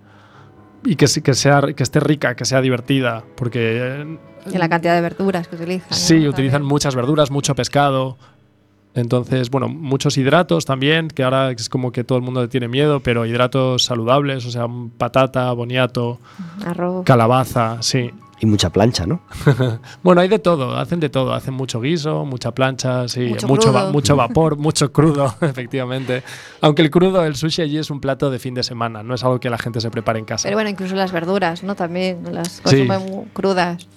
Y 0.85 0.95
que, 0.95 1.07
que, 1.23 1.33
sea, 1.33 1.61
que 1.75 1.83
esté 1.83 1.99
rica, 1.99 2.35
que 2.35 2.45
sea 2.45 2.61
divertida, 2.61 3.23
porque... 3.35 3.59
eh, 4.03 4.17
En 4.53 4.59
la 4.59 4.69
cantidad 4.69 4.93
de 4.95 5.01
verduras 5.01 5.47
que 5.47 5.55
utilizan. 5.55 5.89
¿no? 5.89 5.95
Sí, 5.95 6.27
utilizan 6.27 6.61
También. 6.61 6.69
muchas 6.69 6.95
verduras, 6.95 7.31
mucho 7.31 7.55
pescado, 7.55 8.17
Entonces, 8.93 9.49
bueno, 9.49 9.67
muchos 9.67 10.17
hidratos 10.17 10.63
también, 10.65 11.09
que 11.09 11.23
ahora 11.23 11.51
es 11.51 11.67
como 11.67 11.91
que 11.91 12.03
todo 12.05 12.17
el 12.17 12.23
mundo 12.23 12.41
le 12.41 12.47
tiene 12.47 12.67
miedo, 12.69 13.01
pero 13.01 13.25
hidratos 13.25 13.83
saludables, 13.83 14.45
o 14.45 14.51
sea, 14.51 14.67
patata, 14.97 15.51
boniato, 15.51 16.19
Arroz. 16.65 17.03
calabaza, 17.05 17.77
sí. 17.81 18.11
Y 18.39 18.45
mucha 18.45 18.69
plancha, 18.69 19.05
¿no? 19.05 19.21
Bueno, 20.03 20.19
hay 20.21 20.27
de 20.27 20.39
todo, 20.39 20.75
hacen 20.77 20.99
de 20.99 21.09
todo, 21.09 21.33
hacen 21.33 21.53
mucho 21.53 21.79
guiso, 21.79 22.25
mucha 22.25 22.51
plancha, 22.51 23.07
sí, 23.07 23.21
Mucho 23.27 23.47
mucho, 23.47 23.71
va- 23.73 23.79
crudo. 23.81 23.93
mucho 23.93 24.15
vapor, 24.17 24.57
mucho 24.57 24.91
crudo, 24.91 25.33
efectivamente. 25.41 26.21
Aunque 26.61 26.81
el 26.81 26.91
crudo, 26.91 27.23
el 27.25 27.35
sushi 27.35 27.61
allí 27.61 27.77
es 27.77 27.89
un 27.89 28.01
plato 28.01 28.29
de 28.29 28.39
fin 28.39 28.53
de 28.53 28.63
semana, 28.63 29.03
no 29.03 29.15
es 29.15 29.23
algo 29.23 29.39
que 29.39 29.49
la 29.49 29.57
gente 29.57 29.79
se 29.79 29.89
prepare 29.89 30.19
en 30.19 30.25
casa. 30.25 30.43
Pero 30.43 30.57
bueno, 30.57 30.69
incluso 30.69 30.95
las 30.95 31.11
verduras, 31.13 31.63
¿no? 31.63 31.75
También 31.75 32.19
las 32.31 32.53
Sí. 32.53 32.61
consumen 32.63 33.09
muy 33.09 33.25
crudas. 33.33 33.87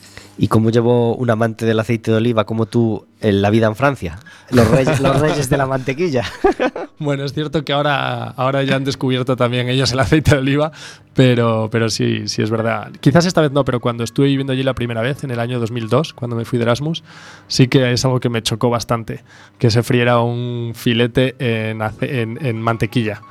¿Y 0.41 0.47
cómo 0.47 0.71
llevó 0.71 1.17
un 1.17 1.29
amante 1.31 1.67
del 1.67 1.81
aceite 1.81 2.13
de 2.13 2.17
oliva 2.19 2.45
como 2.45 2.67
tú 2.67 3.07
en 3.21 3.43
la 3.43 3.51
vida 3.51 3.67
en 3.67 3.75
Francia? 3.75 4.21
Los 4.51 4.71
reyes, 4.71 5.01
los 5.01 5.21
reyes 5.21 5.51
de 5.51 5.57
la 5.57 5.67
mantequilla. 5.67 6.23
Bueno, 7.01 7.25
es 7.25 7.33
cierto 7.33 7.65
que 7.65 7.73
ahora, 7.73 8.25
ahora 8.31 8.65
ya 8.65 8.75
han 8.75 8.83
descubierto 8.83 9.37
también 9.37 9.69
ellos 9.69 9.93
el 9.93 10.01
aceite 10.01 10.33
de 10.33 10.39
oliva, 10.39 10.73
pero, 11.15 11.69
pero 11.71 11.91
sí, 11.91 12.27
sí 12.27 12.43
es 12.43 12.51
verdad. 12.51 12.91
Quizás 12.99 13.25
esta 13.25 13.41
vez 13.41 13.53
no, 13.53 13.65
pero 13.65 13.79
cuando 13.79 14.03
estuve 14.03 14.27
viviendo 14.27 14.53
allí 14.53 14.65
la 14.65 14.75
primera 14.75 15.01
vez, 15.01 15.23
en 15.23 15.31
el 15.31 15.39
año 15.39 15.61
2002, 15.61 16.13
cuando 16.13 16.35
me 16.35 16.45
fui 16.45 16.59
de 16.59 16.65
Erasmus, 16.65 17.05
sí 17.47 17.69
que 17.69 17.93
es 17.93 18.05
algo 18.05 18.19
que 18.19 18.29
me 18.29 18.43
chocó 18.43 18.69
bastante, 18.69 19.23
que 19.59 19.71
se 19.71 19.85
friera 19.85 20.19
un 20.19 20.73
filete 20.75 21.37
en, 21.39 21.81
en, 22.01 22.45
en 22.45 22.61
mantequilla, 22.61 23.23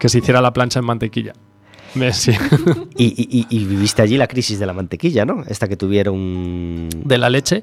que 0.00 0.08
se 0.08 0.18
hiciera 0.18 0.40
la 0.40 0.52
plancha 0.52 0.80
en 0.80 0.86
mantequilla. 0.86 1.34
Y- 2.96 3.14
y- 3.40 3.46
y 3.48 3.64
viviste 3.64 4.02
allí 4.02 4.16
la 4.16 4.26
crisis 4.26 4.58
de 4.58 4.66
la 4.66 4.72
mantequilla, 4.72 5.24
¿no? 5.24 5.42
Esta 5.48 5.68
que 5.68 5.76
tuvieron... 5.76 6.88
De 7.04 7.18
la 7.18 7.28
leche, 7.30 7.62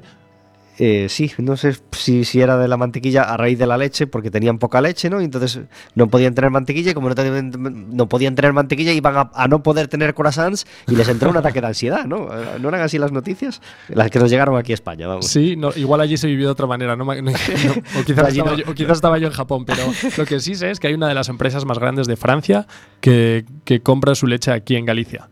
Eh, 0.78 1.06
sí, 1.08 1.30
no 1.38 1.56
sé 1.56 1.76
si, 1.92 2.24
si 2.24 2.40
era 2.40 2.56
de 2.58 2.66
la 2.66 2.76
mantequilla 2.76 3.22
a 3.22 3.36
raíz 3.36 3.58
de 3.60 3.66
la 3.66 3.78
leche, 3.78 4.08
porque 4.08 4.30
tenían 4.30 4.58
poca 4.58 4.80
leche, 4.80 5.08
¿no? 5.08 5.20
Y 5.20 5.24
entonces 5.26 5.60
no 5.94 6.08
podían 6.08 6.34
tener 6.34 6.50
mantequilla, 6.50 6.90
y 6.90 6.94
como 6.94 7.08
no, 7.08 7.14
tenían- 7.14 7.52
no 7.96 8.08
podían 8.08 8.34
tener 8.34 8.52
mantequilla, 8.52 8.92
iban 8.92 9.16
a, 9.16 9.30
a 9.34 9.46
no 9.46 9.62
poder 9.62 9.86
tener 9.86 10.14
croissants 10.14 10.66
y 10.88 10.96
les 10.96 11.08
entró 11.08 11.30
un 11.30 11.36
ataque 11.36 11.60
de 11.60 11.68
ansiedad, 11.68 12.06
¿no? 12.06 12.26
Eh, 12.36 12.58
¿No 12.60 12.70
eran 12.70 12.80
así 12.80 12.98
las 12.98 13.12
noticias? 13.12 13.62
Las 13.88 14.10
que 14.10 14.18
nos 14.18 14.30
llegaron 14.30 14.56
aquí 14.56 14.72
a 14.72 14.74
España, 14.74 15.06
vamos. 15.06 15.28
Sí, 15.28 15.54
no, 15.56 15.70
igual 15.76 16.00
allí 16.00 16.16
se 16.16 16.26
vivió 16.26 16.46
de 16.46 16.52
otra 16.52 16.66
manera, 16.66 16.96
no, 16.96 17.04
me- 17.04 17.22
no- 17.22 17.30
no, 17.64 18.00
o, 18.00 18.04
quizás 18.04 18.28
estaba 18.28 18.30
yo, 18.30 18.44
o 18.68 18.74
quizás 18.74 18.96
estaba 18.96 19.18
yo 19.18 19.28
en 19.28 19.32
Japón, 19.32 19.64
pero 19.64 19.82
lo 20.16 20.24
que 20.24 20.40
sí 20.40 20.56
sé 20.56 20.72
es 20.72 20.80
que 20.80 20.88
hay 20.88 20.94
una 20.94 21.06
de 21.06 21.14
las 21.14 21.28
empresas 21.28 21.64
más 21.64 21.78
grandes 21.78 22.08
de 22.08 22.16
Francia 22.16 22.66
que, 23.00 23.44
que 23.64 23.80
compra 23.80 24.14
su 24.16 24.26
leche 24.26 24.50
aquí 24.50 24.74
en 24.74 24.86
Galicia. 24.86 25.28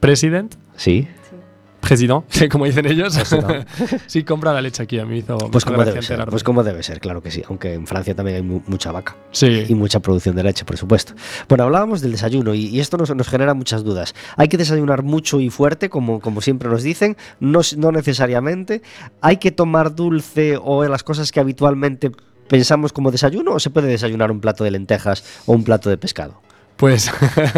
President, 0.00 0.54
Sí, 0.76 1.06
President, 1.82 2.24
como 2.50 2.64
dicen 2.64 2.86
ellos, 2.86 3.18
sí 4.06 4.22
compra 4.24 4.52
la 4.54 4.62
leche 4.62 4.82
aquí. 4.82 4.98
A 4.98 5.04
mí 5.04 5.18
hizo, 5.18 5.36
pues 5.50 5.64
como 5.64 5.84
debe 5.84 6.00
ser, 6.00 6.24
pues 6.26 6.42
como 6.44 6.62
debe 6.62 6.82
ser, 6.82 7.00
claro 7.00 7.22
que 7.22 7.30
sí, 7.30 7.42
aunque 7.48 7.74
en 7.74 7.86
Francia 7.86 8.14
también 8.14 8.36
hay 8.36 8.42
mu- 8.42 8.62
mucha 8.66 8.92
vaca. 8.92 9.16
Sí. 9.32 9.64
y 9.68 9.74
mucha 9.74 10.00
producción 10.00 10.36
de 10.36 10.42
leche, 10.44 10.64
por 10.64 10.76
supuesto. 10.76 11.14
Bueno, 11.48 11.64
hablábamos 11.64 12.00
del 12.00 12.12
desayuno 12.12 12.54
y, 12.54 12.66
y 12.66 12.80
esto 12.80 12.96
nos, 12.96 13.14
nos 13.14 13.28
genera 13.28 13.52
muchas 13.54 13.84
dudas. 13.84 14.14
¿Hay 14.36 14.48
que 14.48 14.56
desayunar 14.56 15.02
mucho 15.02 15.40
y 15.40 15.50
fuerte, 15.50 15.90
como, 15.90 16.20
como 16.20 16.40
siempre 16.40 16.68
nos 16.70 16.82
dicen? 16.82 17.16
No, 17.40 17.60
no 17.76 17.92
necesariamente. 17.92 18.82
¿Hay 19.20 19.36
que 19.38 19.50
tomar 19.50 19.94
dulce 19.94 20.56
o 20.62 20.84
las 20.86 21.02
cosas 21.02 21.32
que 21.32 21.40
habitualmente 21.40 22.12
pensamos 22.48 22.92
como 22.92 23.10
desayuno 23.10 23.52
o 23.54 23.60
se 23.60 23.70
puede 23.70 23.88
desayunar 23.88 24.30
un 24.30 24.40
plato 24.40 24.62
de 24.64 24.70
lentejas 24.70 25.24
o 25.46 25.52
un 25.52 25.64
plato 25.64 25.90
de 25.90 25.96
pescado? 25.98 26.40
Pues 26.82 27.12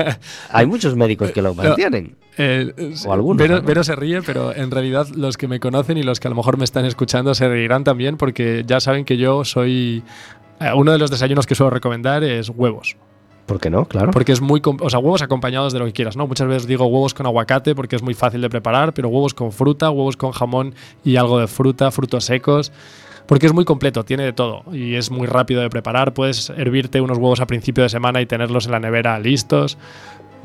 Hay 0.50 0.66
muchos 0.66 0.96
médicos 0.96 1.30
que 1.30 1.40
lo 1.40 1.54
mantienen. 1.54 2.14
Eh, 2.36 2.74
O 3.06 3.10
algunos, 3.14 3.38
Vero. 3.38 3.62
Vero 3.62 3.82
se 3.82 3.96
ríe, 3.96 4.20
pero 4.20 4.54
en 4.54 4.70
realidad 4.70 5.08
los 5.16 5.38
que 5.38 5.48
me 5.48 5.60
conocen 5.60 5.96
y 5.96 6.02
los 6.02 6.20
que 6.20 6.28
a 6.28 6.30
lo 6.30 6.36
mejor 6.36 6.58
me 6.58 6.64
están 6.64 6.84
escuchando 6.84 7.34
se 7.34 7.48
reirán 7.48 7.84
también 7.84 8.18
porque 8.18 8.64
ya 8.66 8.80
saben 8.80 9.06
que 9.06 9.16
yo 9.16 9.42
soy... 9.46 10.02
eh, 10.60 10.68
uno 10.76 10.92
de 10.92 10.98
los 10.98 11.10
desayunos 11.10 11.46
que 11.46 11.54
suelo 11.54 11.70
recomendar 11.70 12.22
es 12.22 12.50
huevos. 12.50 12.98
¿Por 13.46 13.58
qué 13.60 13.70
no? 13.70 13.86
Claro. 13.86 14.10
Porque 14.10 14.32
es 14.32 14.42
muy... 14.42 14.60
O 14.62 14.90
sea, 14.90 14.98
huevos 14.98 15.22
acompañados 15.22 15.72
de 15.72 15.78
lo 15.78 15.86
que 15.86 15.92
quieras, 15.92 16.18
¿no? 16.18 16.26
Muchas 16.26 16.46
veces 16.46 16.66
digo 16.66 16.84
huevos 16.84 17.14
con 17.14 17.24
aguacate 17.24 17.74
porque 17.74 17.96
es 17.96 18.02
muy 18.02 18.12
fácil 18.12 18.42
de 18.42 18.50
preparar, 18.50 18.92
pero 18.92 19.08
huevos 19.08 19.32
con 19.32 19.50
fruta, 19.52 19.88
huevos 19.88 20.18
con 20.18 20.32
jamón 20.32 20.74
y 21.02 21.16
algo 21.16 21.38
de 21.38 21.46
fruta, 21.46 21.90
frutos 21.90 22.26
secos. 22.26 22.72
Porque 23.26 23.46
es 23.46 23.54
muy 23.54 23.64
completo, 23.64 24.04
tiene 24.04 24.24
de 24.24 24.32
todo 24.32 24.64
y 24.72 24.96
es 24.96 25.10
muy 25.10 25.26
rápido 25.26 25.62
de 25.62 25.70
preparar. 25.70 26.12
Puedes 26.12 26.50
hervirte 26.50 27.00
unos 27.00 27.18
huevos 27.18 27.40
a 27.40 27.46
principio 27.46 27.82
de 27.82 27.88
semana 27.88 28.20
y 28.20 28.26
tenerlos 28.26 28.66
en 28.66 28.72
la 28.72 28.80
nevera 28.80 29.18
listos. 29.18 29.78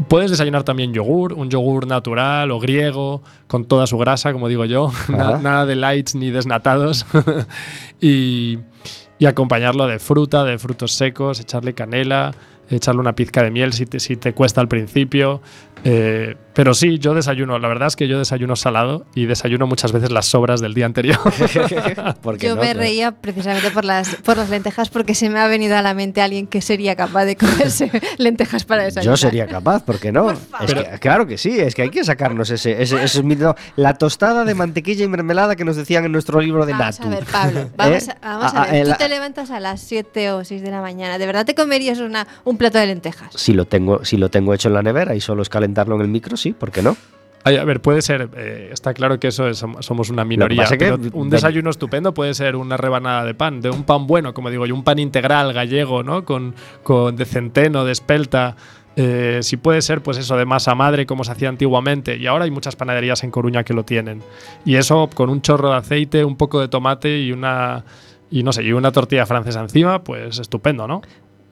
Puedes 0.07 0.31
desayunar 0.31 0.63
también 0.63 0.93
yogur, 0.93 1.33
un 1.33 1.49
yogur 1.49 1.85
natural 1.85 2.51
o 2.51 2.59
griego, 2.59 3.21
con 3.47 3.65
toda 3.65 3.85
su 3.85 3.97
grasa, 3.97 4.31
como 4.31 4.47
digo 4.47 4.63
yo. 4.63 4.91
Nada 5.09 5.65
de 5.65 5.75
lights 5.75 6.15
ni 6.15 6.31
desnatados. 6.31 7.05
y, 8.01 8.59
y 9.17 9.25
acompañarlo 9.25 9.85
de 9.87 9.99
fruta, 9.99 10.45
de 10.45 10.57
frutos 10.57 10.93
secos, 10.93 11.41
echarle 11.41 11.73
canela, 11.73 12.33
echarle 12.69 13.01
una 13.01 13.13
pizca 13.13 13.43
de 13.43 13.51
miel 13.51 13.73
si 13.73 13.85
te, 13.85 13.99
si 13.99 14.15
te 14.15 14.33
cuesta 14.33 14.61
al 14.61 14.69
principio. 14.69 15.41
Eh, 15.83 16.37
pero 16.59 16.73
sí, 16.73 16.99
yo 16.99 17.13
desayuno. 17.13 17.57
La 17.57 17.69
verdad 17.69 17.87
es 17.87 17.95
que 17.95 18.09
yo 18.09 18.19
desayuno 18.19 18.57
salado 18.57 19.05
y 19.15 19.27
desayuno 19.27 19.65
muchas 19.65 19.93
veces 19.93 20.11
las 20.11 20.25
sobras 20.25 20.59
del 20.59 20.73
día 20.73 20.85
anterior. 20.87 21.17
¿Por 22.21 22.37
qué 22.37 22.47
Yo 22.47 22.55
no? 22.57 22.61
me 22.61 22.73
reía 22.73 23.13
precisamente 23.13 23.71
por 23.71 23.85
las, 23.85 24.13
por 24.15 24.35
las 24.35 24.49
lentejas 24.49 24.89
porque 24.89 25.15
se 25.15 25.29
me 25.29 25.39
ha 25.39 25.47
venido 25.47 25.77
a 25.77 25.81
la 25.81 25.93
mente 25.93 26.21
alguien 26.21 26.47
que 26.47 26.59
sería 26.61 26.97
capaz 26.97 27.23
de 27.23 27.37
comerse 27.37 27.89
lentejas 28.17 28.65
para 28.65 28.83
desayunar. 28.83 29.13
Yo 29.13 29.15
sería 29.15 29.47
capaz, 29.47 29.83
¿por 29.85 29.99
qué 30.01 30.11
no? 30.11 30.31
Es 30.31 30.73
que- 30.73 30.99
claro 30.99 31.25
que 31.25 31.37
sí, 31.37 31.57
es 31.57 31.75
que 31.75 31.83
hay 31.83 31.91
que 31.91 32.03
sacarnos 32.03 32.49
ese, 32.49 32.81
ese, 32.81 33.01
ese 33.01 33.23
mito. 33.23 33.55
La 33.77 33.93
tostada 33.93 34.43
de 34.43 34.53
mantequilla 34.53 35.05
y 35.05 35.07
mermelada 35.07 35.55
que 35.55 35.63
nos 35.63 35.77
decían 35.77 36.03
en 36.03 36.11
nuestro 36.11 36.41
libro 36.41 36.65
de 36.65 36.73
Vamos 36.73 36.99
Natu. 36.99 37.07
a 37.07 37.15
ver, 37.15 37.23
Pablo. 37.23 37.69
Vamos, 37.77 38.03
¿Eh? 38.09 38.11
a, 38.21 38.37
vamos 38.37 38.53
Ah, 38.53 38.59
a 38.59 38.63
ah, 38.63 38.65
ver. 38.71 38.75
el- 38.87 38.89
Tú 38.91 38.95
te 38.97 39.07
levantas 39.07 39.49
a 39.51 39.61
las 39.61 39.79
7 39.79 40.31
o 40.33 40.43
6 40.43 40.61
de 40.61 40.71
la 40.71 40.81
mañana. 40.81 41.17
¿De 41.17 41.25
verdad 41.25 41.45
te 41.45 41.55
comerías 41.55 41.99
una, 41.99 42.27
un 42.43 42.57
plato 42.57 42.77
de 42.79 42.87
lentejas? 42.87 43.29
Si 43.35 43.53
lo 43.53 43.63
tengo, 43.65 44.03
si 44.03 44.17
lo 44.17 44.27
tengo 44.29 44.53
hecho 44.53 44.67
en 44.67 44.73
la 44.73 44.81
nevera 44.81 45.15
y 45.15 45.21
solo 45.21 45.41
es 45.41 45.47
calentarlo 45.47 45.95
en 45.95 46.01
el 46.01 46.09
micro, 46.09 46.35
sí, 46.35 46.48
¿por 46.53 46.71
qué 46.71 46.81
no? 46.81 46.95
Ay, 47.45 47.55
a 47.55 47.63
ver, 47.63 47.81
puede 47.81 48.01
ser, 48.01 48.29
eh, 48.35 48.69
está 48.73 48.93
claro 48.93 49.17
que 49.17 49.29
eso 49.29 49.47
es, 49.47 49.63
som- 49.63 49.81
somos 49.81 50.09
una 50.09 50.25
minoría, 50.25 50.63
que- 50.77 50.85
un 51.13 51.29
desayuno 51.29 51.69
estupendo 51.69 52.13
puede 52.13 52.33
ser 52.33 52.57
una 52.57 52.75
rebanada 52.75 53.23
de 53.23 53.33
pan, 53.33 53.61
de 53.61 53.69
un 53.69 53.83
pan 53.83 54.07
bueno, 54.07 54.33
como 54.33 54.49
digo 54.49 54.65
yo, 54.65 54.75
un 54.75 54.83
pan 54.83 54.99
integral 54.99 55.53
gallego, 55.53 56.03
¿no? 56.03 56.25
Con, 56.25 56.53
con 56.83 57.15
de 57.15 57.25
centeno, 57.25 57.85
de 57.85 57.91
espelta. 57.93 58.55
eh, 59.01 59.39
si 59.43 59.55
puede 59.55 59.81
ser, 59.81 60.01
pues 60.03 60.17
eso, 60.17 60.35
de 60.35 60.43
masa 60.45 60.75
madre, 60.75 61.05
como 61.05 61.23
se 61.23 61.31
hacía 61.31 61.47
antiguamente. 61.47 62.17
Y 62.17 62.27
ahora 62.27 62.43
hay 62.43 62.51
muchas 62.51 62.75
panaderías 62.75 63.23
en 63.23 63.31
Coruña 63.31 63.63
que 63.63 63.73
lo 63.73 63.85
tienen. 63.85 64.21
Y 64.65 64.75
eso 64.75 65.09
con 65.13 65.29
un 65.29 65.41
chorro 65.41 65.69
de 65.69 65.77
aceite, 65.77 66.25
un 66.25 66.35
poco 66.35 66.59
de 66.59 66.67
tomate 66.67 67.17
y 67.21 67.31
una. 67.31 67.85
Y 68.29 68.43
no 68.43 68.51
sé, 68.51 68.63
y 68.63 68.73
una 68.73 68.91
tortilla 68.91 69.25
francesa 69.25 69.61
encima, 69.61 70.03
pues 70.03 70.39
estupendo, 70.39 70.85
¿no? 70.85 71.01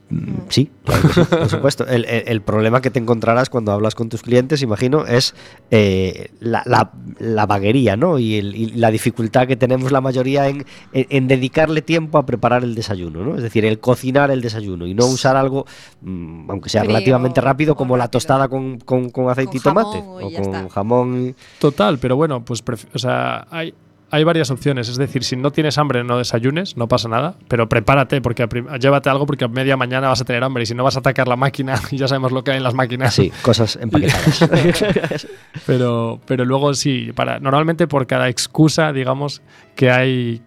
Mm, 0.10 0.38
Sí, 0.49 0.72
claro 0.86 1.01
que 1.01 1.14
sí, 1.14 1.22
por 1.30 1.49
supuesto. 1.49 1.86
El, 1.86 2.05
el- 2.05 2.24
el 2.28 2.41
problema 2.41 2.80
que 2.82 2.89
te 2.89 2.97
encontrarás 2.99 3.49
cuando 3.49 3.74
hablas 3.74 3.93
con 3.93 4.08
tus 4.08 4.22
clientes, 4.22 4.62
imagino, 4.62 5.05
es 5.05 5.36
eh, 5.70 6.30
la, 6.39 6.64
la- 6.66 6.91
la 7.20 7.45
vaguería, 7.45 7.97
¿no? 7.97 8.18
Y, 8.18 8.36
el- 8.36 8.55
y 8.55 8.68
la 8.72 8.89
dificultad 8.89 9.47
que 9.47 9.58
tenemos 9.58 9.91
la 9.91 9.99
mayoría 9.99 10.47
en, 10.47 10.66
en- 10.93 11.08
en 11.10 11.28
dedicarle 11.28 11.82
tiempo 11.82 12.18
a 12.18 12.26
preparar 12.26 12.64
el 12.64 12.74
desayuno, 12.74 13.24
¿no? 13.26 13.36
Es 13.36 13.43
decir, 13.43 13.66
el 13.66 13.80
cocinar 13.80 14.32
el 14.32 14.41
desayuno 14.41 14.88
y 14.88 14.93
no 14.93 15.05
usar 15.08 15.36
algo, 15.36 15.66
mm, 16.01 16.49
aunque 16.51 16.70
sea 16.70 16.82
Frío 16.84 16.93
relativamente 16.93 17.41
rápido, 17.41 17.74
o 17.74 17.76
como 17.76 17.97
la 17.97 18.08
tostada 18.08 18.47
con, 18.47 18.80
con- 18.80 19.10
con 19.10 19.30
aceite 19.30 19.51
Con 19.51 19.58
y 19.58 19.60
tomate. 19.62 19.97
jamón 19.99 20.24
o 20.24 20.30
ya 20.30 20.41
con 20.41 20.55
está. 20.55 20.70
jamón. 20.70 21.28
y- 21.28 21.36
Total, 21.60 21.99
pero 21.99 22.16
bueno, 22.16 22.45
pues 22.45 22.64
o 22.93 22.97
sea, 22.99 23.45
hay, 23.51 23.74
hay 24.10 24.24
varias 24.24 24.51
opciones. 24.51 24.89
Es 24.89 24.97
decir, 24.97 25.24
si 25.24 25.36
no 25.36 25.51
tienes 25.51 25.78
hambre, 25.78 26.03
no 26.03 26.18
desayunes, 26.18 26.78
no 26.78 26.88
pasa 26.88 27.10
nada. 27.10 27.36
Pero 27.47 27.68
prepárate, 27.68 28.22
porque 28.22 28.47
llévate 28.80 29.10
algo 29.10 29.26
porque 29.26 29.45
a 29.45 29.47
media 29.47 29.76
mañana 29.78 30.08
vas 30.08 30.22
a 30.22 30.26
tener 30.26 30.43
hambre 30.43 30.64
y 30.64 30.66
si 30.66 30.76
no 30.76 30.84
vas 30.84 30.95
a 30.95 30.99
atacar 30.99 31.28
la 31.28 31.36
máquina, 31.36 31.80
y 31.91 31.97
ya 31.97 32.08
sabemos 32.08 32.32
lo 32.32 32.43
que 32.43 32.51
hay 32.51 32.58
en 32.58 32.64
las 32.64 32.74
máquinas. 32.74 33.14
Sí, 33.14 33.32
cosas 33.41 33.78
empaquetadas. 33.82 35.28
Pero, 35.66 36.22
pero 36.26 36.45
luego 36.45 36.74
sí, 36.74 37.12
para, 37.14 37.39
normalmente 37.39 37.88
por 37.88 38.08
cada 38.08 38.30
excusa, 38.30 38.93
digamos, 38.93 39.41
que 39.76 39.91
hay 39.91 40.41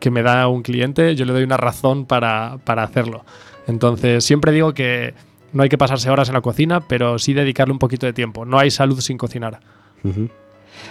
que 0.00 0.10
me 0.10 0.22
da 0.22 0.48
un 0.48 0.62
cliente, 0.62 1.14
yo 1.14 1.24
le 1.24 1.32
doy 1.32 1.44
una 1.44 1.56
razón 1.56 2.06
para, 2.06 2.58
para 2.64 2.82
hacerlo. 2.82 3.24
Entonces, 3.66 4.24
siempre 4.24 4.52
digo 4.52 4.74
que 4.74 5.14
no 5.52 5.62
hay 5.62 5.68
que 5.68 5.78
pasarse 5.78 6.10
horas 6.10 6.28
en 6.28 6.34
la 6.34 6.40
cocina, 6.40 6.80
pero 6.80 7.18
sí 7.18 7.32
dedicarle 7.32 7.72
un 7.72 7.78
poquito 7.78 8.04
de 8.04 8.12
tiempo. 8.12 8.44
No 8.44 8.58
hay 8.58 8.70
salud 8.70 9.00
sin 9.00 9.16
cocinar. 9.16 9.60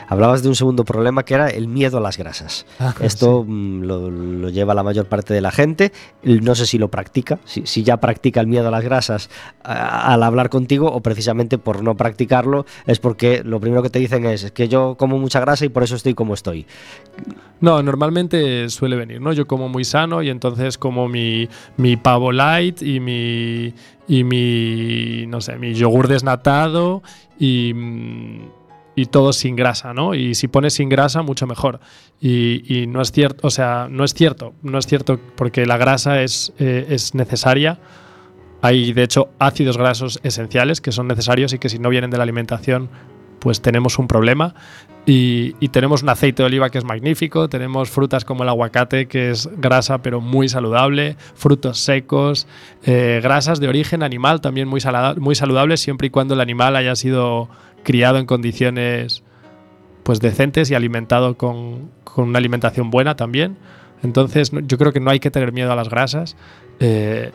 Hablabas 0.08 0.44
de 0.44 0.50
un 0.50 0.56
segundo 0.56 0.84
problema 0.86 1.24
que 1.24 1.34
era 1.34 1.48
el 1.50 1.68
miedo 1.68 1.98
a 1.98 2.02
las 2.02 2.18
grasas. 2.18 2.66
Ah, 2.80 2.94
Esto 3.02 3.44
mm, 3.48 3.82
lo, 3.84 4.10
lo 4.12 4.50
lleva 4.50 4.74
la 4.74 4.84
mayor 4.84 5.06
parte 5.08 5.34
de 5.34 5.42
la 5.42 5.52
gente. 5.52 5.92
No 6.24 6.56
sé 6.56 6.66
si 6.66 6.78
lo 6.78 6.90
practica, 6.90 7.40
si, 7.46 7.66
si 7.66 7.84
ya 7.84 7.98
practica 7.98 8.40
el 8.42 8.48
miedo 8.48 8.68
a 8.68 8.72
las 8.72 8.84
grasas 8.84 9.30
a- 9.64 10.14
al 10.14 10.24
hablar 10.24 10.50
contigo 10.50 10.92
o 10.92 11.02
precisamente 11.02 11.58
por 11.58 11.84
no 11.84 11.96
practicarlo 11.96 12.66
es 12.86 13.00
porque 13.00 13.44
lo 13.44 13.60
primero 13.60 13.82
que 13.84 13.90
te 13.90 14.00
dicen 14.00 14.26
es, 14.26 14.44
"Es 14.44 14.52
que 14.52 14.68
yo 14.68 14.96
como 14.98 15.18
mucha 15.20 15.40
grasa 15.40 15.66
y 15.66 15.70
por 15.70 15.84
eso 15.84 15.96
estoy 15.96 16.14
como 16.14 16.34
estoy. 16.34 16.66
No, 17.62 17.82
normalmente 17.82 18.70
suele 18.70 18.96
venir, 18.98 19.22
¿no? 19.22 19.32
Yo 19.32 19.48
como 19.48 19.70
muy 19.70 19.86
sano 19.86 20.22
y 20.22 20.30
entonces 20.30 20.78
como 20.78 21.08
mi, 21.08 21.48
mi 21.78 21.96
pavo 21.96 22.32
light 22.32 22.82
y 22.82 23.00
mi, 23.00 23.74
y 24.08 24.24
mi, 24.26 25.26
no 25.28 25.40
sé, 25.40 25.56
mi 25.58 25.74
yogur 25.74 26.08
desnatado 26.10 27.04
y, 27.40 27.72
mm, 27.74 28.40
y 28.96 29.08
todo 29.08 29.34
sin 29.34 29.56
grasa, 29.56 29.94
¿no? 29.94 30.14
Y 30.14 30.36
si 30.36 30.48
pones 30.48 30.74
sin 30.74 30.90
grasa, 30.90 31.22
mucho 31.22 31.48
mejor. 31.48 31.80
Y, 32.20 32.64
y 32.82 32.88
no 32.88 33.02
es 33.02 33.12
cierto, 33.12 33.48
o 33.48 33.50
sea, 33.50 33.88
no 33.90 34.04
es 34.04 34.14
cierto, 34.14 34.54
no 34.62 34.78
es 34.78 34.86
cierto 34.86 35.20
porque 35.36 35.66
la 35.66 35.78
grasa 35.78 36.22
es, 36.22 36.54
eh, 36.60 36.88
es 36.90 37.16
necesaria. 37.16 37.80
Hay, 38.62 38.94
de 38.94 39.04
hecho, 39.04 39.30
ácidos 39.40 39.78
grasos 39.78 40.20
esenciales 40.24 40.80
que 40.80 40.92
son 40.92 41.08
necesarios 41.08 41.54
y 41.54 41.60
que 41.60 41.70
si 41.70 41.80
no 41.80 41.90
vienen 41.90 42.12
de 42.12 42.18
la 42.18 42.24
alimentación, 42.24 42.90
pues 43.44 43.62
tenemos 43.62 44.00
un 44.00 44.08
problema. 44.08 44.56
Y, 45.06 45.52
tenemos 45.68 46.02
un 46.02 46.08
aceite 46.08 46.44
de 46.44 46.48
oliva 46.48 46.70
que 46.70 46.78
es 46.78 46.86
magnífico, 46.86 47.50
tenemos 47.50 47.90
frutas 47.90 48.24
como 48.24 48.44
el 48.44 48.50
aguacate, 48.50 49.08
que 49.08 49.32
es 49.32 49.50
grasa 49.58 50.02
pero 50.02 50.22
muy 50.22 50.48
saludable, 50.48 51.18
frutos 51.36 51.80
secos, 51.80 52.48
eh, 52.86 53.20
grasas 53.22 53.60
de 53.60 53.68
origen 53.68 54.02
animal 54.02 54.40
también 54.40 54.70
muy, 54.70 54.80
salada- 54.80 55.16
muy 55.16 55.36
saludables, 55.36 55.82
siempre 55.82 56.08
y 56.08 56.10
cuando 56.10 56.36
el 56.36 56.40
animal 56.40 56.78
haya 56.78 56.96
sido 56.96 57.50
criado 57.84 58.18
en 58.18 58.26
condiciones 58.26 59.24
pues 60.04 60.22
decentes 60.22 60.72
y 60.72 60.76
alimentado 60.76 61.36
con, 61.36 61.90
con 62.06 62.30
una 62.30 62.38
alimentación 62.40 62.92
buena 62.92 63.18
también. 63.18 63.58
Entonces 64.04 64.52
yo 64.54 64.78
creo 64.78 64.94
que 64.94 65.02
no 65.02 65.12
hay 65.12 65.20
que 65.20 65.32
tener 65.32 65.52
miedo 65.52 65.74
a 65.74 65.76
las 65.76 65.90
grasas. 65.90 66.38
Eh, 66.80 67.32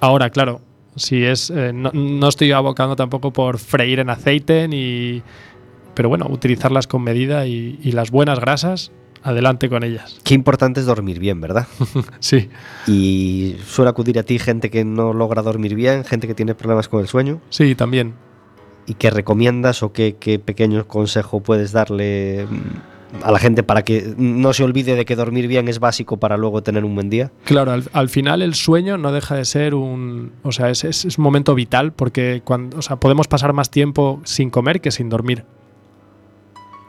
ahora, 0.00 0.30
claro, 0.30 0.62
si 0.96 1.24
es 1.24 1.50
eh, 1.50 1.72
no, 1.72 1.90
no 1.92 2.28
estoy 2.28 2.52
abocando 2.52 2.96
tampoco 2.96 3.32
por 3.32 3.58
freír 3.58 4.00
en 4.00 4.10
aceite 4.10 4.68
ni 4.68 5.22
pero 5.94 6.08
bueno, 6.08 6.26
utilizarlas 6.30 6.86
con 6.86 7.02
medida 7.02 7.46
y, 7.46 7.78
y 7.82 7.92
las 7.92 8.10
buenas 8.10 8.40
grasas, 8.40 8.92
adelante 9.22 9.68
con 9.68 9.84
ellas. 9.84 10.18
Qué 10.24 10.34
importante 10.34 10.80
es 10.80 10.86
dormir 10.86 11.18
bien, 11.18 11.40
¿verdad? 11.40 11.66
Sí, 12.20 12.48
Y 12.86 13.56
suele 13.66 13.90
acudir 13.90 14.18
a 14.18 14.22
ti 14.22 14.38
gente 14.38 14.70
que 14.70 14.84
no 14.84 15.12
logra 15.12 15.42
dormir 15.42 15.74
bien, 15.74 16.04
gente 16.04 16.26
que 16.26 16.34
tiene 16.34 16.54
problemas 16.54 16.88
con 16.88 17.00
el 17.00 17.08
sueño. 17.08 17.40
sí, 17.50 17.74
también. 17.74 18.14
¿Y 18.86 18.94
qué 18.94 19.10
recomiendas 19.10 19.82
o 19.82 19.92
qué, 19.92 20.16
qué 20.18 20.38
pequeño 20.38 20.88
consejo 20.88 21.40
puedes 21.40 21.70
darle 21.70 22.46
mm, 22.50 23.22
a 23.24 23.30
la 23.30 23.38
gente 23.38 23.62
para 23.62 23.82
que 23.82 24.14
no 24.16 24.52
se 24.52 24.64
olvide 24.64 24.96
de 24.96 25.04
que 25.04 25.14
dormir 25.16 25.46
bien 25.48 25.68
es 25.68 25.78
básico 25.78 26.16
para 26.16 26.36
luego 26.36 26.62
tener 26.62 26.84
un 26.84 26.94
buen 26.94 27.08
día? 27.10 27.30
Claro, 27.44 27.72
al, 27.72 27.84
al 27.92 28.08
final 28.08 28.40
el 28.42 28.54
sueño 28.54 28.96
no 28.96 29.12
deja 29.12 29.36
de 29.36 29.44
ser 29.44 29.74
un, 29.74 30.32
o 30.42 30.50
sea, 30.50 30.70
es, 30.70 30.82
es- 30.84 31.04
es 31.04 31.18
un 31.18 31.24
momento 31.24 31.54
vital 31.54 31.92
porque 31.92 32.40
cuando, 32.42 32.78
o 32.78 32.82
sea, 32.82 32.96
podemos 32.96 33.28
pasar 33.28 33.52
más 33.52 33.70
tiempo 33.70 34.20
sin 34.24 34.50
comer 34.50 34.80
que 34.80 34.90
sin 34.90 35.08
dormir. 35.08 35.44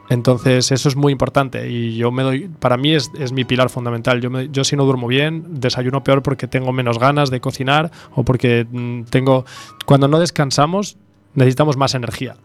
Entonces 0.08 0.72
eso 0.72 0.88
es 0.88 0.96
muy 0.96 1.12
importante 1.12 1.70
y 1.70 1.96
yo 1.96 2.10
me 2.10 2.22
doy, 2.22 2.48
para 2.48 2.76
mí 2.76 2.94
es, 2.94 3.10
mi 3.32 3.44
pilar 3.44 3.70
fundamental. 3.70 4.20
Yo, 4.20 4.30
me- 4.30 4.48
yo 4.50 4.64
si 4.64 4.76
no 4.76 4.84
duermo 4.84 5.06
bien, 5.06 5.60
desayuno 5.60 6.04
peor 6.04 6.22
porque 6.22 6.46
tengo 6.48 6.72
menos 6.72 6.98
ganas 6.98 7.30
de 7.30 7.40
cocinar 7.40 7.90
o 8.14 8.24
porque 8.24 8.66
mm, 8.70 9.04
tengo, 9.04 9.44
cuando 9.86 10.08
no 10.08 10.18
descansamos 10.18 10.96
necesitamos 11.34 11.76
más 11.76 11.94
energía. 11.94 12.36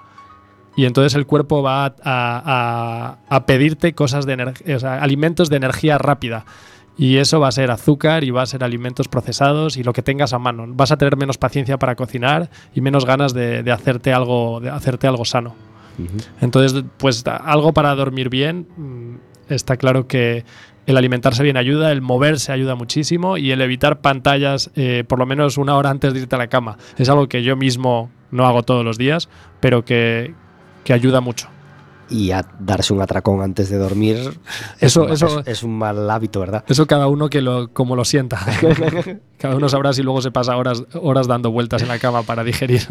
Y 0.78 0.86
entonces 0.86 1.16
el 1.16 1.26
cuerpo 1.26 1.64
va 1.64 1.96
a, 2.04 3.44
pedirte 3.48 3.94
cosas 3.94 4.28
de 4.28 4.34
energía, 4.34 5.02
alimentos 5.02 5.50
de 5.50 5.58
energía 5.58 5.98
rápida. 5.98 6.46
Y 7.00 7.18
eso 7.18 7.40
va 7.40 7.48
a 7.48 7.52
ser 7.52 7.70
azúcar 7.72 8.24
y 8.24 8.30
va 8.32 8.44
a 8.44 8.46
ser 8.46 8.64
alimentos 8.64 9.08
procesados 9.08 9.78
y 9.78 9.84
lo 9.84 9.92
que 9.94 10.04
tengas 10.04 10.34
a 10.34 10.40
mano. 10.40 10.66
Vas 10.70 10.92
a 10.92 10.98
tener 10.98 11.18
menos 11.18 11.38
paciencia 11.38 11.78
para 11.78 11.96
cocinar 11.96 12.50
y 12.74 12.82
menos 12.82 13.06
ganas 13.06 13.34
de, 13.34 13.64
de 13.64 13.72
hacerte 13.72 14.14
algo, 14.14 14.60
de 14.60 14.70
hacerte 14.70 15.08
algo 15.08 15.26
sano. 15.26 15.56
Entonces, 16.42 16.84
pues 16.98 17.24
algo 17.28 17.74
para 17.74 17.94
dormir 17.96 18.30
bien. 18.30 18.68
mm, 18.78 19.16
Está 19.50 19.78
claro 19.78 20.08
que 20.08 20.44
el 20.88 20.98
alimentarse 20.98 21.42
bien 21.42 21.56
ayuda, 21.58 21.92
el 21.94 22.02
moverse 22.02 22.52
ayuda 22.52 22.76
muchísimo 22.76 23.38
y 23.38 23.52
el 23.52 23.62
evitar 23.62 24.00
pantallas 24.02 24.72
eh, 24.76 25.04
por 25.08 25.20
lo 25.20 25.26
menos 25.26 25.58
una 25.58 25.76
hora 25.76 25.90
antes 25.90 26.14
de 26.14 26.20
irte 26.22 26.36
a 26.36 26.40
la 26.40 26.48
cama. 26.48 26.78
Es 26.98 27.08
algo 27.10 27.28
que 27.30 27.44
yo 27.44 27.56
mismo 27.56 28.10
no 28.32 28.46
hago 28.46 28.64
todos 28.64 28.84
los 28.84 28.98
días, 28.98 29.30
pero 29.62 29.86
que, 29.86 30.34
que 30.84 30.94
ayuda 30.94 31.22
mucho. 31.22 31.48
Y 32.10 32.32
a 32.32 32.46
darse 32.60 32.94
un 32.94 33.02
atracón 33.02 33.42
antes 33.42 33.70
de 33.70 33.78
dormir 33.78 34.16
Eso- 34.18 34.32
es, 34.80 34.96
un- 34.98 35.12
eso- 35.12 35.40
es- 35.42 35.48
es 35.48 35.64
un 35.64 35.78
mal 35.78 36.10
hábito, 36.10 36.40
¿verdad? 36.40 36.64
Eso 36.68 36.88
cada 36.88 37.08
uno 37.08 37.30
que 37.30 37.42
lo, 37.42 37.68
como 37.74 37.96
lo 37.98 38.06
sienta. 38.06 38.40
cada 39.38 39.56
uno 39.58 39.68
sabrá 39.68 39.92
si 39.94 40.04
luego 40.04 40.22
se 40.22 40.32
pasa 40.32 40.56
horas, 40.56 40.84
horas 40.94 41.28
dando 41.28 41.52
vueltas 41.52 41.82
en 41.82 41.90
la 41.90 42.00
cama 42.00 42.24
para 42.24 42.44
digerir. 42.46 42.82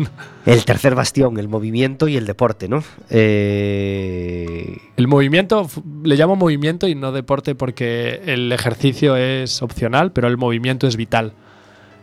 El 0.45 0.65
tercer 0.67 0.95
bastión, 0.95 1.39
el 1.39 1.49
movimiento 1.49 2.09
y 2.09 2.17
el 2.17 2.27
deporte, 2.27 2.69
¿no? 2.69 2.83
Eh, 3.09 4.77
El 4.97 5.09
movimiento, 5.09 5.67
le 6.05 6.17
llamo 6.17 6.37
movimiento 6.37 6.89
y 6.89 6.95
no 6.95 7.13
deporte 7.13 7.55
porque 7.55 8.21
el 8.27 8.53
ejercicio 8.53 9.17
es 9.17 9.63
opcional, 9.63 10.13
pero 10.13 10.29
el 10.29 10.37
movimiento 10.37 10.87
es 10.87 10.97
vital. 10.97 11.33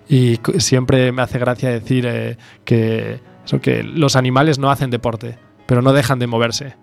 Y 0.10 0.40
siempre 0.58 1.12
me 1.12 1.22
hace 1.22 1.40
gracia 1.40 1.70
decir 1.70 2.06
eh, 2.08 2.38
que, 2.66 3.20
eso, 3.46 3.62
que 3.62 3.84
los 3.84 4.16
animales 4.16 4.60
no 4.60 4.70
hacen 4.70 4.90
deporte, 4.90 5.38
pero 5.66 5.82
no 5.82 5.94
dejan 5.94 6.20
de 6.20 6.28
moverse. 6.28 6.76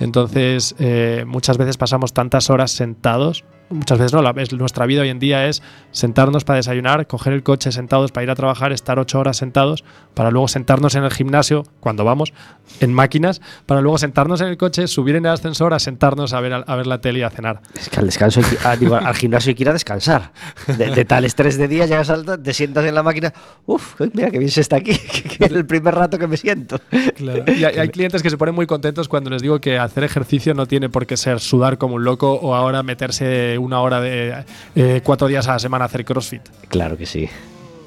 Entonces, 0.00 0.74
eh, 0.78 1.24
muchas 1.26 1.58
veces 1.58 1.76
pasamos 1.76 2.12
tantas 2.12 2.50
horas 2.50 2.72
sentados. 2.72 3.44
Muchas 3.70 3.98
veces 3.98 4.12
no, 4.12 4.20
la, 4.20 4.30
es- 4.36 4.52
nuestra 4.52 4.84
vida 4.86 5.02
hoy 5.02 5.08
en 5.10 5.18
día 5.20 5.46
es 5.46 5.62
sentarnos 5.92 6.44
para 6.44 6.56
desayunar, 6.56 7.06
coger 7.06 7.32
el 7.32 7.42
coche 7.42 7.70
sentados 7.72 8.10
para 8.12 8.24
ir 8.24 8.30
a 8.30 8.34
trabajar, 8.34 8.72
estar 8.72 8.98
ocho 8.98 9.18
horas 9.20 9.36
sentados, 9.36 9.84
para 10.14 10.30
luego 10.30 10.48
sentarnos 10.48 10.94
en 10.96 11.04
el 11.04 11.10
gimnasio, 11.12 11.64
cuando 11.78 12.04
vamos, 12.04 12.32
en 12.80 12.92
máquinas, 12.92 13.40
para 13.66 13.80
luego 13.80 13.96
sentarnos 13.98 14.40
en 14.40 14.48
el 14.48 14.56
coche, 14.56 14.88
subir 14.88 15.14
en 15.16 15.24
el 15.26 15.32
ascensor, 15.32 15.72
a 15.72 15.78
sentarnos 15.78 16.32
a 16.32 16.40
ver, 16.40 16.52
a 16.66 16.76
ver 16.76 16.86
la 16.88 17.00
tele 17.00 17.20
y 17.20 17.22
a 17.22 17.30
cenar. 17.30 17.60
es 17.78 17.88
que 17.88 18.00
al 18.00 18.06
descanso, 18.06 18.40
que- 18.40 18.58
ah, 18.64 18.74
digo, 18.76 18.96
al 18.96 19.14
gimnasio 19.14 19.50
hay 19.50 19.54
que 19.54 19.62
ir 19.62 19.68
a 19.68 19.72
descansar. 19.72 20.32
De, 20.66 20.90
de 20.90 21.04
tal 21.04 21.24
estrés 21.24 21.56
de 21.56 21.68
día, 21.68 21.86
llegas 21.86 22.10
al, 22.10 22.24
te 22.42 22.52
sientas 22.52 22.84
en 22.84 22.94
la 22.94 23.02
máquina. 23.04 23.32
Uf, 23.66 24.00
mira 24.14 24.30
que 24.30 24.38
bien 24.38 24.50
se 24.50 24.62
está 24.62 24.76
aquí, 24.76 24.96
que 25.38 25.44
es 25.44 25.52
el 25.52 25.64
primer 25.64 25.94
rato 25.94 26.18
que 26.18 26.26
me 26.26 26.36
siento. 26.36 26.80
Y 27.20 27.62
hay, 27.64 27.78
hay 27.78 27.88
clientes 27.90 28.20
que 28.22 28.30
se 28.30 28.36
ponen 28.36 28.54
muy 28.54 28.66
contentos 28.66 29.06
cuando 29.08 29.30
les 29.30 29.42
digo 29.42 29.60
que 29.60 29.78
hacer 29.78 30.02
ejercicio 30.02 30.54
no 30.54 30.66
tiene 30.66 30.88
por 30.88 31.06
qué 31.06 31.16
ser 31.16 31.38
sudar 31.38 31.78
como 31.78 31.94
un 31.94 32.04
loco 32.04 32.32
o 32.34 32.54
ahora 32.56 32.82
meterse 32.82 33.58
una 33.60 33.80
hora 33.80 34.00
de 34.00 34.44
eh, 34.74 35.00
cuatro 35.04 35.28
días 35.28 35.46
a 35.48 35.52
la 35.52 35.58
semana 35.58 35.84
a 35.84 35.86
hacer 35.86 36.04
CrossFit. 36.04 36.42
Claro 36.68 36.96
que 36.96 37.06
sí. 37.06 37.28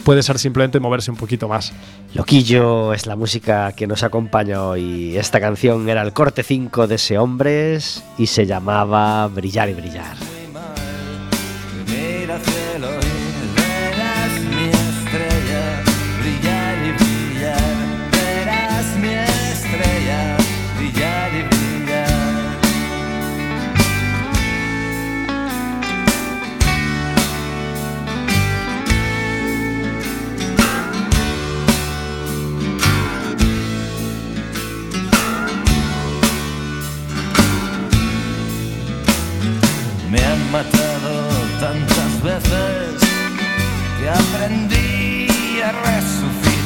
Puede 0.04 0.22
ser 0.22 0.38
simplemente 0.38 0.80
moverse 0.80 1.12
un 1.12 1.18
poquito 1.18 1.48
más. 1.48 1.72
Loquillo 2.14 2.94
es 2.94 3.06
la 3.06 3.16
música 3.16 3.72
que 3.72 3.88
nos 3.88 4.04
acompaña 4.04 4.62
hoy. 4.62 5.18
Esta 5.18 5.40
canción 5.40 5.88
era 5.88 6.02
el 6.02 6.12
corte 6.12 6.44
5 6.44 6.88
de 6.88 6.96
ese 6.96 7.18
hombres 7.18 8.04
y 8.18 8.28
se 8.28 8.46
llamaba 8.46 9.28
Brillar 9.28 9.70
y 9.70 9.74
Brillar. 9.74 10.18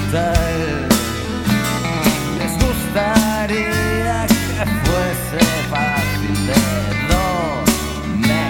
Les 0.10 0.24
gustaría 2.64 4.26
que 4.28 4.66
fuese 4.86 5.44
fácil 5.70 6.38
de 6.48 6.64
domesticar. 8.16 8.46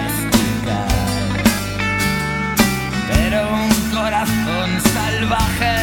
Pero 3.12 3.38
un 3.54 3.70
corazón 3.90 4.68
salvaje 4.94 5.78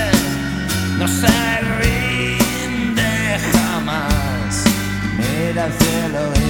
no 0.97 1.07
se 1.09 1.35
rinde 1.81 3.13
jamás. 3.51 4.53
Mira 5.17 5.61
al 5.65 5.73
cielo 5.73 6.44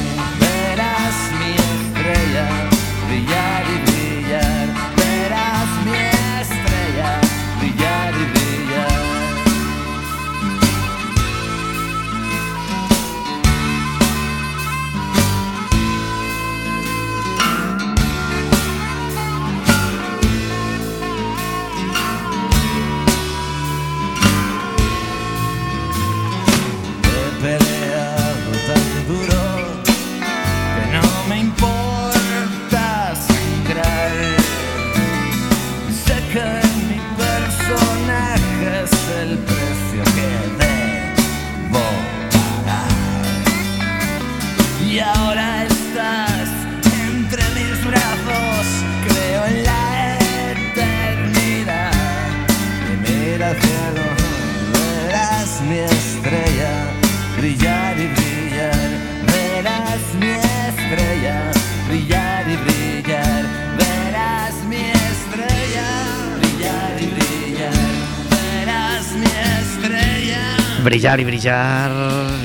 Brillar 70.95 71.19
y 71.19 71.25
brillar, 71.25 71.91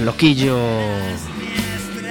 Loquillo 0.03 0.59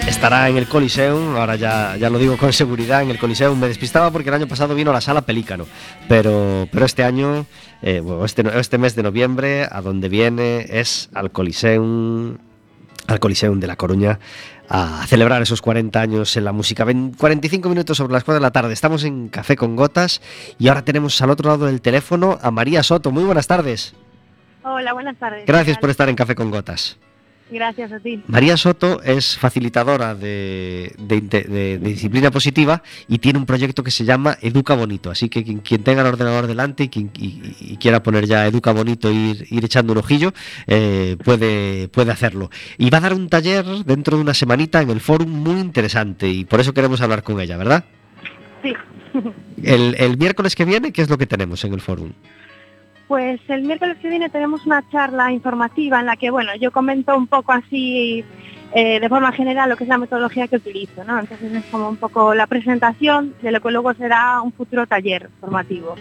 estará 0.07 0.47
en 0.47 0.55
el 0.55 0.67
Coliseum, 0.69 1.35
ahora 1.35 1.57
ya, 1.57 1.97
ya 1.97 2.09
lo 2.09 2.17
digo 2.17 2.37
con 2.37 2.53
seguridad, 2.53 3.01
en 3.01 3.09
el 3.09 3.19
Coliseum. 3.19 3.59
Me 3.59 3.67
despistaba 3.67 4.09
porque 4.09 4.29
el 4.29 4.35
año 4.35 4.47
pasado 4.47 4.73
vino 4.73 4.91
a 4.91 4.93
la 4.93 5.01
sala 5.01 5.19
Pelícano, 5.23 5.65
pero, 6.07 6.65
pero 6.71 6.85
este 6.85 7.03
año, 7.03 7.45
eh, 7.81 7.99
bueno, 7.99 8.23
este, 8.23 8.45
este 8.57 8.77
mes 8.77 8.95
de 8.95 9.03
noviembre, 9.03 9.67
a 9.69 9.81
donde 9.81 10.07
viene 10.07 10.65
es 10.69 11.09
al 11.13 11.29
Coliseum, 11.31 12.37
al 13.07 13.19
Coliseum 13.19 13.59
de 13.59 13.67
La 13.67 13.75
Coruña, 13.75 14.19
a 14.69 15.05
celebrar 15.07 15.41
esos 15.41 15.61
40 15.61 15.99
años 15.99 16.37
en 16.37 16.45
la 16.45 16.53
música. 16.53 16.85
Ven- 16.85 17.11
45 17.17 17.67
minutos 17.67 17.97
sobre 17.97 18.13
las 18.13 18.23
4 18.23 18.35
de 18.35 18.41
la 18.43 18.51
tarde, 18.51 18.71
estamos 18.71 19.03
en 19.03 19.27
Café 19.27 19.57
con 19.57 19.75
Gotas 19.75 20.21
y 20.57 20.69
ahora 20.69 20.85
tenemos 20.85 21.21
al 21.21 21.31
otro 21.31 21.49
lado 21.49 21.65
del 21.65 21.81
teléfono 21.81 22.39
a 22.41 22.49
María 22.49 22.81
Soto. 22.81 23.11
Muy 23.11 23.25
buenas 23.25 23.47
tardes. 23.47 23.93
Hola, 24.64 24.93
buenas 24.93 25.18
tardes. 25.18 25.45
Gracias 25.45 25.78
¿Qué 25.78 25.82
por 25.82 25.89
estar 25.89 26.10
en 26.10 26.16
Café 26.16 26.36
con 26.36 26.51
Gotas. 26.51 26.97
Gracias 27.51 27.91
a 27.91 27.99
ti. 27.99 28.22
María 28.28 28.55
Soto 28.57 29.01
es 29.01 29.36
facilitadora 29.36 30.14
de, 30.14 30.93
de 30.99 31.16
inte- 31.18 31.45
de- 31.47 31.80
de 31.80 31.89
disciplina 31.89 32.30
positiva 32.30 32.84
y 33.07 33.18
tiene 33.18 33.39
un 33.39 33.47
proyecto 33.47 33.82
que 33.84 33.89
se 33.89 34.05
llama 34.05 34.38
Educa 34.41 34.76
Bonito. 34.76 35.10
Así 35.10 35.30
que 35.30 35.43
quien, 35.43 35.60
quien 35.62 35.84
tenga 35.84 36.01
el 36.01 36.07
ordenador 36.10 36.45
delante 36.45 36.84
y, 36.84 36.89
quien, 36.89 37.10
y- 37.18 37.55
y 37.60 37.78
quiera 37.78 38.03
poner 38.03 38.28
ya 38.28 38.45
Educa 38.45 38.72
Bonito 38.72 39.10
e 39.10 39.14
ir, 39.14 39.47
ir 39.49 39.66
echando 39.66 39.93
un 39.93 39.99
ojillo, 39.99 40.32
eh, 40.68 41.18
puede, 41.26 41.88
puede 41.88 42.12
hacerlo. 42.12 42.51
Y 42.78 42.91
va 42.91 42.99
a 42.99 43.01
dar 43.01 43.14
un 43.16 43.30
taller 43.30 43.66
dentro 43.84 44.18
de 44.18 44.22
una 44.22 44.36
semanita 44.36 44.82
en 44.84 44.91
el 44.91 44.99
fórum 45.01 45.30
muy 45.32 45.60
interesante 45.60 46.30
y 46.30 46.45
por 46.45 46.60
eso 46.60 46.76
queremos 46.76 47.01
hablar 47.01 47.24
con 47.24 47.41
ella, 47.41 47.57
¿verdad? 47.57 47.84
Sí. 48.62 48.74
El, 49.64 49.95
el 49.97 50.18
miércoles 50.20 50.55
que 50.55 50.66
viene, 50.66 50.91
¿qué 50.93 51.01
es 51.01 51.10
lo 51.10 51.18
que 51.18 51.26
tenemos 51.26 51.64
en 51.66 51.74
el 51.74 51.82
fórum? 51.82 52.12
Pues 53.10 53.41
el 53.49 53.64
miércoles 53.64 53.97
que 54.01 54.07
viene 54.07 54.30
tenemos 54.30 54.66
una 54.68 54.88
charla 54.91 55.32
informativa 55.32 55.99
en 55.99 56.05
la 56.05 56.16
que, 56.16 56.30
bueno, 56.30 56.51
yo 56.62 56.72
comento 56.72 57.18
un 57.18 57.26
poco 57.26 57.51
así 57.51 58.24
eh, 58.74 58.99
de 58.99 59.10
forma 59.10 59.32
general 59.32 59.68
lo 59.68 59.76
que 59.78 59.84
es 59.84 59.89
la 59.89 59.97
metodología 59.97 60.47
que 60.47 60.57
utilizo, 60.57 61.03
¿no? 61.03 61.20
Entonces 61.20 61.51
es 61.51 61.64
como 61.72 61.89
un 61.89 61.97
poco 61.97 62.36
la 62.36 62.45
presentación 62.45 63.34
de 63.41 63.51
lo 63.51 63.62
que 63.62 63.72
luego 63.72 63.95
será 63.95 64.39
un 64.43 64.53
futuro 64.53 64.86
taller 64.86 65.28
formativo. 65.41 65.95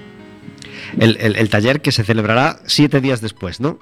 El, 1.00 1.16
el- 1.18 1.36
el 1.36 1.48
taller 1.48 1.80
que 1.80 1.92
se 1.92 2.04
celebrará 2.04 2.56
siete 2.66 3.00
días 3.00 3.22
después, 3.22 3.58
¿no? 3.58 3.78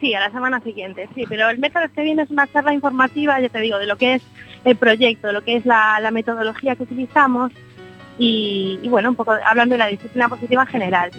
Sí, 0.00 0.12
a 0.14 0.20
la 0.20 0.30
semana 0.32 0.60
siguiente, 0.60 1.08
sí, 1.14 1.24
pero 1.28 1.48
el 1.48 1.58
miércoles 1.58 1.90
que 1.94 2.02
viene 2.02 2.22
es 2.22 2.30
una 2.30 2.46
charla 2.52 2.74
informativa, 2.74 3.40
ya 3.40 3.48
te 3.48 3.60
digo, 3.60 3.78
de 3.78 3.86
lo 3.86 3.96
que 3.96 4.14
es 4.14 4.22
el 4.64 4.76
proyecto, 4.76 5.28
de 5.28 5.32
lo 5.32 5.42
que 5.42 5.54
es 5.56 5.64
la, 5.64 6.00
la 6.00 6.10
metodología 6.10 6.74
que 6.74 6.82
utilizamos 6.82 7.52
y, 8.18 8.78
y, 8.82 8.88
bueno, 8.88 9.10
un 9.10 9.14
poco 9.16 9.34
hablando 9.44 9.74
de 9.74 9.78
la 9.78 9.86
disciplina 9.86 10.28
positiva 10.28 10.62
en 10.62 10.68
general. 10.68 11.10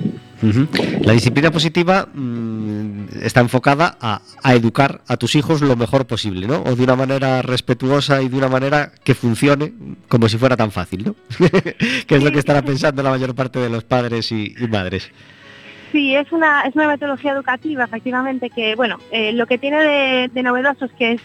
La 1.01 1.13
disciplina 1.13 1.49
positiva 1.51 2.07
mm, 2.13 3.05
está 3.23 3.41
enfocada 3.41 3.97
a, 3.99 4.21
educar 4.53 5.01
a 5.07 5.17
tus 5.17 5.35
hijos 5.35 5.61
lo 5.61 5.75
mejor 5.75 6.05
posible, 6.05 6.47
¿no? 6.47 6.61
O 6.63 6.75
de 6.75 6.83
una 6.83 6.95
manera 6.95 7.41
respetuosa 7.41 8.21
y 8.21 8.29
de 8.29 8.37
una 8.37 8.47
manera 8.47 8.91
que 9.03 9.15
funcione 9.15 9.73
como 10.07 10.29
si 10.29 10.37
fuera 10.37 10.55
tan 10.55 10.71
fácil, 10.71 11.05
¿no? 11.05 11.15
que 12.07 12.15
es 12.15 12.23
lo 12.23 12.31
que 12.31 12.39
estará 12.39 12.61
pensando 12.61 13.01
la 13.01 13.09
mayor 13.09 13.33
parte 13.33 13.59
de 13.59 13.69
los 13.69 13.83
padres 13.83 14.31
y, 14.31 14.53
y 14.57 14.67
madres. 14.67 15.11
Sí, 15.91 16.15
es 16.15 16.31
una, 16.31 16.61
es 16.63 16.75
una 16.75 16.87
metodología 16.87 17.31
educativa, 17.31 17.85
efectivamente, 17.85 18.49
que, 18.49 18.75
bueno, 18.75 18.99
eh, 19.11 19.31
lo 19.33 19.47
que 19.47 19.57
tiene 19.57 19.77
de, 19.77 20.29
de 20.33 20.43
novedoso 20.43 20.85
es 20.85 20.91
que 20.91 21.13
es, 21.13 21.21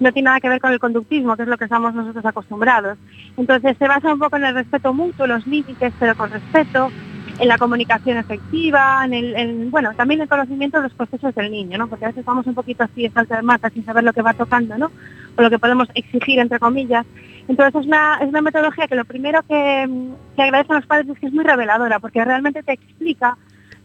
no 0.00 0.12
tiene 0.12 0.26
nada 0.26 0.40
que 0.40 0.48
ver 0.48 0.60
con 0.60 0.72
el 0.72 0.78
conductismo, 0.78 1.36
que 1.36 1.42
es 1.42 1.48
lo 1.48 1.56
que 1.56 1.64
estamos 1.64 1.94
nosotros 1.94 2.24
acostumbrados. 2.24 2.98
Entonces 3.36 3.76
se 3.78 3.88
basa 3.88 4.12
un 4.12 4.18
poco 4.18 4.36
en 4.36 4.44
el 4.44 4.54
respeto 4.54 4.92
mutuo, 4.92 5.26
los 5.26 5.46
límites, 5.46 5.92
pero 5.98 6.14
con 6.14 6.30
respeto, 6.30 6.92
en 7.42 7.48
la 7.48 7.58
comunicación 7.58 8.18
efectiva, 8.18 9.04
en 9.04 9.14
el, 9.14 9.36
en, 9.36 9.70
bueno, 9.72 9.92
también 9.96 10.20
el 10.20 10.28
conocimiento 10.28 10.76
de 10.76 10.84
los 10.84 10.94
procesos 10.94 11.34
del 11.34 11.50
niño, 11.50 11.76
¿no? 11.76 11.88
Porque 11.88 12.04
a 12.04 12.08
veces 12.08 12.24
vamos 12.24 12.46
un 12.46 12.54
poquito 12.54 12.84
así 12.84 13.02
de 13.02 13.10
salto 13.10 13.34
de 13.34 13.42
mata 13.42 13.68
sin 13.68 13.84
saber 13.84 14.04
lo 14.04 14.12
que 14.12 14.22
va 14.22 14.32
tocando, 14.32 14.78
¿no? 14.78 14.92
O 15.36 15.42
lo 15.42 15.50
que 15.50 15.58
podemos 15.58 15.88
exigir, 15.94 16.38
entre 16.38 16.60
comillas. 16.60 17.04
Entonces 17.48 17.80
es 17.80 17.86
una, 17.88 18.18
es 18.22 18.28
una 18.28 18.42
metodología 18.42 18.86
que 18.86 18.94
lo 18.94 19.04
primero 19.04 19.42
que, 19.42 19.88
que 20.36 20.42
agradecen 20.42 20.76
los 20.76 20.86
padres 20.86 21.08
es 21.08 21.18
que 21.18 21.26
es 21.26 21.32
muy 21.32 21.42
reveladora, 21.42 21.98
porque 21.98 22.24
realmente 22.24 22.62
te 22.62 22.74
explica 22.74 23.36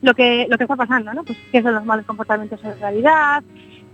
lo 0.04 0.14
que, 0.14 0.46
lo 0.48 0.58
que 0.60 0.66
está 0.66 0.76
pasando, 0.76 1.12
¿no? 1.16 1.24
Pues 1.24 1.40
qué 1.52 1.64
son 1.64 1.74
los 1.74 1.84
malos 1.84 2.06
comportamientos 2.06 2.64
en 2.64 2.80
realidad 2.80 3.44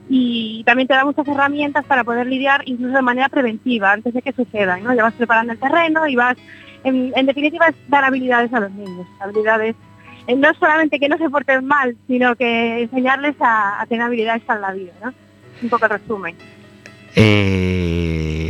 y 0.09 0.61
también 0.65 0.89
te 0.89 0.93
da 0.93 1.05
muchas 1.05 1.25
herramientas 1.25 1.85
para 1.85 2.03
poder 2.03 2.27
lidiar 2.27 2.63
incluso 2.65 2.95
de 2.95 3.01
manera 3.01 3.29
preventiva 3.29 3.93
antes 3.93 4.13
de 4.13 4.21
que 4.21 4.33
sucedan, 4.33 4.83
¿no? 4.83 4.93
Ya 4.93 5.03
vas 5.03 5.13
preparando 5.13 5.53
el 5.53 5.59
terreno 5.59 6.05
y 6.05 6.17
vas, 6.17 6.35
en, 6.83 7.25
definitiva, 7.25 7.67
es 7.67 7.75
dar 7.87 8.03
habilidades 8.03 8.53
a 8.53 8.59
los 8.59 8.71
niños, 8.71 9.07
habilidades, 9.19 9.75
eh, 10.27 10.35
no 10.35 10.53
solamente 10.55 10.99
que 10.99 11.09
no 11.09 11.17
se 11.17 11.29
porten 11.29 11.65
mal, 11.65 11.95
sino 12.07 12.35
que 12.35 12.81
enseñarles 12.81 13.35
a, 13.39 13.85
tener 13.87 14.03
habilidades 14.05 14.43
para 14.43 14.59
la 14.59 14.73
vida, 14.73 14.93
¿no? 15.03 15.13
Un 15.61 15.69
poco 15.69 15.85
el 15.85 15.91
resumen. 15.91 16.35
Eh, 17.15 18.49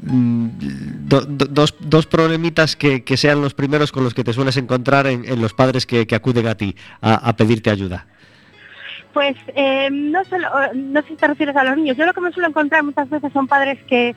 do- 0.00 1.22
do- 1.22 1.46
dos, 1.46 1.74
dos 1.80 2.06
problemitas 2.06 2.76
que, 2.76 3.02
sean 3.16 3.42
los 3.42 3.54
primeros 3.54 3.92
con 3.92 4.04
los 4.04 4.14
que 4.14 4.24
te 4.24 4.32
sueles 4.32 4.56
encontrar 4.56 5.06
en, 5.06 5.40
los 5.40 5.54
padres 5.54 5.86
que, 5.86 6.06
acuden 6.14 6.46
a 6.46 6.54
ti 6.54 6.76
a 7.00 7.36
pedirte 7.36 7.70
ayuda. 7.70 8.06
Pues 9.12 9.36
eh, 9.56 9.88
no 9.90 10.24
solo, 10.24 10.48
no 10.72 11.02
sé 11.02 11.08
si 11.08 11.16
te 11.16 11.26
refieres 11.26 11.56
a 11.56 11.64
los 11.64 11.76
niños. 11.76 11.96
Yo 11.96 12.06
lo 12.06 12.12
que 12.12 12.20
me 12.20 12.30
suelo 12.30 12.48
encontrar 12.48 12.84
muchas 12.84 13.10
veces 13.10 13.32
son 13.32 13.48
padres 13.48 13.78
que, 13.88 14.14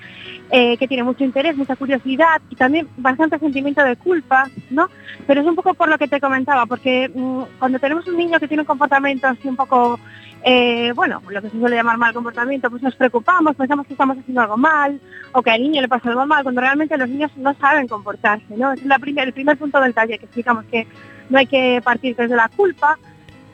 eh, 0.52 0.78
que 0.78 0.88
tienen 0.88 1.06
mucho 1.08 1.24
interés, 1.24 1.58
mucha 1.58 1.76
curiosidad 1.76 2.40
y 2.52 2.56
también 2.56 2.88
bastante 2.98 3.40
sentimiento 3.40 3.84
de 3.84 3.96
culpa, 3.96 4.48
¿no? 4.70 4.90
Pero 5.26 5.42
es 5.42 5.48
un 5.48 5.56
poco 5.56 5.74
por 5.74 5.90
lo 5.90 5.98
que 5.98 6.08
te 6.08 6.20
comentaba, 6.22 6.68
porque 6.68 7.10
mm, 7.14 7.42
cuando 7.58 7.80
tenemos 7.80 8.06
un 8.08 8.18
niño 8.18 8.40
que 8.40 8.48
tiene 8.48 8.62
un 8.62 8.68
comportamiento 8.68 9.26
así 9.26 9.48
un 9.48 9.56
poco, 9.56 10.00
eh, 10.44 10.92
bueno, 10.94 11.24
lo 11.28 11.42
que 11.42 11.50
se 11.50 11.58
suele 11.60 11.76
llamar 11.76 11.98
mal 11.98 12.14
comportamiento, 12.14 12.70
pues 12.70 12.84
nos 12.84 12.96
preocupamos, 12.96 13.56
pensamos 13.56 13.88
que 13.88 13.94
estamos 13.94 14.16
haciendo 14.20 14.42
algo 14.42 14.58
mal 14.58 15.02
o 15.32 15.42
que 15.42 15.50
al 15.50 15.62
niño 15.64 15.82
le 15.82 15.88
pasa 15.88 16.10
algo 16.10 16.28
mal, 16.28 16.44
cuando 16.44 16.62
realmente 16.62 16.96
los 17.00 17.10
niños 17.10 17.32
no 17.38 17.56
saben 17.56 17.88
comportarse, 17.88 18.56
¿no? 18.56 18.74
Es 18.74 18.82
primer- 19.02 19.28
el 19.30 19.34
primer 19.34 19.58
punto 19.58 19.82
del 19.82 19.96
taller 19.96 20.20
que 20.20 20.26
explicamos 20.26 20.66
que 20.66 20.86
no 21.32 21.40
hay 21.40 21.48
que 21.48 21.82
partir 21.84 22.16
desde 22.16 22.36
la 22.36 22.48
culpa, 22.50 23.00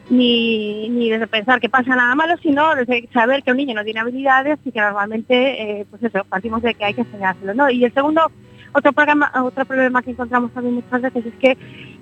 ni, 0.09 0.89
ni 0.89 1.09
desde 1.09 1.27
pensar 1.27 1.59
que 1.59 1.69
pasa 1.69 1.95
nada 1.95 2.15
malo, 2.15 2.35
sino 2.41 2.75
desde 2.75 3.07
saber 3.13 3.43
que 3.43 3.51
un 3.51 3.57
niño 3.57 3.75
no 3.75 3.83
tiene 3.83 3.99
habilidades 3.99 4.59
y 4.65 4.71
que 4.71 4.81
normalmente, 4.81 5.79
eh, 5.79 5.85
pues 5.89 6.03
eso, 6.03 6.23
partimos 6.25 6.61
de 6.61 6.73
que 6.73 6.85
hay 6.85 6.93
que 6.93 7.01
enseñárselo, 7.01 7.53
¿no? 7.53 7.69
Y 7.69 7.83
el 7.85 7.93
segundo, 7.93 8.31
otro 8.73 8.91
programa, 8.91 9.31
otro 9.43 9.65
problema 9.65 10.01
que 10.01 10.11
encontramos 10.11 10.51
también 10.51 10.75
muchas 10.75 11.01
veces 11.01 11.25
es 11.25 11.33
que 11.35 11.57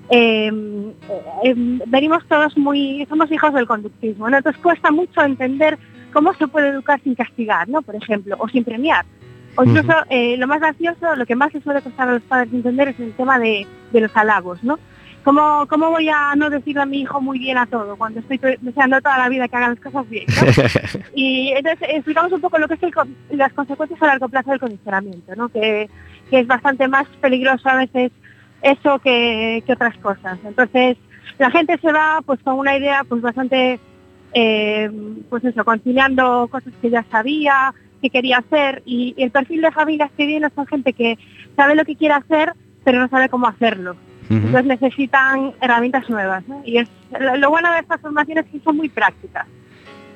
eh, 0.10 0.52
eh, 1.44 1.80
venimos 1.88 2.26
todos 2.28 2.58
muy, 2.58 3.06
somos 3.10 3.32
hijos 3.32 3.54
del 3.54 3.68
conductismo, 3.68 4.30
¿no? 4.30 4.38
Entonces 4.38 4.62
cuesta 4.62 4.92
mucho 4.92 5.22
entender 5.22 5.78
cómo 6.14 6.34
se 6.34 6.48
puede 6.48 6.70
educar 6.70 7.02
sin 7.04 7.16
castigar, 7.16 7.68
¿no? 7.68 7.82
Por 7.82 7.96
ejemplo, 7.96 8.36
o 8.40 8.48
sin 8.48 8.64
premiar. 8.64 9.06
O 9.56 9.64
incluso 9.64 9.94
eh, 10.10 10.38
lo 10.38 10.48
más 10.48 10.60
gracioso, 10.60 11.16
lo 11.16 11.26
que 11.26 11.36
más 11.36 11.54
les 11.54 11.64
suele 11.64 11.82
costar 11.82 12.08
a 12.08 12.14
los 12.14 12.22
padres 12.24 12.54
entender 12.54 12.90
es 12.90 13.00
el 13.00 13.14
tema 13.14 13.40
de, 13.40 13.66
de 13.92 14.02
los 14.02 14.16
halagos, 14.16 14.64
¿no? 14.64 14.78
¿Cómo, 15.28 15.68
¿Cómo 15.68 15.90
voy 15.90 16.08
a 16.08 16.38
no 16.38 16.50
decirle 16.50 16.84
a 16.84 16.86
mi 16.86 17.02
hijo 17.02 17.20
muy 17.20 17.38
bien 17.38 17.58
a 17.58 17.66
todo 17.66 17.98
cuando 17.98 18.22
estoy 18.22 18.40
deseando 18.62 19.02
toda 19.02 19.18
la 19.18 19.28
vida 19.28 19.50
que 19.50 19.58
haga 19.58 19.68
las 19.72 19.80
cosas 19.82 20.10
bien? 20.10 20.24
¿no? 20.26 21.02
y 21.16 21.50
entonces 21.50 21.90
explicamos 21.92 22.32
un 22.32 22.40
poco 22.40 22.58
lo 22.58 22.66
que 22.70 22.76
es 22.76 22.84
el 22.84 23.38
las 23.38 23.52
consecuencias 23.52 24.02
a 24.02 24.08
largo 24.08 24.30
plazo 24.30 24.52
del 24.52 24.62
condicionamiento, 24.62 25.36
¿no? 25.36 25.50
que, 25.50 25.90
que 26.30 26.40
es 26.40 26.48
bastante 26.48 26.88
más 26.88 27.10
peligroso 27.20 27.68
a 27.68 27.76
veces 27.76 28.14
eso 28.62 29.00
que, 29.00 29.62
que 29.66 29.74
otras 29.74 29.98
cosas. 29.98 30.40
Entonces 30.46 30.96
la 31.40 31.52
gente 31.52 31.78
se 31.78 31.92
va 31.92 32.22
pues 32.26 32.40
con 32.42 32.58
una 32.58 32.78
idea 32.78 33.04
pues 33.04 33.22
bastante, 33.22 33.82
eh, 34.32 34.90
pues 35.30 35.44
eso, 35.44 35.66
conciliando 35.66 36.48
cosas 36.50 36.72
que 36.82 36.90
ya 36.90 37.04
sabía, 37.12 37.74
que 38.02 38.10
quería 38.10 38.38
hacer 38.38 38.82
y, 38.86 39.14
y 39.18 39.24
el 39.24 39.32
perfil 39.32 39.62
de 39.62 39.72
familias 39.74 40.10
que 40.16 40.26
viene 40.26 40.48
son 40.56 40.68
gente 40.68 40.94
que 40.94 41.18
sabe 41.58 41.76
lo 41.76 41.84
que 41.84 41.98
quiere 41.98 42.14
hacer 42.14 42.54
pero 42.88 43.02
no 43.02 43.10
sabe 43.10 43.28
cómo 43.28 43.48
hacerlo. 43.48 43.98
Entonces 44.30 44.66
necesitan 44.66 45.54
herramientas 45.62 46.10
nuevas. 46.10 46.48
¿no? 46.48 46.62
Y 46.66 46.78
es, 46.78 46.90
lo, 47.20 47.38
lo 47.38 47.50
bueno 47.50 47.72
de 47.72 47.80
estas 47.80 48.02
formaciones 48.02 48.46
es 48.46 48.52
que 48.52 48.60
son 48.60 48.78
muy 48.78 48.90
prácticas. 48.90 49.46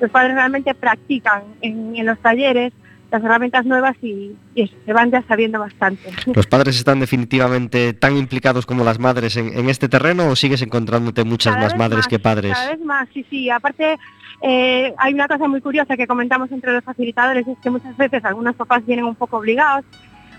Los 0.00 0.10
padres 0.10 0.34
realmente 0.34 0.74
practican 0.74 1.42
en, 1.60 1.96
en 1.96 2.06
los 2.06 2.18
talleres 2.18 2.72
las 3.12 3.22
herramientas 3.22 3.66
nuevas 3.66 3.94
y, 4.02 4.34
se 4.54 4.92
van 4.92 5.10
ya 5.10 5.22
sabiendo 5.28 5.58
bastante. 5.58 6.10
¿Los 6.34 6.46
padres 6.46 6.76
están 6.76 6.98
definitivamente 6.98 7.92
tan 7.92 8.16
implicados 8.16 8.64
como 8.64 8.84
las 8.84 8.98
madres 8.98 9.36
en, 9.36 9.56
en 9.56 9.68
este 9.68 9.88
terreno 9.88 10.28
o 10.28 10.36
sigues 10.36 10.62
encontrándote 10.62 11.22
muchas 11.22 11.54
Cada 11.54 11.66
más 11.66 11.76
madres 11.76 12.06
que 12.06 12.18
padres? 12.18 12.54
Cada 12.54 12.70
vez 12.70 12.80
más, 12.80 13.08
sí, 13.12 13.24
sí. 13.28 13.50
Aparte, 13.50 13.98
eh, 14.40 14.94
hay 14.96 15.12
una 15.12 15.28
cosa 15.28 15.46
muy 15.46 15.60
curiosa 15.60 15.96
que 15.96 16.06
comentamos 16.06 16.50
entre 16.52 16.72
los 16.72 16.82
facilitadores, 16.82 17.46
es 17.46 17.58
que 17.58 17.70
muchas 17.70 17.94
veces 17.98 18.24
algunos 18.24 18.56
papás 18.56 18.84
vienen 18.86 19.04
un 19.04 19.14
poco 19.14 19.36
obligados, 19.36 19.84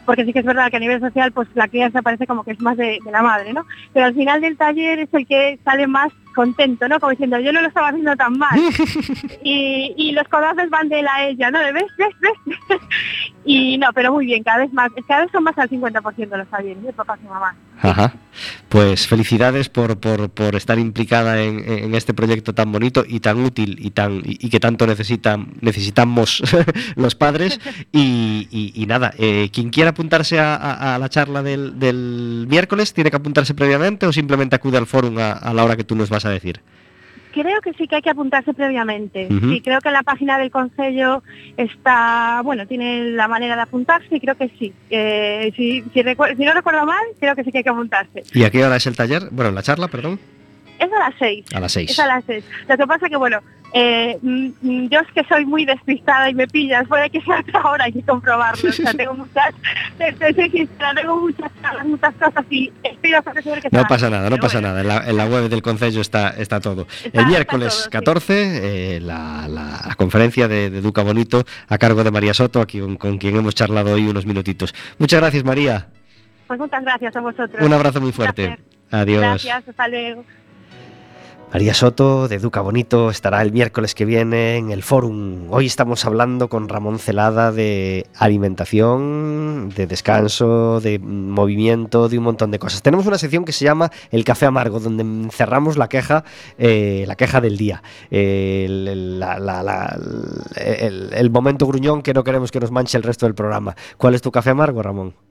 porque 0.06 0.26
sí 0.26 0.34
que 0.34 0.40
es 0.40 0.46
verdad 0.46 0.70
que 0.70 0.78
a 0.78 0.80
nivel 0.80 1.00
social 1.00 1.32
pues 1.32 1.48
la 1.56 1.68
crianza 1.68 2.02
parece 2.02 2.28
como 2.28 2.44
que 2.44 2.52
es 2.52 2.62
más 2.62 2.78
de, 2.78 3.00
de 3.04 3.12
la 3.12 3.22
madre, 3.22 3.54
¿no? 3.54 3.66
Pero 3.94 4.06
al 4.06 4.14
final 4.14 4.42
del 4.42 4.58
taller 4.58 5.00
es 5.00 5.14
el 5.14 5.26
que 5.26 5.60
sale 5.64 5.88
más 5.88 6.12
contento, 6.34 6.88
¿no? 6.90 7.00
Como 7.00 7.12
diciendo, 7.12 7.40
yo 7.40 7.54
no 7.54 7.62
lo 7.62 7.68
estaba 7.68 7.90
haciendo 7.90 8.16
tan 8.16 8.38
mal. 8.38 8.60
y, 9.44 9.94
y 9.96 10.12
los 10.12 10.28
codazos 10.28 10.70
van 10.70 10.90
de 10.90 11.00
él 11.00 11.08
a 11.08 11.26
ella, 11.26 11.52
¿no? 11.52 11.60
De 11.60 11.72
ves, 11.72 11.86
ves, 11.98 12.16
ves. 12.20 12.80
Y 13.46 13.78
no, 13.78 13.88
pero 13.94 14.14
muy 14.14 14.26
bien, 14.26 14.44
cada 14.44 14.60
vez 14.60 14.72
más, 14.74 14.90
cada 15.08 15.24
vez 15.24 15.32
son 15.32 15.44
más 15.44 15.58
al 15.58 15.70
50% 15.70 16.38
los 16.38 16.48
aviones, 16.52 16.84
de 16.84 16.94
papás 16.94 17.20
y 17.24 17.28
mamás. 17.28 17.56
Ajá. 17.82 18.14
Pues 18.70 19.08
felicidades 19.08 19.68
por, 19.70 20.00
por, 20.00 20.30
por 20.30 20.56
estar 20.56 20.80
implicada 20.80 21.42
en, 21.42 21.94
este 21.96 22.14
proyecto 22.14 22.54
tan 22.54 22.72
bonito 22.72 23.04
y 23.08 23.20
tan 23.20 23.44
útil 23.44 23.78
y 23.82 23.92
tan 23.92 24.22
y, 24.24 24.50
que 24.50 24.60
tanto 24.60 24.88
necesitan 24.88 25.54
necesitamos 25.62 26.42
los 26.96 27.16
padres. 27.16 27.60
Y, 27.92 28.48
y- 28.52 28.72
y 28.76 28.86
nada, 28.86 29.14
eh, 29.18 29.50
quien 29.52 29.70
quiera 29.70 29.90
apuntarse 29.92 30.40
a 30.40 30.98
la 31.00 31.10
charla 31.10 31.44
del, 31.44 31.78
del 31.80 32.46
miércoles, 32.50 32.94
¿tiene 32.94 33.10
que 33.12 33.18
apuntarse 33.18 33.54
previamente 33.54 34.06
o 34.06 34.14
simplemente 34.14 34.56
acude 34.56 34.78
al 34.78 34.88
fórum 34.88 35.18
a, 35.20 35.34
a 35.34 35.54
la 35.54 35.64
hora 35.64 35.76
que 35.76 35.84
tú 35.84 35.96
nos 35.96 36.10
vas 36.10 36.26
a 36.26 36.30
decir? 36.30 36.62
Creo 37.34 37.62
que 37.62 37.74
sí 37.74 37.88
que 37.88 37.96
hay 37.96 38.02
que 38.02 38.12
apuntarse 38.12 38.54
previamente. 38.54 39.28
Sí, 39.28 39.62
creo 39.62 39.82
que 39.82 39.88
en 39.90 39.94
la 39.96 40.04
página 40.04 40.38
del 40.38 40.52
Consejo 40.52 41.24
está, 41.58 42.42
bueno, 42.44 42.68
tiene 42.68 43.06
la 43.12 43.28
manera 43.28 43.56
de 43.56 43.62
apuntarse 43.64 44.16
y 44.16 44.20
creo 44.20 44.36
que 44.36 44.50
sí. 44.60 44.72
Eh, 44.90 45.52
si, 45.56 45.82
si, 45.94 46.02
recuer- 46.04 46.38
si 46.38 46.44
no 46.46 46.54
recuerdo 46.54 46.86
mal, 46.86 47.04
creo 47.20 47.36
que 47.36 47.44
sí 47.44 47.52
que 47.52 47.60
hay 47.60 47.64
que 47.64 47.70
apuntarse. 47.70 48.24
¿Y 48.34 48.44
a 48.44 48.52
qué 48.52 48.64
hora 48.64 48.76
es 48.76 48.86
el 48.88 48.96
taller? 48.96 49.24
Bueno, 49.32 49.52
la 49.52 49.64
charla, 49.64 49.88
perdón. 49.88 50.20
Es 50.84 50.92
a 50.94 51.00
las 51.00 51.14
seis. 51.20 51.46
A 51.54 51.60
las 51.60 51.72
seis. 51.72 51.92
Es 51.92 52.00
a 52.00 52.08
las 52.08 52.24
seis. 52.26 52.44
Lo 52.68 52.78
que 52.78 52.88
pasa 52.88 53.08
que, 53.10 53.16
bueno, 53.18 53.40
eh, 53.76 54.20
mm, 54.22 54.50
mm, 54.62 54.90
yo 54.90 55.00
es 55.00 55.08
que 55.16 55.24
soy 55.24 55.46
muy 55.46 55.66
despistada 55.66 56.30
y 56.30 56.36
me 56.36 56.48
pillas, 56.48 56.88
puede 56.88 57.10
que 57.10 57.20
sea 57.22 57.40
otra 57.40 57.62
hora, 57.72 57.86
hay 57.86 57.94
que 57.94 58.04
comprobarlo. 58.04 58.70
O 58.70 58.72
sea, 58.72 58.94
tengo 58.98 59.14
muchas, 59.16 59.54
tengo 60.96 61.16
muchas, 61.22 61.52
muchas 61.86 62.14
cosas 62.16 62.46
y 62.50 62.72
estoy 62.84 63.12
bastante 63.12 63.42
segura 63.42 63.62
que 63.62 63.70
No 63.72 63.80
será 63.80 63.88
pasa 63.88 64.10
nada, 64.10 64.30
no 64.30 64.38
pasa 64.38 64.60
bueno. 64.60 64.68
nada. 64.76 64.82
En 64.82 64.88
la, 64.88 65.10
en 65.10 65.18
la 65.18 65.26
web 65.26 65.50
del 65.50 65.62
Concello 65.62 66.02
está, 66.02 66.30
está 66.30 66.60
todo. 66.60 66.88
Está- 67.04 67.22
el 67.22 67.28
miércoles 67.28 67.74
está 67.86 68.02
todo, 68.02 68.20
sí. 68.20 68.28
14, 68.28 68.96
eh, 68.98 69.00
la, 69.02 69.48
la- 69.48 69.84
la 69.88 69.96
conferencia 69.96 70.48
de, 70.48 70.70
de 70.70 70.82
Duca 70.82 71.02
Bonito 71.02 71.44
a 71.68 71.78
cargo 71.78 72.04
de 72.04 72.12
María 72.12 72.34
Soto, 72.34 72.62
aquí 72.62 72.80
con, 72.98 73.18
quien 73.18 73.36
hemos 73.38 73.56
charlado 73.56 73.94
hoy 73.94 74.08
unos 74.08 74.26
minutitos. 74.26 74.74
Muchas 75.00 75.20
gracias, 75.20 75.44
María. 75.44 75.88
Pues 76.48 76.60
muchas 76.60 76.84
gracias 76.84 77.16
a 77.16 77.22
vosotros. 77.22 77.66
Un 77.66 77.74
abrazo 77.74 78.00
muy 78.02 78.12
fuerte. 78.12 78.46
placer. 78.48 78.64
Adiós. 78.92 79.22
Gracias, 79.22 79.68
hasta 79.70 79.88
luego. 79.88 80.24
María 81.54 81.76
Soto 81.76 82.28
de 82.28 82.40
Duca 82.40 82.62
Bonito 82.62 83.12
estará 83.12 83.40
el 83.44 83.52
miércoles 83.52 83.94
que 83.94 84.06
viene 84.06 84.58
en 84.58 84.72
el 84.72 84.82
Fórum. 84.82 85.54
Hoy 85.54 85.68
estamos 85.68 86.04
hablando 86.04 86.50
con 86.50 86.68
Ramón 86.68 86.98
Celada 86.98 87.52
de 87.52 88.08
alimentación, 88.18 89.70
de 89.70 89.86
descanso, 89.86 90.80
de 90.82 90.98
movimiento, 90.98 92.10
de 92.10 92.18
un 92.18 92.24
montón 92.24 92.50
de 92.50 92.58
cosas. 92.58 92.82
Tenemos 92.82 93.06
una 93.06 93.20
sección 93.20 93.46
que 93.46 93.52
se 93.52 93.66
llama 93.66 93.92
El 94.10 94.24
Café 94.24 94.48
Amargo, 94.48 94.80
donde 94.80 95.04
encerramos 95.04 95.78
la 95.78 95.90
queja, 95.90 96.24
eh, 96.58 97.04
la 97.08 97.16
queja 97.16 97.40
del 97.40 97.56
día. 97.56 97.84
El, 98.10 99.20
momento 101.30 101.68
gruñón 101.68 102.02
que 102.02 102.16
no 102.16 102.24
queremos 102.24 102.50
que 102.50 102.62
nos 102.62 102.72
manche 102.72 102.98
el 102.98 103.04
resto 103.04 103.28
del 103.28 103.36
programa. 103.36 103.76
¿Cuál 103.98 104.16
es 104.16 104.24
tu 104.24 104.32
café 104.32 104.50
amargo, 104.50 104.82
Ramón? 104.82 105.14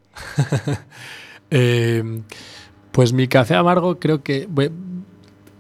Eh, 1.55 2.23
pues 2.93 3.13
mi 3.13 3.29
café 3.29 3.57
amargo 3.57 3.99
creo 3.99 4.23
que 4.23 4.49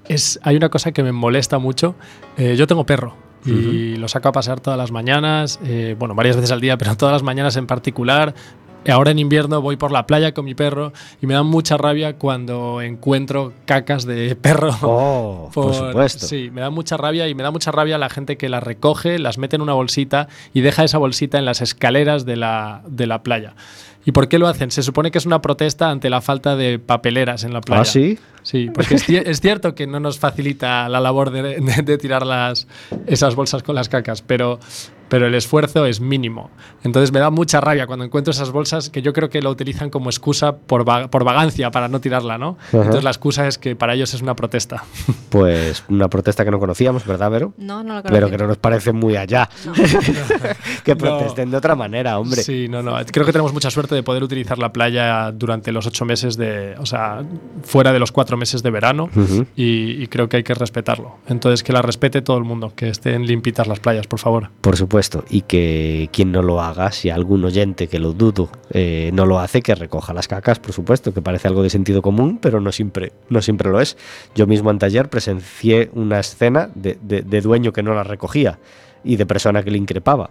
es, 0.08 0.38
hay 0.42 0.56
una 0.56 0.68
cosa 0.68 0.92
que 0.92 1.02
me 1.02 1.12
molesta 1.12 1.58
mucho. 1.58 1.94
Eh, 2.36 2.56
yo 2.56 2.66
tengo 2.66 2.84
perro 2.86 3.16
y 3.44 3.96
lo 3.96 4.06
saco 4.06 4.28
a 4.28 4.32
pasear 4.32 4.60
todas 4.60 4.78
las 4.78 4.92
mañanas, 4.92 5.58
eh, 5.64 5.96
bueno, 5.98 6.14
varias 6.14 6.36
veces 6.36 6.52
al 6.52 6.60
día, 6.60 6.78
pero 6.78 6.96
todas 6.96 7.12
las 7.12 7.22
mañanas 7.22 7.56
en 7.56 7.66
particular. 7.66 8.34
Ahora 8.88 9.12
en 9.12 9.20
invierno 9.20 9.60
voy 9.60 9.76
por 9.76 9.92
la 9.92 10.06
playa 10.08 10.34
con 10.34 10.44
mi 10.44 10.56
perro 10.56 10.92
y 11.20 11.26
me 11.26 11.34
da 11.34 11.44
mucha 11.44 11.76
rabia 11.76 12.16
cuando 12.16 12.82
encuentro 12.82 13.52
cacas 13.64 14.04
de 14.06 14.34
perro. 14.40 14.74
Oh, 14.82 15.50
por, 15.54 15.72
supuesto. 15.72 16.26
Sí, 16.26 16.50
me 16.52 16.60
da 16.60 16.70
mucha 16.70 16.96
rabia 16.96 17.28
y 17.28 17.34
me 17.36 17.44
da 17.44 17.52
mucha 17.52 17.70
rabia 17.70 17.96
la 17.96 18.10
gente 18.10 18.36
que 18.36 18.48
las 18.48 18.62
recoge, 18.62 19.20
las 19.20 19.38
mete 19.38 19.54
en 19.54 19.62
una 19.62 19.74
bolsita 19.74 20.26
y 20.52 20.62
deja 20.62 20.82
esa 20.82 20.98
bolsita 20.98 21.38
en 21.38 21.44
las 21.44 21.60
escaleras 21.60 22.24
de 22.24 22.36
la, 22.36 22.82
de 22.88 23.06
la 23.06 23.22
playa. 23.22 23.54
¿Y 24.04 24.12
por 24.12 24.28
qué 24.28 24.38
lo 24.38 24.48
hacen? 24.48 24.70
Se 24.70 24.82
supone 24.82 25.10
que 25.10 25.18
es 25.18 25.26
una 25.26 25.40
protesta 25.40 25.90
ante 25.90 26.10
la 26.10 26.20
falta 26.20 26.56
de 26.56 26.78
papeleras 26.78 27.44
en 27.44 27.52
la 27.52 27.60
playa. 27.60 27.82
¿Ah, 27.82 27.84
sí? 27.84 28.18
Sí, 28.42 28.68
porque 28.74 28.96
es, 28.96 29.08
ci- 29.08 29.22
es 29.24 29.40
cierto 29.40 29.74
que 29.76 29.86
no 29.86 30.00
nos 30.00 30.18
facilita 30.18 30.88
la 30.88 30.98
labor 31.00 31.30
de, 31.30 31.60
de- 31.60 31.82
de 31.82 31.98
tirar 31.98 32.26
las, 32.26 32.66
esas 33.06 33.36
bolsas 33.36 33.62
con 33.62 33.76
las 33.76 33.88
cacas, 33.88 34.20
pero, 34.22 34.58
pero 35.12 35.26
el 35.26 35.34
esfuerzo 35.34 35.84
es 35.84 36.00
mínimo. 36.00 36.48
Entonces 36.84 37.12
me 37.12 37.20
da 37.20 37.28
mucha 37.28 37.60
rabia 37.60 37.86
cuando 37.86 38.02
encuentro 38.06 38.30
esas 38.30 38.50
bolsas 38.50 38.88
que 38.88 39.02
yo 39.02 39.12
creo 39.12 39.28
que 39.28 39.42
lo 39.42 39.50
utilizan 39.50 39.90
como 39.90 40.08
excusa 40.08 40.56
por, 40.56 40.88
va- 40.88 41.08
por 41.08 41.22
vagancia 41.22 41.70
para 41.70 41.86
no 41.88 42.00
tirarla, 42.00 42.38
¿no? 42.38 42.56
Entonces 42.72 43.04
la 43.04 43.10
excusa 43.10 43.46
es 43.46 43.58
que 43.58 43.76
para 43.76 43.92
ellos 43.92 44.14
es 44.14 44.22
una 44.22 44.34
protesta. 44.34 44.84
Pues 45.28 45.84
una 45.88 46.08
protesta 46.08 46.44
que 46.44 46.50
no 46.50 46.58
conocíamos, 46.58 47.06
¿verdad, 47.06 47.30
Vero? 47.30 47.54
No, 47.56 47.82
no 47.82 47.94
lo 47.96 48.02
Pero 48.02 48.14
conozco. 48.26 48.30
que 48.30 48.42
no 48.42 48.48
nos 48.48 48.58
parece 48.58 48.92
muy 48.92 49.16
allá. 49.16 49.48
que 50.84 50.96
protesten 50.96 51.50
de 51.50 51.56
otra 51.56 51.74
manera, 51.74 52.18
hombre. 52.18 52.42
Sí, 52.42 52.66
no, 52.68 52.82
no. 52.82 52.96
Creo 53.10 53.24
que 53.26 53.32
tenemos 53.32 53.52
mucha 53.52 53.70
suerte 53.70 53.94
de 53.94 54.02
poder 54.02 54.22
utilizar 54.22 54.58
la 54.58 54.72
playa 54.72 55.32
durante 55.32 55.72
los 55.72 55.86
ocho 55.86 56.04
meses 56.04 56.36
de, 56.36 56.74
o 56.78 56.86
sea, 56.86 57.22
fuera 57.62 57.92
de 57.92 57.98
los 57.98 58.12
cuatro 58.12 58.36
meses 58.36 58.62
de 58.62 58.70
verano 58.70 59.08
Ujú. 59.14 59.46
y, 59.56 60.02
y 60.02 60.06
creo 60.08 60.28
que 60.28 60.38
hay 60.38 60.42
que 60.42 60.54
respetarlo. 60.54 61.16
Entonces 61.28 61.62
que 61.62 61.72
la 61.72 61.82
respete 61.82 62.22
todo 62.22 62.36
el 62.38 62.44
mundo, 62.44 62.72
que 62.76 62.88
estén 62.88 63.26
limpitas 63.26 63.66
las 63.66 63.80
playas, 63.80 64.06
por 64.06 64.18
favor. 64.18 64.50
Por 64.60 64.76
supuesto, 64.76 65.01
y 65.30 65.42
que 65.42 66.08
quien 66.12 66.32
no 66.32 66.42
lo 66.42 66.60
haga, 66.60 66.92
si 66.92 67.10
algún 67.10 67.44
oyente 67.44 67.88
que 67.88 67.98
lo 67.98 68.12
dudo 68.12 68.48
eh, 68.70 69.10
no 69.12 69.26
lo 69.26 69.38
hace, 69.38 69.62
que 69.62 69.74
recoja 69.74 70.12
las 70.12 70.28
cacas, 70.28 70.58
por 70.58 70.72
supuesto, 70.72 71.12
que 71.14 71.22
parece 71.22 71.48
algo 71.48 71.62
de 71.62 71.70
sentido 71.70 72.02
común, 72.02 72.38
pero 72.40 72.60
no 72.60 72.72
siempre, 72.72 73.12
no 73.28 73.42
siempre 73.42 73.70
lo 73.70 73.80
es. 73.80 73.96
Yo 74.34 74.46
mismo 74.46 74.70
anteayer 74.70 75.08
presencié 75.08 75.90
una 75.94 76.20
escena 76.20 76.70
de, 76.74 76.98
de- 77.02 77.22
de 77.22 77.40
dueño 77.40 77.72
que 77.72 77.82
no 77.82 77.94
las 77.94 78.06
recogía 78.06 78.58
y 79.04 79.16
de 79.16 79.26
persona 79.26 79.62
que 79.62 79.70
le 79.70 79.78
increpaba. 79.78 80.30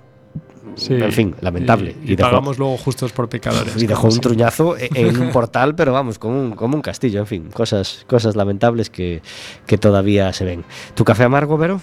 Sí. 0.76 0.94
En 0.94 1.12
fin, 1.12 1.36
lamentable. 1.42 1.96
Y, 2.06 2.14
y 2.14 2.16
dejó- 2.16 2.30
pagamos 2.30 2.58
luego 2.58 2.78
justos 2.78 3.12
por 3.12 3.28
pecadores. 3.28 3.82
y 3.82 3.88
dejó 3.88 4.08
un 4.08 4.20
truñazo 4.22 4.78
e- 4.78 4.90
en 4.96 5.20
un 5.20 5.32
portal, 5.32 5.76
pero 5.76 5.92
vamos, 5.92 6.18
como 6.18 6.40
un, 6.40 6.52
como 6.52 6.76
un 6.76 6.82
castillo, 6.82 7.20
en 7.20 7.28
fin, 7.28 7.50
cosas, 7.52 8.06
cosas 8.08 8.36
lamentables 8.38 8.90
que, 8.90 9.22
que 9.66 9.78
todavía 9.78 10.32
se 10.32 10.46
ven. 10.46 10.64
¿Tu 10.96 11.04
café 11.04 11.24
amargo, 11.26 11.58
Vero? 11.58 11.82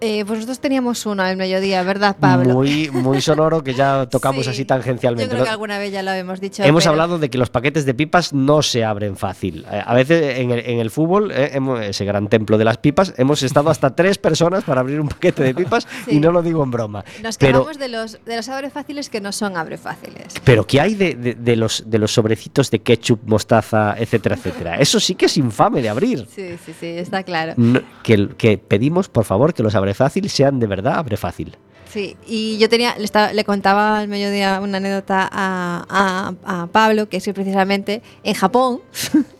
Eh, 0.00 0.24
pues 0.26 0.38
nosotros 0.40 0.60
teníamos 0.60 1.06
uno 1.06 1.22
al 1.22 1.36
mediodía, 1.38 1.82
¿verdad, 1.82 2.16
Pablo? 2.20 2.52
Muy, 2.54 2.90
muy 2.90 3.20
sonoro 3.22 3.64
que 3.64 3.72
ya 3.74 4.06
tocamos 4.06 4.44
Sí. 4.44 4.50
así 4.50 4.64
tangencialmente. 4.66 5.24
Yo 5.24 5.30
creo 5.30 5.44
que 5.44 5.50
alguna 5.50 5.78
vez 5.78 5.90
ya 5.92 6.02
lo 6.02 6.12
hemos 6.12 6.38
dicho. 6.40 6.62
Hemos 6.62 6.84
pero- 6.84 6.90
hablado 6.92 7.18
de 7.18 7.30
que 7.30 7.38
los 7.38 7.48
paquetes 7.48 7.86
de 7.86 7.94
pipas 7.94 8.32
no 8.34 8.60
se 8.62 8.84
abren 8.84 9.16
fácil. 9.16 9.64
Eh, 9.72 9.82
A 9.84 9.94
veces 9.94 10.38
en 10.38 10.50
el, 10.50 10.58
en 10.60 10.78
el 10.80 10.90
fútbol, 10.90 11.30
eh, 11.32 11.58
ese 11.82 12.04
gran 12.04 12.28
templo 12.28 12.58
de 12.58 12.64
las 12.64 12.76
pipas, 12.78 13.14
hemos 13.16 13.42
estado 13.42 13.70
hasta 13.70 13.90
tres 13.96 14.18
personas 14.18 14.64
para 14.64 14.80
abrir 14.82 15.00
un 15.00 15.08
paquete 15.08 15.42
de 15.42 15.54
pipas 15.54 15.86
Sí. 16.04 16.16
y 16.16 16.20
no 16.20 16.30
lo 16.30 16.42
digo 16.42 16.62
en 16.62 16.70
broma. 16.70 17.02
Nos 17.22 17.38
Pero, 17.38 17.60
quejamos 17.60 17.78
de 17.78 17.88
los, 17.88 18.18
de 18.24 18.36
los 18.36 18.48
abre 18.50 18.68
fáciles 18.70 19.08
que 19.08 19.20
no 19.22 19.32
son 19.32 19.56
abre 19.56 19.78
fáciles. 19.78 20.34
pero 20.44 20.66
¿qué 20.66 20.80
hay 20.80 20.94
de, 20.94 21.14
de- 21.14 21.34
de 21.34 21.56
los, 21.56 21.84
de 21.86 21.98
los 21.98 22.12
sobrecitos 22.12 22.70
de 22.70 22.80
ketchup, 22.80 23.20
mostaza, 23.24 23.94
etcétera, 23.98 24.34
etcétera? 24.36 24.76
Eso 24.78 25.00
sí 25.00 25.14
que 25.14 25.24
es 25.26 25.36
infame 25.38 25.80
de 25.80 25.88
abrir. 25.88 26.26
Sí, 26.34 26.56
sí, 26.64 26.74
sí, 26.78 26.86
está 26.86 27.22
claro. 27.22 27.54
No- 27.56 27.80
que, 28.02 28.28
que 28.36 28.58
pedimos, 28.58 29.08
por 29.08 29.24
favor, 29.24 29.54
que 29.54 29.62
los 29.62 29.74
abre 29.86 29.94
fácil 29.94 30.28
sean 30.28 30.58
de 30.58 30.66
verdad 30.66 30.98
abre 30.98 31.16
fácil. 31.16 31.56
Sí, 31.88 32.16
y 32.26 32.58
yo 32.58 32.68
tenía, 32.68 32.96
le, 32.98 33.44
contaba 33.44 34.00
al 34.00 34.08
mediodía 34.08 34.60
una 34.60 34.78
anécdota 34.78 35.28
a, 35.32 36.68
Pablo, 36.72 37.08
que 37.08 37.18
es 37.18 37.24
precisamente 37.32 38.02
en 38.24 38.34
Japón, 38.34 38.80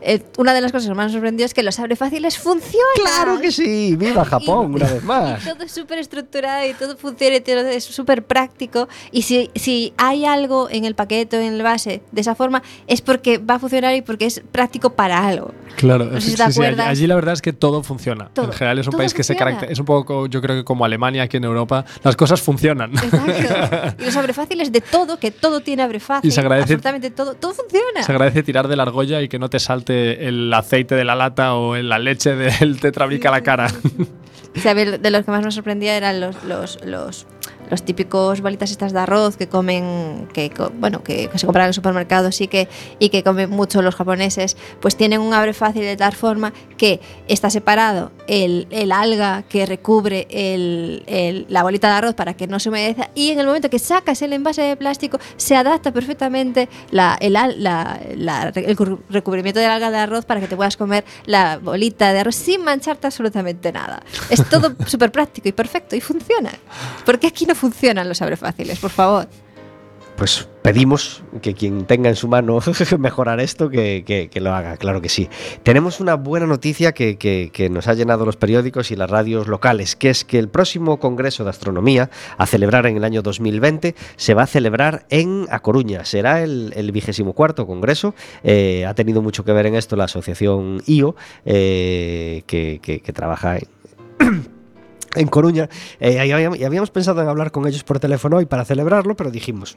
eh, 0.00 0.22
una 0.38 0.54
de 0.54 0.60
las 0.60 0.72
cosas 0.72 0.88
que 0.88 0.94
más 0.94 1.06
nos 1.06 1.12
sorprendió 1.12 1.44
es 1.46 1.54
que 1.54 1.62
los 1.62 1.78
abre 1.78 1.96
fáciles 1.96 2.38
funcionan. 2.38 2.78
¡Claro 2.96 3.40
que 3.40 3.50
sí! 3.52 3.96
¡Viva 3.96 4.24
Japón, 4.24 4.72
Y- 4.72 4.76
una 4.76 4.86
vez 4.90 5.02
más! 5.04 5.42
Y 5.46 5.48
todo 5.50 5.62
es 5.64 5.72
súper 5.72 5.98
estructurado 5.98 6.66
y 6.68 6.74
todo 6.74 6.96
funciona 6.96 7.36
y 7.36 7.40
todo 7.40 7.60
es 7.68 7.84
súper 7.84 8.24
práctico. 8.24 8.88
Y 9.10 9.22
si, 9.22 9.50
si 9.54 9.92
hay 9.96 10.24
algo 10.24 10.68
en 10.70 10.84
el 10.84 10.94
paquete 10.94 11.36
o 11.36 11.40
en 11.40 11.52
el 11.54 11.62
base 11.62 12.02
de 12.12 12.20
esa 12.20 12.34
forma, 12.34 12.62
es 12.86 13.00
porque 13.02 13.38
va 13.38 13.54
a 13.54 13.58
funcionar 13.58 13.94
y 13.94 14.02
porque 14.02 14.26
es 14.26 14.42
práctico 14.52 14.90
para 14.90 15.26
algo. 15.26 15.52
Claro, 15.76 16.04
No 16.04 16.20
sé 16.20 16.30
si 16.32 16.36
sí, 16.36 16.52
sí, 16.52 16.62
allí, 16.62 16.80
allí 16.80 17.06
la 17.06 17.14
verdad 17.14 17.32
es 17.34 17.42
que 17.42 17.52
todo 17.52 17.82
funciona. 17.82 18.28
Todo, 18.34 18.46
en 18.46 18.52
general 18.52 18.78
es 18.78 18.86
un 18.86 18.92
país 18.94 19.14
que 19.14 19.22
se 19.22 19.32
funciona. 19.32 19.50
caracteriza, 19.52 19.72
es 19.72 19.78
un 19.78 19.86
poco, 19.86 20.26
yo 20.26 20.40
creo 20.42 20.56
que 20.56 20.64
como 20.64 20.84
Alemania 20.84 21.22
aquí 21.22 21.38
en 21.38 21.44
Europa, 21.44 21.84
las 22.02 22.14
cosas 22.16 22.40
funcionan. 22.42 22.92
Exacto. 22.92 23.96
Y 24.02 24.04
los 24.04 24.16
abre 24.16 24.32
fáciles 24.32 24.70
de 24.72 24.80
todo, 24.80 25.18
que 25.18 25.30
todo 25.30 25.60
tiene 25.60 25.82
abre 25.82 26.00
fácil. 26.00 26.28
Y 26.28 26.32
se 26.32 26.40
agradece- 26.42 26.62
Absolutamente 26.62 27.10
todo, 27.10 27.34
todo 27.34 27.54
funciona. 27.54 28.02
Se 28.02 28.12
agradece 28.12 28.42
tirar 28.42 28.68
de 28.68 28.76
la 28.76 28.82
argolla 28.84 29.20
y 29.22 29.28
que 29.28 29.38
no 29.42 29.50
te 29.50 29.58
salte 29.58 30.28
el 30.28 30.54
aceite 30.54 30.94
de 30.94 31.04
la 31.04 31.16
lata 31.16 31.56
o 31.56 31.74
en 31.74 31.88
la 31.88 31.98
leche 31.98 32.36
del 32.36 32.80
tetrabric 32.80 33.26
a 33.26 33.32
la 33.32 33.42
cara. 33.42 33.66
O 34.54 34.60
sea, 34.60 34.70
a 34.70 34.74
ver, 34.74 35.00
de 35.00 35.10
los 35.10 35.24
que 35.24 35.30
más 35.32 35.44
me 35.44 35.50
sorprendía 35.50 35.96
eran 35.96 36.20
los, 36.20 36.44
los, 36.44 36.78
los, 36.84 37.26
los 37.72 37.82
típicos 37.82 38.42
bolitas 38.42 38.70
estas 38.70 38.92
de 38.92 38.98
arroz 39.00 39.36
que 39.38 39.48
comen, 39.48 40.28
que 40.34 40.52
bueno, 40.78 41.02
que, 41.02 41.28
que 41.28 41.38
se 41.38 41.46
compran 41.46 41.64
en 41.64 41.68
el 41.68 41.74
supermercado 41.74 42.30
sí 42.30 42.46
que, 42.46 42.68
y 42.98 43.08
que 43.08 43.22
comen 43.24 43.48
mucho 43.48 43.80
los 43.80 43.94
japoneses, 43.94 44.58
pues 44.80 44.94
tienen 44.94 45.20
un 45.22 45.32
abre 45.32 45.54
fácil 45.54 45.80
de 45.82 45.96
tal 45.96 46.12
forma 46.14 46.52
que 46.76 47.00
está 47.28 47.48
separado 47.48 48.12
el, 48.28 48.66
el 48.70 48.92
alga 48.92 49.42
que 49.48 49.64
recubre 49.64 50.26
el- 50.30 51.02
el- 51.06 51.46
la 51.48 51.62
bolita 51.62 51.88
de 51.88 51.94
arroz 51.94 52.14
para 52.14 52.34
que 52.34 52.46
no 52.46 52.60
se 52.60 52.68
humedezca 52.68 53.10
y 53.14 53.30
en 53.30 53.40
el 53.40 53.46
momento 53.46 53.70
que 53.70 53.78
sacas 53.78 54.20
el 54.20 54.34
envase 54.34 54.60
de 54.62 54.76
plástico 54.76 55.18
se 55.36 55.56
adapta 55.56 55.92
perfectamente 55.92 56.68
la- 56.90 57.16
el, 57.20 57.32
la- 57.32 57.98
la- 58.16 58.52
el 58.54 58.76
cu- 58.76 59.00
recubrimiento 59.08 59.60
del 59.60 59.70
alga 59.70 59.90
de 59.90 59.96
arroz 59.96 60.26
para 60.26 60.40
que 60.40 60.46
te 60.46 60.56
puedas 60.56 60.76
comer 60.76 61.04
la 61.24 61.56
bolita 61.58 62.12
de 62.12 62.20
arroz 62.20 62.34
sin 62.36 62.62
mancharte 62.64 63.06
absolutamente 63.06 63.72
nada. 63.72 64.02
Es 64.28 64.44
todo 64.50 64.74
súper 64.86 65.10
práctico 65.10 65.48
y 65.48 65.52
perfecto 65.52 65.96
y 65.96 66.00
funciona. 66.02 66.50
¿Por 67.06 67.18
qué 67.18 67.28
aquí 67.28 67.46
no 67.46 67.54
funcionan 67.62 68.08
los 68.08 68.20
abre 68.22 68.36
fáciles? 68.36 68.80
Por 68.80 68.90
favor. 68.90 69.28
Pues 70.16 70.46
pedimos 70.62 71.22
que 71.40 71.54
quien 71.54 71.86
tenga 71.86 72.08
en 72.10 72.16
su 72.16 72.28
mano 72.28 72.60
mejorar 72.98 73.40
esto, 73.40 73.70
que, 73.70 74.04
que- 74.30 74.40
lo 74.40 74.52
haga, 74.52 74.76
claro 74.76 75.00
que 75.00 75.08
sí. 75.08 75.28
Tenemos 75.62 76.00
una 76.00 76.14
buena 76.16 76.46
noticia 76.46 76.92
que, 76.92 77.16
que- 77.16 77.70
nos 77.70 77.86
ha 77.88 77.94
llenado 77.94 78.26
los 78.26 78.36
periódicos 78.36 78.90
y 78.90 78.96
las 78.96 79.08
radios 79.10 79.46
locales, 79.48 79.96
que 79.96 80.10
es 80.10 80.24
que 80.24 80.38
el 80.38 80.48
próximo 80.48 80.98
Congreso 80.98 81.44
de 81.44 81.50
Astronomía, 81.50 82.10
a 82.36 82.46
celebrar 82.46 82.86
en 82.86 82.96
el 82.96 83.04
año 83.04 83.22
2020, 83.22 83.94
se 84.16 84.34
va 84.34 84.42
a 84.42 84.46
celebrar 84.46 85.06
en 85.08 85.46
A 85.50 85.60
Coruña. 85.60 86.04
Será 86.04 86.42
el, 86.42 86.90
vigésimo 86.92 87.32
cuarto 87.32 87.66
Congreso. 87.66 88.14
Eh, 88.44 88.84
ha 88.86 88.94
tenido 88.94 89.22
mucho 89.22 89.44
que 89.44 89.52
ver 89.52 89.66
en 89.66 89.76
esto 89.76 89.96
la 89.96 90.04
asociación 90.04 90.82
IO, 90.86 91.14
eh, 91.46 92.42
que 92.46 93.12
trabaja 93.14 93.56
en, 93.56 93.68
en 95.14 95.28
Coruña. 95.28 95.68
Eh, 96.00 96.24
y 96.26 96.32
habíamos, 96.32 96.58
y 96.58 96.64
habíamos 96.64 96.90
pensado 96.90 97.22
en 97.22 97.28
hablar 97.28 97.50
con 97.50 97.66
ellos 97.66 97.84
por 97.84 98.00
teléfono 98.00 98.36
hoy 98.36 98.46
para 98.46 98.64
celebrarlo, 98.64 99.16
pero 99.16 99.30
dijimos, 99.30 99.76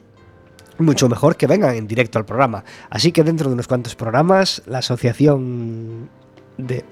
mucho 0.78 1.08
mejor 1.08 1.36
que 1.36 1.46
vengan 1.46 1.74
en 1.74 1.86
directo 1.86 2.18
al 2.18 2.24
programa. 2.24 2.64
Así 2.90 3.12
que 3.12 3.22
dentro 3.22 3.48
de 3.48 3.54
unos 3.54 3.68
cuantos 3.68 3.94
programas, 3.94 4.62
la 4.66 4.78
asociación 4.78 6.08
de... 6.58 6.84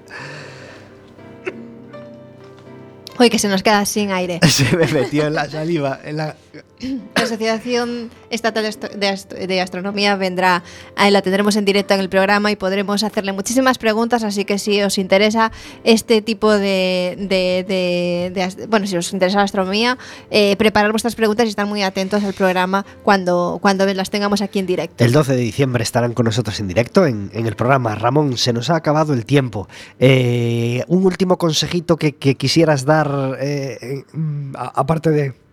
Hoy 3.17 3.29
que 3.29 3.39
se 3.39 3.47
nos 3.47 3.63
queda 3.63 3.85
sin 3.85 4.11
aire. 4.11 4.41
Se 4.47 4.75
me 4.75 4.87
metió 4.87 5.27
en 5.27 5.35
la 5.35 5.49
saliva. 5.49 5.99
En 6.03 6.17
la... 6.17 6.35
La 6.81 7.23
Asociación 7.23 8.09
Estatal 8.29 8.63
de 8.63 8.69
Astro- 8.69 8.89
de 8.97 9.07
Ast- 9.09 9.33
de 9.33 9.61
Astronomía 9.61 10.15
vendrá, 10.17 10.61
ahí 10.97 11.09
la 11.09 11.21
tendremos 11.21 11.55
en 11.55 11.63
directo 11.63 11.93
en 11.93 12.01
el 12.01 12.09
programa 12.09 12.51
y 12.51 12.57
podremos 12.57 13.01
hacerle 13.03 13.31
muchísimas 13.31 13.77
preguntas, 13.77 14.23
así 14.23 14.43
que 14.43 14.59
si 14.59 14.81
os 14.81 14.97
interesa 14.97 15.51
este 15.85 16.21
tipo 16.21 16.51
de, 16.51 17.15
de- 17.17 17.63
de- 17.65 18.67
bueno, 18.67 18.87
si 18.87 18.97
os 18.97 19.13
interesa 19.13 19.37
la 19.37 19.43
astronomía, 19.45 19.97
eh, 20.31 20.55
preparar 20.57 20.91
vuestras 20.91 21.15
preguntas 21.15 21.45
y 21.45 21.49
estar 21.49 21.65
muy 21.65 21.81
atentos 21.81 22.23
al 22.25 22.33
programa 22.33 22.85
cuando, 23.03 23.57
cuando 23.61 23.85
las 23.93 24.09
tengamos 24.09 24.41
aquí 24.41 24.59
en 24.59 24.65
directo. 24.65 25.03
El 25.03 25.13
12 25.13 25.33
de 25.33 25.41
diciembre 25.41 25.81
estarán 25.83 26.13
con 26.13 26.25
nosotros 26.25 26.59
en 26.59 26.67
directo 26.67 27.05
en, 27.05 27.31
el 27.33 27.55
programa. 27.55 27.95
Ramón, 27.95 28.37
se 28.37 28.51
nos 28.51 28.69
ha 28.69 28.75
acabado 28.75 29.13
el 29.13 29.25
tiempo. 29.25 29.69
Eh, 29.99 30.83
un 30.87 31.05
último 31.05 31.37
consejito 31.37 31.95
que, 31.97 32.13
quisieras 32.13 32.83
dar, 32.85 33.37
eh, 33.39 33.77
eh, 33.81 34.03
mm, 34.13 34.55
aparte 34.57 35.09
de 35.11 35.44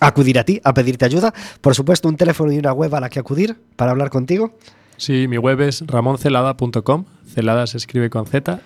acudir 0.00 0.38
a 0.38 0.44
ti, 0.44 0.60
a 0.64 0.74
pedirte 0.74 1.04
ayuda. 1.04 1.32
Por 1.60 1.74
supuesto, 1.74 2.08
un 2.08 2.16
teléfono 2.16 2.52
y 2.52 2.58
una 2.58 2.72
web 2.72 2.94
a 2.94 3.00
la 3.00 3.08
que 3.08 3.20
acudir 3.20 3.56
para 3.76 3.92
hablar 3.92 4.10
contigo. 4.10 4.56
Sí, 4.96 5.28
mi 5.28 5.38
web 5.38 5.60
es 5.60 5.86
ramoncelada.com. 5.86 7.04
Celada 7.26 7.66
se 7.66 7.78
escribe 7.78 8.10
con 8.10 8.26
Z. 8.26 8.60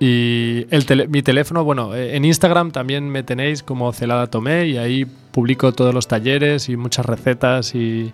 Y 0.00 0.66
mi 1.08 1.22
teléfono, 1.22 1.64
bueno, 1.64 1.94
eh, 1.94 2.16
en 2.16 2.24
Instagram 2.24 2.70
también 2.70 3.10
me 3.10 3.24
tenéis 3.24 3.64
como 3.64 3.92
Celada 3.92 4.28
Tomé 4.28 4.66
y 4.66 4.78
ahí 4.78 5.06
publico 5.32 5.72
todos 5.72 5.92
los 5.92 6.06
talleres 6.06 6.68
y 6.68 6.76
muchas 6.76 7.04
recetas 7.04 7.74
y, 7.74 8.12